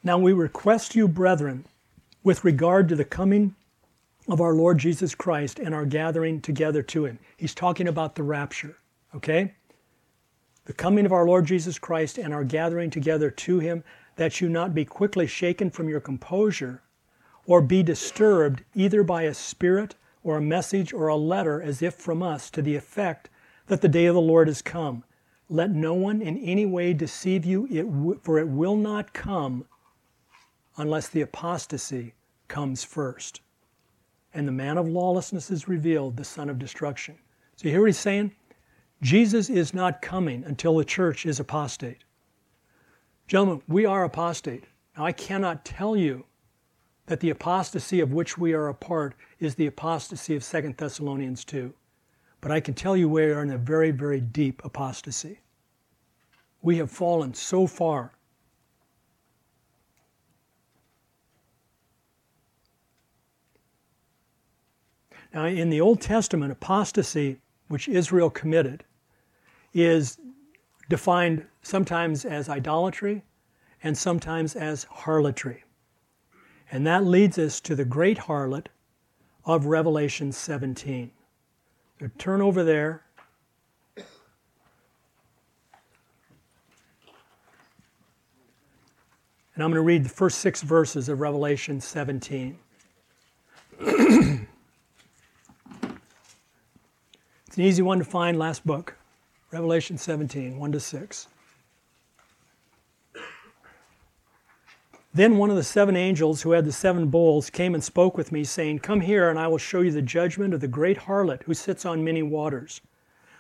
Now 0.05 0.19
we 0.19 0.33
request 0.33 0.95
you, 0.95 1.09
brethren, 1.09 1.65
with 2.23 2.45
regard 2.45 2.89
to 2.89 2.97
the 2.97 3.05
coming 3.05 3.55
of 4.29 4.41
our 4.41 4.55
Lord 4.55 4.79
Jesus 4.79 5.15
Christ 5.15 5.59
and 5.59 5.75
our 5.75 5.85
gathering 5.85 6.41
together 6.41 6.83
to 6.85 7.05
him. 7.05 7.19
He's 7.37 7.55
talking 7.55 7.89
about 7.89 8.15
the 8.15 8.23
rapture, 8.23 8.77
okay? 9.15 9.55
The 10.65 10.73
coming 10.73 11.07
of 11.07 11.13
our 11.13 11.27
Lord 11.27 11.47
Jesus 11.47 11.79
Christ 11.79 12.19
and 12.19 12.33
our 12.33 12.45
gathering 12.45 12.91
together 12.91 13.31
to 13.31 13.59
him, 13.59 13.83
that 14.17 14.41
you 14.41 14.49
not 14.49 14.75
be 14.75 14.85
quickly 14.85 15.27
shaken 15.27 15.71
from 15.71 15.89
your 15.89 16.01
composure 16.01 16.83
or 17.47 17.61
be 17.61 17.83
disturbed 17.83 18.63
either 18.75 19.03
by 19.03 19.23
a 19.23 19.35
spirit 19.35 19.95
or 20.23 20.37
a 20.37 20.43
message 20.43 20.93
or 20.93 21.09
a 21.09 21.17
letter 21.17 21.61
as 21.61 21.83
if 21.83 21.95
from 21.95 22.23
us 22.23 22.51
to 22.51 22.63
the 22.63 22.77
effect 22.77 23.29
that 23.67 23.81
the 23.81 23.89
day 23.89 24.07
of 24.07 24.15
the 24.15 24.21
Lord 24.21 24.49
is 24.49 24.63
come. 24.63 25.05
Let 25.49 25.71
no 25.71 25.95
one 25.95 26.23
in 26.23 26.39
any 26.39 26.67
way 26.67 26.93
deceive 26.93 27.45
you, 27.45 27.67
it 27.67 27.83
w- 27.83 28.21
for 28.23 28.39
it 28.39 28.49
will 28.49 28.77
not 28.77 29.13
come 29.13 29.67
unless 30.77 31.09
the 31.09 31.21
apostasy 31.21 32.15
comes 32.49 32.85
first. 32.85 33.41
And 34.35 34.49
the 34.49 34.53
man 34.53 34.79
of 34.79 34.89
lawlessness 34.89 35.51
is 35.51 35.69
revealed, 35.69 36.17
the 36.17 36.25
son 36.25 36.49
of 36.49 36.59
destruction. 36.59 37.19
So 37.57 37.65
you 37.65 37.71
hear 37.73 37.81
what 37.81 37.89
he's 37.89 37.99
saying? 37.99 38.33
Jesus 39.03 39.51
is 39.51 39.75
not 39.75 40.01
coming 40.01 40.45
until 40.45 40.77
the 40.77 40.85
church 40.85 41.27
is 41.27 41.41
apostate. 41.41 42.05
Gentlemen, 43.29 43.63
we 43.69 43.87
are 43.87 44.05
apostate. 44.05 44.65
Now, 44.97 45.07
I 45.07 45.13
cannot 45.13 45.65
tell 45.65 45.97
you 45.97 46.25
that 47.07 47.21
the 47.21 47.31
apostasy 47.31 48.01
of 48.01 48.13
which 48.13 48.37
we 48.37 48.53
are 48.53 48.69
a 48.69 48.75
part 48.75 49.15
is 49.39 49.55
the 49.55 49.67
apostasy 49.67 50.37
of 50.37 50.45
2 50.45 50.75
Thessalonians 50.77 51.45
2. 51.45 51.73
But 52.41 52.51
I 52.51 52.61
can 52.61 52.75
tell 52.75 52.97
you 52.97 53.09
we 53.09 53.25
are 53.25 53.43
in 53.43 53.51
a 53.51 53.59
very, 53.59 53.91
very 53.91 54.21
deep 54.21 54.65
apostasy. 54.65 55.41
We 56.61 56.77
have 56.79 56.91
fallen 56.91 57.35
so 57.35 57.67
far 57.67 58.13
Now, 65.35 65.47
in 65.47 65.71
the 65.71 65.81
Old 65.81 66.01
Testament, 66.01 66.53
apostasy, 66.53 67.39
which 67.69 67.89
Israel 67.89 68.29
committed, 68.29 68.85
is 69.73 70.19
defined 70.93 71.47
sometimes 71.63 72.27
as 72.27 72.51
idolatry 72.51 73.23
and 73.83 73.97
sometimes 73.97 74.55
as 74.55 74.85
harlotry. 74.91 75.65
And 76.71 76.87
that 76.87 77.03
leads 77.07 77.39
us 77.39 77.63
to 77.63 77.75
the 77.75 77.87
great 77.87 78.19
harlot 78.19 78.67
of 79.47 79.65
Revelation 79.65 80.33
17. 80.33 81.11
So 81.99 82.11
turn 82.19 82.43
over 82.43 82.63
there. 82.63 83.05
And 83.97 84.05
I'm 89.65 89.71
going 89.71 89.77
to 89.77 89.81
read 89.81 90.05
the 90.05 90.11
first 90.11 90.41
six 90.41 90.61
verses 90.61 91.09
of 91.09 91.21
Revelation 91.21 91.81
17. 91.81 92.59
It's 97.47 97.59
an 97.59 97.65
easy 97.65 97.83
one 97.83 97.99
to 97.99 98.05
find, 98.05 98.39
last 98.39 98.67
book, 98.67 98.97
Revelation 99.53 99.99
17, 99.99 100.59
1 100.59 100.73
to 100.73 100.81
6. 100.81 101.29
Then 105.15 105.37
one 105.37 105.51
of 105.51 105.57
the 105.57 105.63
seven 105.63 105.95
angels 105.95 106.41
who 106.41 106.53
had 106.53 106.65
the 106.65 106.73
seven 106.73 107.09
bowls 107.09 107.51
came 107.51 107.75
and 107.75 107.85
spoke 107.85 108.17
with 108.17 108.33
me, 108.33 108.45
saying, 108.45 108.79
Come 108.79 109.03
here, 109.03 109.29
and 109.29 109.39
I 109.39 109.47
will 109.47 109.59
show 109.59 109.83
you 109.83 109.91
the 109.91 110.01
judgment 110.01 110.55
of 110.55 110.63
the 110.63 110.69
great 110.69 111.01
harlot 111.01 111.43
who 111.43 111.53
sits 111.53 111.85
on 111.85 112.03
many 112.03 112.23
waters, 112.23 112.81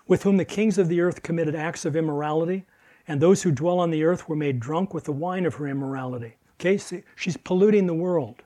with 0.06 0.24
whom 0.24 0.36
the 0.36 0.44
kings 0.44 0.76
of 0.76 0.88
the 0.88 1.00
earth 1.00 1.22
committed 1.22 1.54
acts 1.54 1.86
of 1.86 1.96
immorality, 1.96 2.66
and 3.08 3.18
those 3.18 3.42
who 3.42 3.50
dwell 3.50 3.80
on 3.80 3.90
the 3.90 4.04
earth 4.04 4.28
were 4.28 4.36
made 4.36 4.60
drunk 4.60 4.92
with 4.92 5.04
the 5.04 5.12
wine 5.12 5.46
of 5.46 5.54
her 5.54 5.66
immorality. 5.66 6.36
Okay, 6.60 6.76
see, 6.76 7.04
she's 7.16 7.38
polluting 7.38 7.86
the 7.86 7.94
world. 7.94 8.42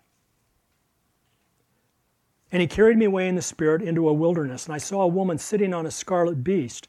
And 2.52 2.60
he 2.60 2.68
carried 2.68 2.96
me 2.96 3.06
away 3.06 3.26
in 3.26 3.34
the 3.34 3.42
Spirit 3.42 3.82
into 3.82 4.08
a 4.08 4.12
wilderness, 4.12 4.66
and 4.66 4.74
I 4.74 4.78
saw 4.78 5.02
a 5.02 5.08
woman 5.08 5.36
sitting 5.36 5.74
on 5.74 5.84
a 5.84 5.90
scarlet 5.90 6.44
beast. 6.44 6.86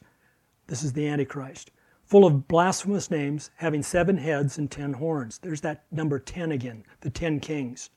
This 0.68 0.82
is 0.82 0.92
the 0.92 1.08
Antichrist, 1.08 1.70
full 2.04 2.26
of 2.26 2.46
blasphemous 2.46 3.10
names, 3.10 3.50
having 3.56 3.82
seven 3.82 4.18
heads 4.18 4.58
and 4.58 4.70
ten 4.70 4.92
horns. 4.92 5.38
There's 5.38 5.62
that 5.62 5.84
number 5.90 6.18
10 6.18 6.52
again, 6.52 6.84
the 7.00 7.08
ten 7.08 7.40
kings. 7.40 7.88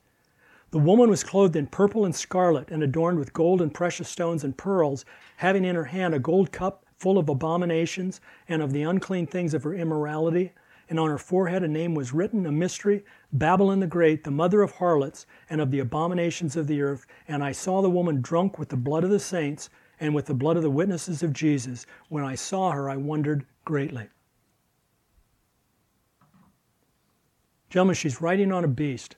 The 0.70 0.80
woman 0.80 1.10
was 1.10 1.22
clothed 1.22 1.58
in 1.58 1.68
purple 1.68 2.06
and 2.06 2.16
scarlet 2.16 2.72
and 2.72 2.82
adorned 2.82 3.20
with 3.20 3.34
gold 3.34 3.62
and 3.62 3.74
precious 3.74 4.08
stones 4.08 4.46
and 4.46 4.56
pearls, 4.56 5.04
having 5.36 5.66
in 5.66 5.76
her 5.76 5.84
hand 5.84 6.14
a 6.14 6.20
gold 6.20 6.54
cup 6.54 6.86
full 6.98 7.18
of 7.18 7.28
abominations 7.28 8.22
and 8.48 8.62
of 8.62 8.72
the 8.72 8.84
unclean 8.84 9.28
things 9.28 9.54
of 9.54 9.64
her 9.64 9.74
immorality. 9.74 10.54
And 10.88 10.98
on 10.98 11.10
her 11.10 11.18
forehead 11.18 11.64
a 11.64 11.68
name 11.68 11.94
was 11.94 12.14
written, 12.14 12.46
a 12.46 12.54
mystery 12.54 13.04
Babylon 13.34 13.82
the 13.82 13.88
Great, 13.88 14.24
the 14.24 14.32
mother 14.32 14.62
of 14.62 14.72
harlots 14.72 15.26
and 15.50 15.60
of 15.60 15.72
the 15.72 15.80
abominations 15.80 16.56
of 16.56 16.68
the 16.68 16.82
earth. 16.82 17.06
And 17.28 17.44
I 17.44 17.52
saw 17.52 17.82
the 17.82 17.90
woman 17.90 18.22
drunk 18.22 18.58
with 18.58 18.70
the 18.70 18.78
blood 18.78 19.04
of 19.04 19.10
the 19.10 19.20
saints 19.20 19.70
and 20.02 20.16
with 20.16 20.26
the 20.26 20.34
blood 20.34 20.58
of 20.58 20.64
the 20.64 20.70
witnesses 20.70 21.24
of 21.24 21.32
Jesus. 21.32 21.86
When 22.10 22.26
I 22.26 22.36
saw 22.36 22.72
her, 22.72 22.90
I 22.90 22.98
wondered 22.98 23.46
greatly. 23.64 24.10
Gentlemen, 27.70 27.96
she's 27.96 28.20
riding 28.20 28.52
on 28.52 28.66
a 28.66 28.68
beast. 28.68 29.16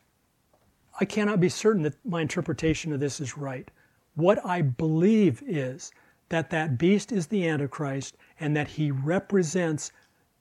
I 0.99 1.05
cannot 1.05 1.39
be 1.39 1.49
certain 1.49 1.81
that 1.83 2.05
my 2.05 2.21
interpretation 2.21 2.93
of 2.93 2.99
this 2.99 3.19
is 3.19 3.37
right. 3.37 3.71
What 4.15 4.45
I 4.45 4.61
believe 4.61 5.41
is 5.47 5.91
that 6.29 6.51
that 6.51 6.77
beast 6.77 7.11
is 7.11 7.27
the 7.27 7.47
Antichrist 7.47 8.15
and 8.39 8.55
that 8.55 8.67
he 8.67 8.91
represents 8.91 9.91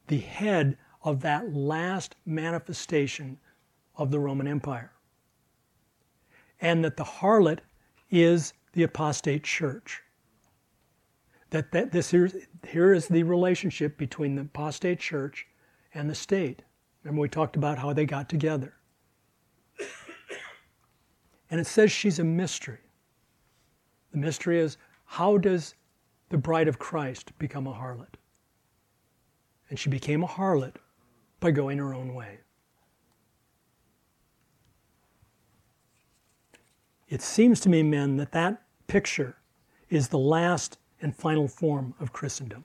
the 0.09 0.19
head 0.19 0.77
of 1.05 1.21
that 1.21 1.55
last 1.55 2.17
manifestation 2.27 3.39
of 3.97 4.11
the 4.11 4.19
Roman 4.19 4.49
Empire. 4.49 4.93
And 6.61 6.85
that 6.85 6.97
the 6.97 7.05
harlot 7.05 7.61
is 8.11 8.53
the 8.73 8.83
apostate 8.83 9.45
church. 9.45 10.03
That, 11.53 11.71
that 11.73 11.93
this 11.93 12.11
here, 12.11 12.31
here 12.67 12.95
is 12.95 13.09
the 13.09 13.23
relationship 13.25 13.99
between 13.99 14.37
the 14.37 14.43
apostate 14.43 14.99
church 14.99 15.47
and 15.93 16.09
the 16.09 16.15
state. 16.15 16.63
Remember, 17.05 17.21
we 17.21 17.29
talked 17.29 17.57
about 17.57 17.77
how 17.77 17.93
they 17.93 18.07
got 18.07 18.31
together. 18.31 18.73
And 21.51 21.61
it 21.61 21.67
says 21.67 21.93
she's 21.93 22.19
a 22.19 22.25
mystery. 22.25 22.79
The 24.13 24.17
mystery 24.17 24.61
is 24.61 24.79
how 25.05 25.37
does 25.37 25.75
the 26.31 26.39
bride 26.39 26.69
of 26.69 26.79
Christ 26.79 27.39
become 27.39 27.67
a 27.67 27.75
harlot? 27.75 28.15
And 29.69 29.79
she 29.79 29.91
became 29.91 30.23
a 30.23 30.29
harlot 30.29 30.77
by 31.39 31.51
going 31.51 31.77
her 31.77 31.93
own 31.93 32.15
way. 32.15 32.39
It 37.11 37.21
seems 37.21 37.61
to 37.61 37.69
me, 37.69 37.83
men, 37.83 38.17
that 38.17 38.33
that 38.33 38.63
picture 38.87 39.37
is 39.91 40.09
the 40.09 40.19
last 40.19 40.79
and 41.03 41.15
final 41.15 41.47
form 41.47 41.95
of 42.01 42.13
Christendom. 42.13 42.65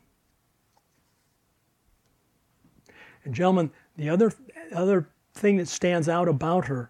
And, 3.25 3.35
gentlemen, 3.35 3.71
the 3.97 4.09
other, 4.09 4.31
other 4.73 5.09
thing 5.33 5.57
that 5.57 5.67
stands 5.67 6.07
out 6.07 6.29
about 6.29 6.65
her 6.67 6.89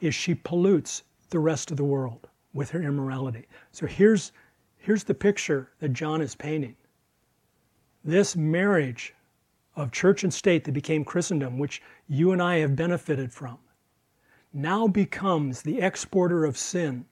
is 0.00 0.14
she 0.14 0.34
pollutes 0.34 1.02
the 1.30 1.38
rest 1.38 1.70
of 1.70 1.76
the 1.76 1.84
world 1.84 2.28
with 2.52 2.70
her 2.70 2.82
immorality. 2.82 3.46
So 3.72 3.86
here's, 3.86 4.32
here's 4.76 5.04
the 5.04 5.14
picture 5.14 5.70
that 5.80 5.92
John 5.92 6.20
is 6.20 6.34
painting. 6.34 6.76
This 8.04 8.36
marriage 8.36 9.14
of 9.76 9.92
church 9.92 10.24
and 10.24 10.34
state 10.34 10.64
that 10.64 10.72
became 10.72 11.04
Christendom, 11.04 11.58
which 11.58 11.82
you 12.08 12.32
and 12.32 12.42
I 12.42 12.58
have 12.58 12.76
benefited 12.76 13.32
from, 13.32 13.58
now 14.52 14.88
becomes 14.88 15.62
the 15.62 15.80
exporter 15.80 16.44
of 16.44 16.58
sin 16.58 17.04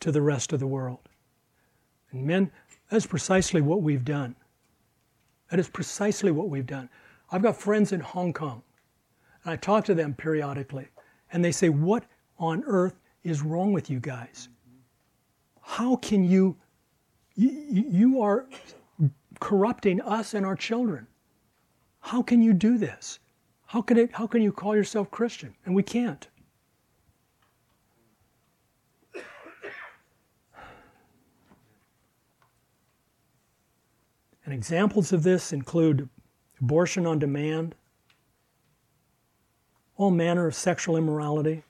to 0.00 0.12
the 0.12 0.22
rest 0.22 0.52
of 0.52 0.60
the 0.60 0.66
world. 0.66 1.08
And 2.10 2.24
men, 2.24 2.52
that's 2.90 3.06
precisely 3.06 3.60
what 3.60 3.82
we've 3.82 4.04
done. 4.04 4.36
That 5.50 5.60
is 5.60 5.68
precisely 5.68 6.30
what 6.30 6.48
we've 6.48 6.66
done. 6.66 6.88
I've 7.30 7.42
got 7.42 7.56
friends 7.56 7.92
in 7.92 8.00
Hong 8.00 8.32
Kong, 8.32 8.62
and 9.42 9.52
I 9.52 9.56
talk 9.56 9.84
to 9.86 9.94
them 9.94 10.14
periodically, 10.14 10.88
and 11.32 11.44
they 11.44 11.52
say, 11.52 11.68
What 11.68 12.04
on 12.38 12.62
earth 12.66 12.98
is 13.22 13.42
wrong 13.42 13.72
with 13.72 13.90
you 13.90 14.00
guys? 14.00 14.48
How 15.60 15.96
can 15.96 16.24
you, 16.24 16.56
you, 17.34 17.50
you 17.70 18.20
are 18.20 18.46
corrupting 19.40 20.00
us 20.02 20.34
and 20.34 20.44
our 20.46 20.56
children. 20.56 21.06
How 22.00 22.22
can 22.22 22.42
you 22.42 22.52
do 22.52 22.78
this? 22.78 23.18
How 23.66 23.82
can, 23.82 23.98
it, 23.98 24.12
how 24.12 24.26
can 24.26 24.42
you 24.42 24.52
call 24.52 24.76
yourself 24.76 25.10
Christian? 25.10 25.54
And 25.64 25.74
we 25.74 25.82
can't. 25.82 26.28
And 34.44 34.52
examples 34.52 35.12
of 35.12 35.22
this 35.22 35.52
include 35.52 36.08
abortion 36.60 37.06
on 37.06 37.18
demand, 37.18 37.74
all 39.96 40.10
manner 40.10 40.46
of 40.46 40.54
sexual 40.54 40.96
immorality, 40.96 41.62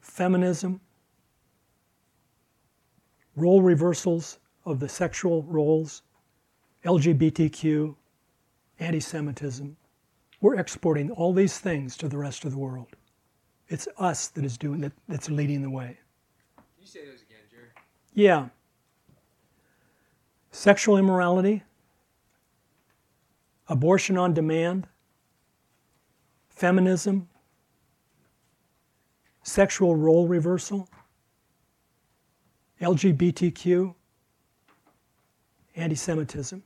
feminism, 0.00 0.80
role 3.36 3.62
reversals 3.62 4.38
of 4.64 4.78
the 4.78 4.88
sexual 4.88 5.42
roles, 5.44 6.02
LGBTQ, 6.84 7.94
anti 8.78 9.00
Semitism. 9.00 9.76
We're 10.40 10.56
exporting 10.56 11.10
all 11.10 11.32
these 11.32 11.58
things 11.58 11.96
to 11.96 12.08
the 12.08 12.18
rest 12.18 12.44
of 12.44 12.52
the 12.52 12.58
world. 12.58 12.88
It's 13.68 13.88
us 13.98 14.28
that 14.28 14.44
is 14.44 14.58
doing 14.58 14.80
that, 14.82 14.92
that's 15.08 15.30
leading 15.30 15.62
the 15.62 15.70
way. 15.70 15.98
Can 16.56 16.64
you 16.80 16.86
say 16.86 17.06
those 17.06 17.22
again, 17.22 17.40
Jerry? 17.50 17.68
Yeah. 18.12 18.48
Sexual 20.54 20.98
immorality, 20.98 21.64
abortion 23.66 24.16
on 24.16 24.32
demand, 24.32 24.86
feminism, 26.48 27.28
sexual 29.42 29.96
role 29.96 30.28
reversal, 30.28 30.88
LGBTQ, 32.80 33.96
anti 35.74 35.96
Semitism. 35.96 36.62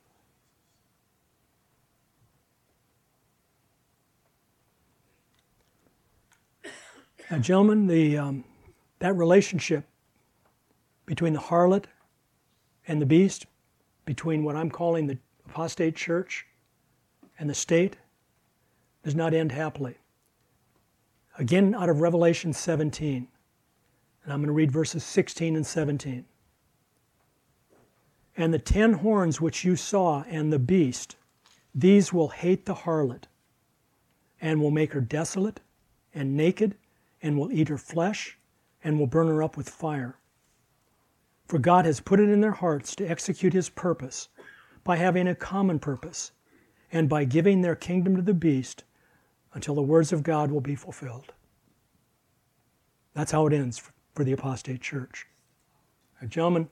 Now, 7.31 7.39
gentlemen, 7.39 7.87
the, 7.87 8.19
um, 8.19 8.43
that 8.99 9.15
relationship 9.15 9.83
between 11.07 11.33
the 11.33 11.39
harlot 11.39 11.85
and 12.87 13.01
the 13.01 13.07
beast, 13.07 13.47
between 14.09 14.43
what 14.43 14.55
I'm 14.55 14.71
calling 14.71 15.05
the 15.05 15.19
apostate 15.47 15.95
church 15.95 16.47
and 17.37 17.47
the 17.47 17.53
state, 17.53 17.97
does 19.03 19.13
not 19.13 19.35
end 19.35 19.51
happily. 19.51 19.99
Again, 21.37 21.75
out 21.75 21.89
of 21.89 22.01
Revelation 22.01 22.51
17. 22.51 23.27
And 24.23 24.33
I'm 24.33 24.39
going 24.39 24.47
to 24.47 24.53
read 24.53 24.71
verses 24.71 25.03
16 25.03 25.55
and 25.55 25.63
17. 25.63 26.25
And 28.35 28.51
the 28.51 28.57
ten 28.57 28.93
horns 28.93 29.39
which 29.39 29.63
you 29.63 29.75
saw, 29.75 30.23
and 30.23 30.51
the 30.51 30.57
beast, 30.57 31.15
these 31.75 32.11
will 32.11 32.29
hate 32.29 32.65
the 32.65 32.73
harlot, 32.73 33.25
and 34.41 34.59
will 34.59 34.71
make 34.71 34.93
her 34.93 35.01
desolate 35.01 35.59
and 36.15 36.35
naked, 36.35 36.73
and 37.21 37.37
will 37.37 37.51
eat 37.51 37.67
her 37.67 37.77
flesh, 37.77 38.39
and 38.83 38.97
will 38.97 39.05
burn 39.05 39.27
her 39.27 39.43
up 39.43 39.55
with 39.55 39.69
fire. 39.69 40.15
For 41.49 41.57
God 41.57 41.85
has 41.85 41.99
put 41.99 42.19
it 42.19 42.29
in 42.29 42.41
their 42.41 42.51
hearts 42.51 42.95
to 42.95 43.09
execute 43.09 43.53
his 43.53 43.69
purpose 43.69 44.29
by 44.83 44.97
having 44.97 45.27
a 45.27 45.33
common 45.33 45.79
purpose, 45.79 46.31
and 46.91 47.09
by 47.09 47.25
giving 47.25 47.61
their 47.61 47.75
kingdom 47.75 48.15
to 48.15 48.21
the 48.21 48.35
beast 48.35 48.83
until 49.55 49.73
the 49.73 49.81
words 49.81 50.13
of 50.13 50.21
God 50.21 50.51
will 50.51 50.61
be 50.61 50.75
fulfilled. 50.75 51.33
That's 53.15 53.31
how 53.31 53.47
it 53.47 53.53
ends 53.53 53.81
for 54.13 54.23
the 54.23 54.31
apostate 54.31 54.81
church. 54.81 55.25
Now, 56.21 56.27
gentlemen, 56.27 56.69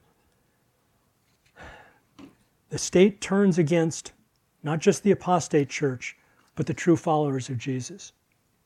the 2.70 2.78
state 2.78 3.20
turns 3.20 3.58
against 3.58 4.14
not 4.62 4.78
just 4.78 5.02
the 5.02 5.12
apostate 5.12 5.70
church, 5.70 6.16
but 6.56 6.68
the 6.68 6.74
true 6.76 6.98
followers 6.98 7.50
of 7.50 7.58
Jesus. 7.58 8.14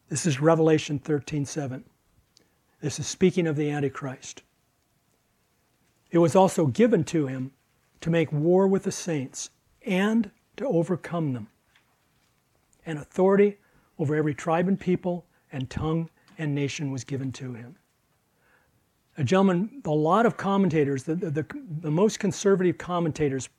This 0.10 0.26
is 0.26 0.42
Revelation 0.42 1.00
13:7. 1.00 1.86
This 2.82 3.00
is 3.00 3.08
speaking 3.08 3.48
of 3.48 3.56
the 3.56 3.70
Antichrist. 3.72 4.44
It 6.12 6.18
was 6.18 6.36
also 6.36 6.68
given 6.68 7.04
to 7.06 7.28
him 7.28 7.52
to 8.02 8.10
make 8.10 8.32
war 8.32 8.68
with 8.68 8.84
the 8.84 8.92
saints 8.92 9.50
and 9.86 10.30
to 10.58 10.68
overcome 10.68 11.34
them. 11.34 11.48
And 12.86 13.00
authority 13.00 13.58
over 13.98 14.16
every 14.16 14.34
tribe 14.34 14.68
and 14.68 14.80
people 14.80 15.26
and 15.52 15.70
tongue 15.70 16.10
and 16.38 16.54
nation 16.54 16.92
was 16.92 17.04
given 17.04 17.32
to 17.34 17.54
him. 17.54 17.76
A 19.18 19.24
gentleman, 19.24 19.82
a 19.86 19.90
lot 19.90 20.26
of 20.26 20.38
commentators, 20.38 21.04
the, 21.04 21.16
the, 21.16 21.46
the 21.82 21.92
most 21.92 22.20
conservative 22.20 22.78
commentators, 22.78 23.50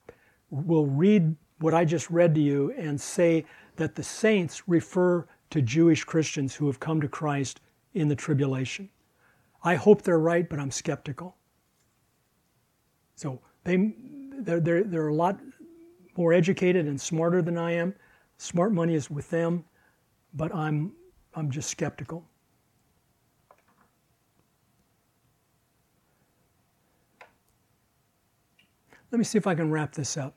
will 0.50 0.86
read 0.86 1.34
what 1.60 1.74
I 1.74 1.84
just 1.84 2.10
read 2.10 2.34
to 2.34 2.40
you 2.40 2.72
and 2.72 3.00
say 3.00 3.44
that 3.76 3.94
the 3.94 4.02
saints 4.02 4.68
refer 4.68 5.26
to 5.50 5.62
Jewish 5.62 6.04
Christians 6.04 6.54
who 6.54 6.66
have 6.66 6.80
come 6.80 7.00
to 7.00 7.08
Christ 7.08 7.60
in 7.94 8.08
the 8.08 8.16
tribulation. 8.16 8.88
I 9.62 9.76
hope 9.76 10.02
they're 10.02 10.18
right, 10.18 10.48
but 10.48 10.58
I'm 10.58 10.70
skeptical. 10.70 11.36
So 13.22 13.40
they, 13.62 13.94
they're, 14.40 14.58
they're, 14.58 14.82
they're 14.82 15.06
a 15.06 15.14
lot 15.14 15.38
more 16.16 16.32
educated 16.32 16.88
and 16.88 17.00
smarter 17.00 17.40
than 17.40 17.56
I 17.56 17.70
am. 17.70 17.94
Smart 18.38 18.72
money 18.72 18.94
is 18.94 19.08
with 19.08 19.30
them, 19.30 19.64
but 20.34 20.52
I'm, 20.52 20.90
I'm 21.34 21.48
just 21.48 21.70
skeptical. 21.70 22.24
Let 29.12 29.18
me 29.18 29.24
see 29.24 29.38
if 29.38 29.46
I 29.46 29.54
can 29.54 29.70
wrap 29.70 29.94
this 29.94 30.16
up. 30.16 30.34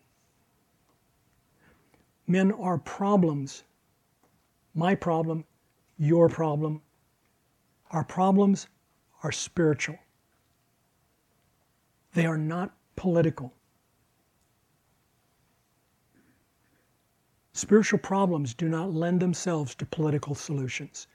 Men 2.27 2.51
are 2.51 2.77
problems. 2.77 3.63
My 4.75 4.93
problem, 4.93 5.43
your 5.97 6.29
problem. 6.29 6.83
Our 7.89 8.03
problems 8.03 8.67
are 9.23 9.31
spiritual. 9.31 9.97
They 12.15 12.25
are 12.25 12.37
not 12.37 12.73
political. 12.95 13.53
Spiritual 17.51 17.99
problems 17.99 18.53
do 18.53 18.69
not 18.69 18.93
lend 18.93 19.19
themselves 19.19 19.75
to 19.75 19.85
political 19.85 20.33
solutions. 20.33 21.07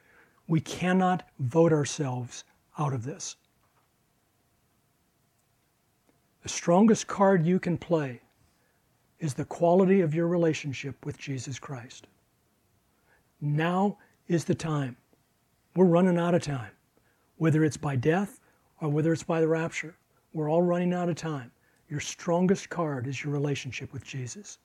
We 0.47 0.61
cannot 0.61 1.27
vote 1.39 1.73
ourselves 1.73 2.45
out 2.79 2.93
of 2.93 3.05
this. 3.05 3.37
The 6.43 6.51
strongest 6.51 7.07
card 7.07 7.47
you 7.47 7.59
can 7.59 7.79
play 7.79 8.21
is 9.21 9.33
the 9.33 9.47
quality 9.47 10.03
of 10.03 10.15
your 10.15 10.29
relationship 10.29 11.07
with 11.07 11.19
Jesus 11.19 11.59
Christ. 11.59 12.09
Now 13.41 13.97
is 14.29 14.45
the 14.45 14.55
time. 14.55 14.99
We're 15.75 15.87
running 15.87 16.19
out 16.19 16.35
of 16.35 16.43
time, 16.43 16.73
whether 17.39 17.65
it's 17.65 17.79
by 17.79 17.97
death 17.97 18.39
or 18.83 18.91
whether 18.91 19.15
it's 19.15 19.23
by 19.23 19.41
the 19.41 19.49
rapture. 19.49 19.95
We're 20.33 20.51
all 20.51 20.63
running 20.63 20.95
out 20.95 21.09
of 21.09 21.17
time. 21.17 21.51
Your 21.89 22.01
strongest 22.01 22.69
card 22.69 23.07
is 23.07 23.23
your 23.23 23.33
relationship 23.33 23.93
with 23.93 24.05
Jesus. 24.05 24.59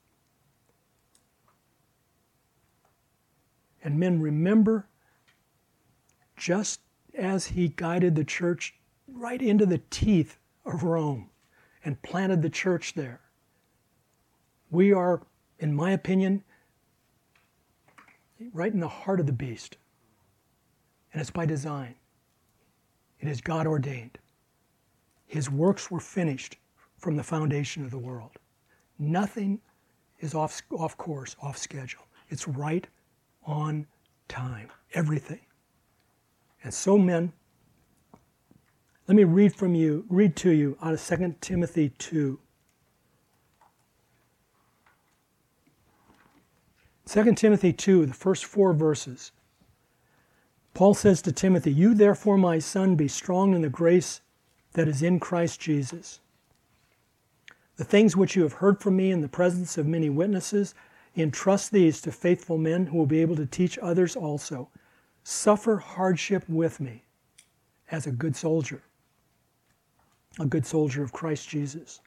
And 3.84 4.00
men, 4.00 4.20
remember, 4.20 4.88
just 6.38 6.82
as 7.18 7.48
he 7.48 7.70
guided 7.70 8.16
the 8.16 8.24
church 8.24 8.76
right 9.08 9.42
into 9.42 9.66
the 9.66 9.82
teeth 9.90 10.38
of 10.66 10.84
Rome 10.84 11.30
and 11.84 12.02
planted 12.02 12.42
the 12.42 12.50
church 12.50 12.94
there, 12.94 13.22
we 14.72 14.92
are, 14.92 15.22
in 15.60 15.74
my 15.74 15.92
opinion, 15.92 16.44
right 18.54 18.74
in 18.74 18.80
the 18.80 18.88
heart 18.88 19.20
of 19.20 19.26
the 19.26 19.32
beast. 19.32 19.78
And 21.14 21.22
it's 21.22 21.32
by 21.32 21.46
design, 21.46 21.96
it 23.20 23.28
is 23.28 23.42
God 23.42 23.66
ordained. 23.66 24.18
His 25.26 25.50
works 25.50 25.90
were 25.90 26.00
finished 26.00 26.58
from 26.98 27.16
the 27.16 27.24
foundation 27.24 27.84
of 27.84 27.92
the 27.92 27.98
world. 27.98 28.32
Nothing 28.98 29.60
is 30.20 30.34
off, 30.34 30.62
off 30.72 30.98
course, 30.98 31.36
off 31.42 31.58
schedule. 31.58 32.08
It's 32.30 32.48
right 32.48 32.88
on 33.46 33.88
time. 34.28 34.70
Everything. 34.94 35.42
And 36.64 36.74
so, 36.74 36.98
men, 36.98 37.34
let 39.08 39.16
me 39.16 39.24
read 39.24 39.54
from 39.54 39.76
you, 39.76 40.06
read 40.10 40.36
to 40.38 40.52
you 40.52 40.78
out 40.82 40.94
of 40.94 41.06
2 41.06 41.36
Timothy 41.42 41.90
2. 41.90 42.40
2 47.08 47.36
Timothy 47.36 47.72
2, 47.72 48.08
the 48.08 48.14
first 48.14 48.46
four 48.46 48.74
verses. 48.74 49.32
Paul 50.74 50.96
says 50.96 51.22
to 51.22 51.32
Timothy, 51.32 51.72
You 51.72 51.94
therefore, 51.94 52.38
my 52.38 52.58
son, 52.58 52.96
be 52.96 53.08
strong 53.08 53.54
in 53.54 53.62
the 53.62 53.70
grace 53.70 54.22
that 54.76 54.88
is 54.88 55.02
in 55.02 55.20
Christ 55.20 55.60
Jesus. 55.60 56.20
The 57.78 57.84
things 57.84 58.16
which 58.16 58.36
you 58.36 58.44
have 58.44 58.54
heard 58.54 58.80
from 58.80 58.96
me 58.96 59.12
in 59.12 59.22
the 59.22 59.28
presence 59.28 59.78
of 59.78 59.86
many 59.86 60.10
witnesses, 60.10 60.76
entrust 61.16 61.72
these 61.72 62.02
to 62.02 62.12
faithful 62.12 62.58
men 62.58 62.86
who 62.86 62.98
will 62.98 63.06
be 63.06 63.22
able 63.22 63.36
to 63.38 63.46
teach 63.46 63.80
others 63.80 64.16
also. 64.16 64.70
Suffer 65.24 65.78
hardship 65.78 66.44
with 66.48 66.80
me 66.80 67.04
as 67.90 68.06
a 68.06 68.12
good 68.12 68.36
soldier, 68.36 68.84
a 70.40 70.46
good 70.46 70.66
soldier 70.66 71.04
of 71.04 71.14
Christ 71.14 71.50
Jesus. 71.50 72.02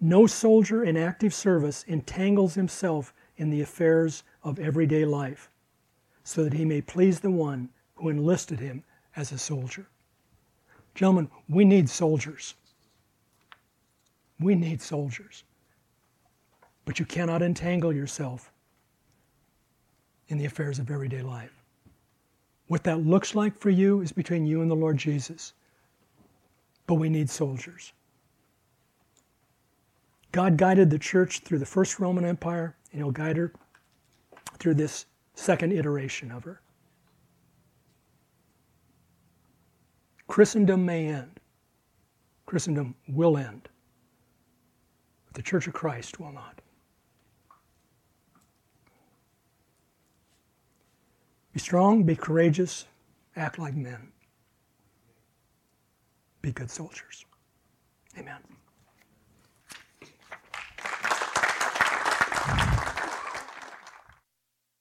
No 0.00 0.26
soldier 0.26 0.84
in 0.84 0.96
active 0.96 1.34
service 1.34 1.84
entangles 1.88 2.54
himself 2.54 3.12
in 3.36 3.50
the 3.50 3.60
affairs 3.60 4.22
of 4.44 4.58
everyday 4.58 5.04
life, 5.04 5.50
so 6.22 6.44
that 6.44 6.52
he 6.52 6.64
may 6.64 6.80
please 6.80 7.20
the 7.20 7.30
one 7.30 7.70
who 7.96 8.08
enlisted 8.08 8.60
him 8.60 8.84
as 9.16 9.32
a 9.32 9.38
soldier. 9.38 9.86
Gentlemen, 10.96 11.28
we 11.50 11.66
need 11.66 11.90
soldiers. 11.90 12.54
We 14.40 14.54
need 14.54 14.80
soldiers. 14.80 15.44
But 16.86 16.98
you 16.98 17.04
cannot 17.04 17.42
entangle 17.42 17.92
yourself 17.92 18.50
in 20.28 20.38
the 20.38 20.46
affairs 20.46 20.78
of 20.78 20.90
everyday 20.90 21.20
life. 21.20 21.52
What 22.68 22.82
that 22.84 23.06
looks 23.06 23.34
like 23.34 23.58
for 23.58 23.68
you 23.68 24.00
is 24.00 24.10
between 24.10 24.46
you 24.46 24.62
and 24.62 24.70
the 24.70 24.74
Lord 24.74 24.96
Jesus. 24.96 25.52
But 26.86 26.94
we 26.94 27.10
need 27.10 27.28
soldiers. 27.28 27.92
God 30.32 30.56
guided 30.56 30.88
the 30.88 30.98
church 30.98 31.40
through 31.40 31.58
the 31.58 31.66
first 31.66 32.00
Roman 32.00 32.24
Empire 32.24 32.74
and 32.90 33.02
he'll 33.02 33.10
guide 33.10 33.36
her 33.36 33.52
through 34.58 34.74
this 34.74 35.04
second 35.34 35.72
iteration 35.72 36.32
of 36.32 36.44
her. 36.44 36.60
Christendom 40.28 40.84
may 40.84 41.06
end. 41.06 41.40
Christendom 42.46 42.94
will 43.08 43.36
end. 43.36 43.68
But 45.26 45.34
the 45.34 45.42
Church 45.42 45.66
of 45.66 45.72
Christ 45.72 46.20
will 46.20 46.32
not. 46.32 46.60
Be 51.52 51.60
strong, 51.60 52.02
be 52.02 52.14
courageous, 52.14 52.84
act 53.34 53.58
like 53.58 53.74
men. 53.74 54.12
Be 56.42 56.52
good 56.52 56.70
soldiers. 56.70 57.24
Amen. 58.18 58.55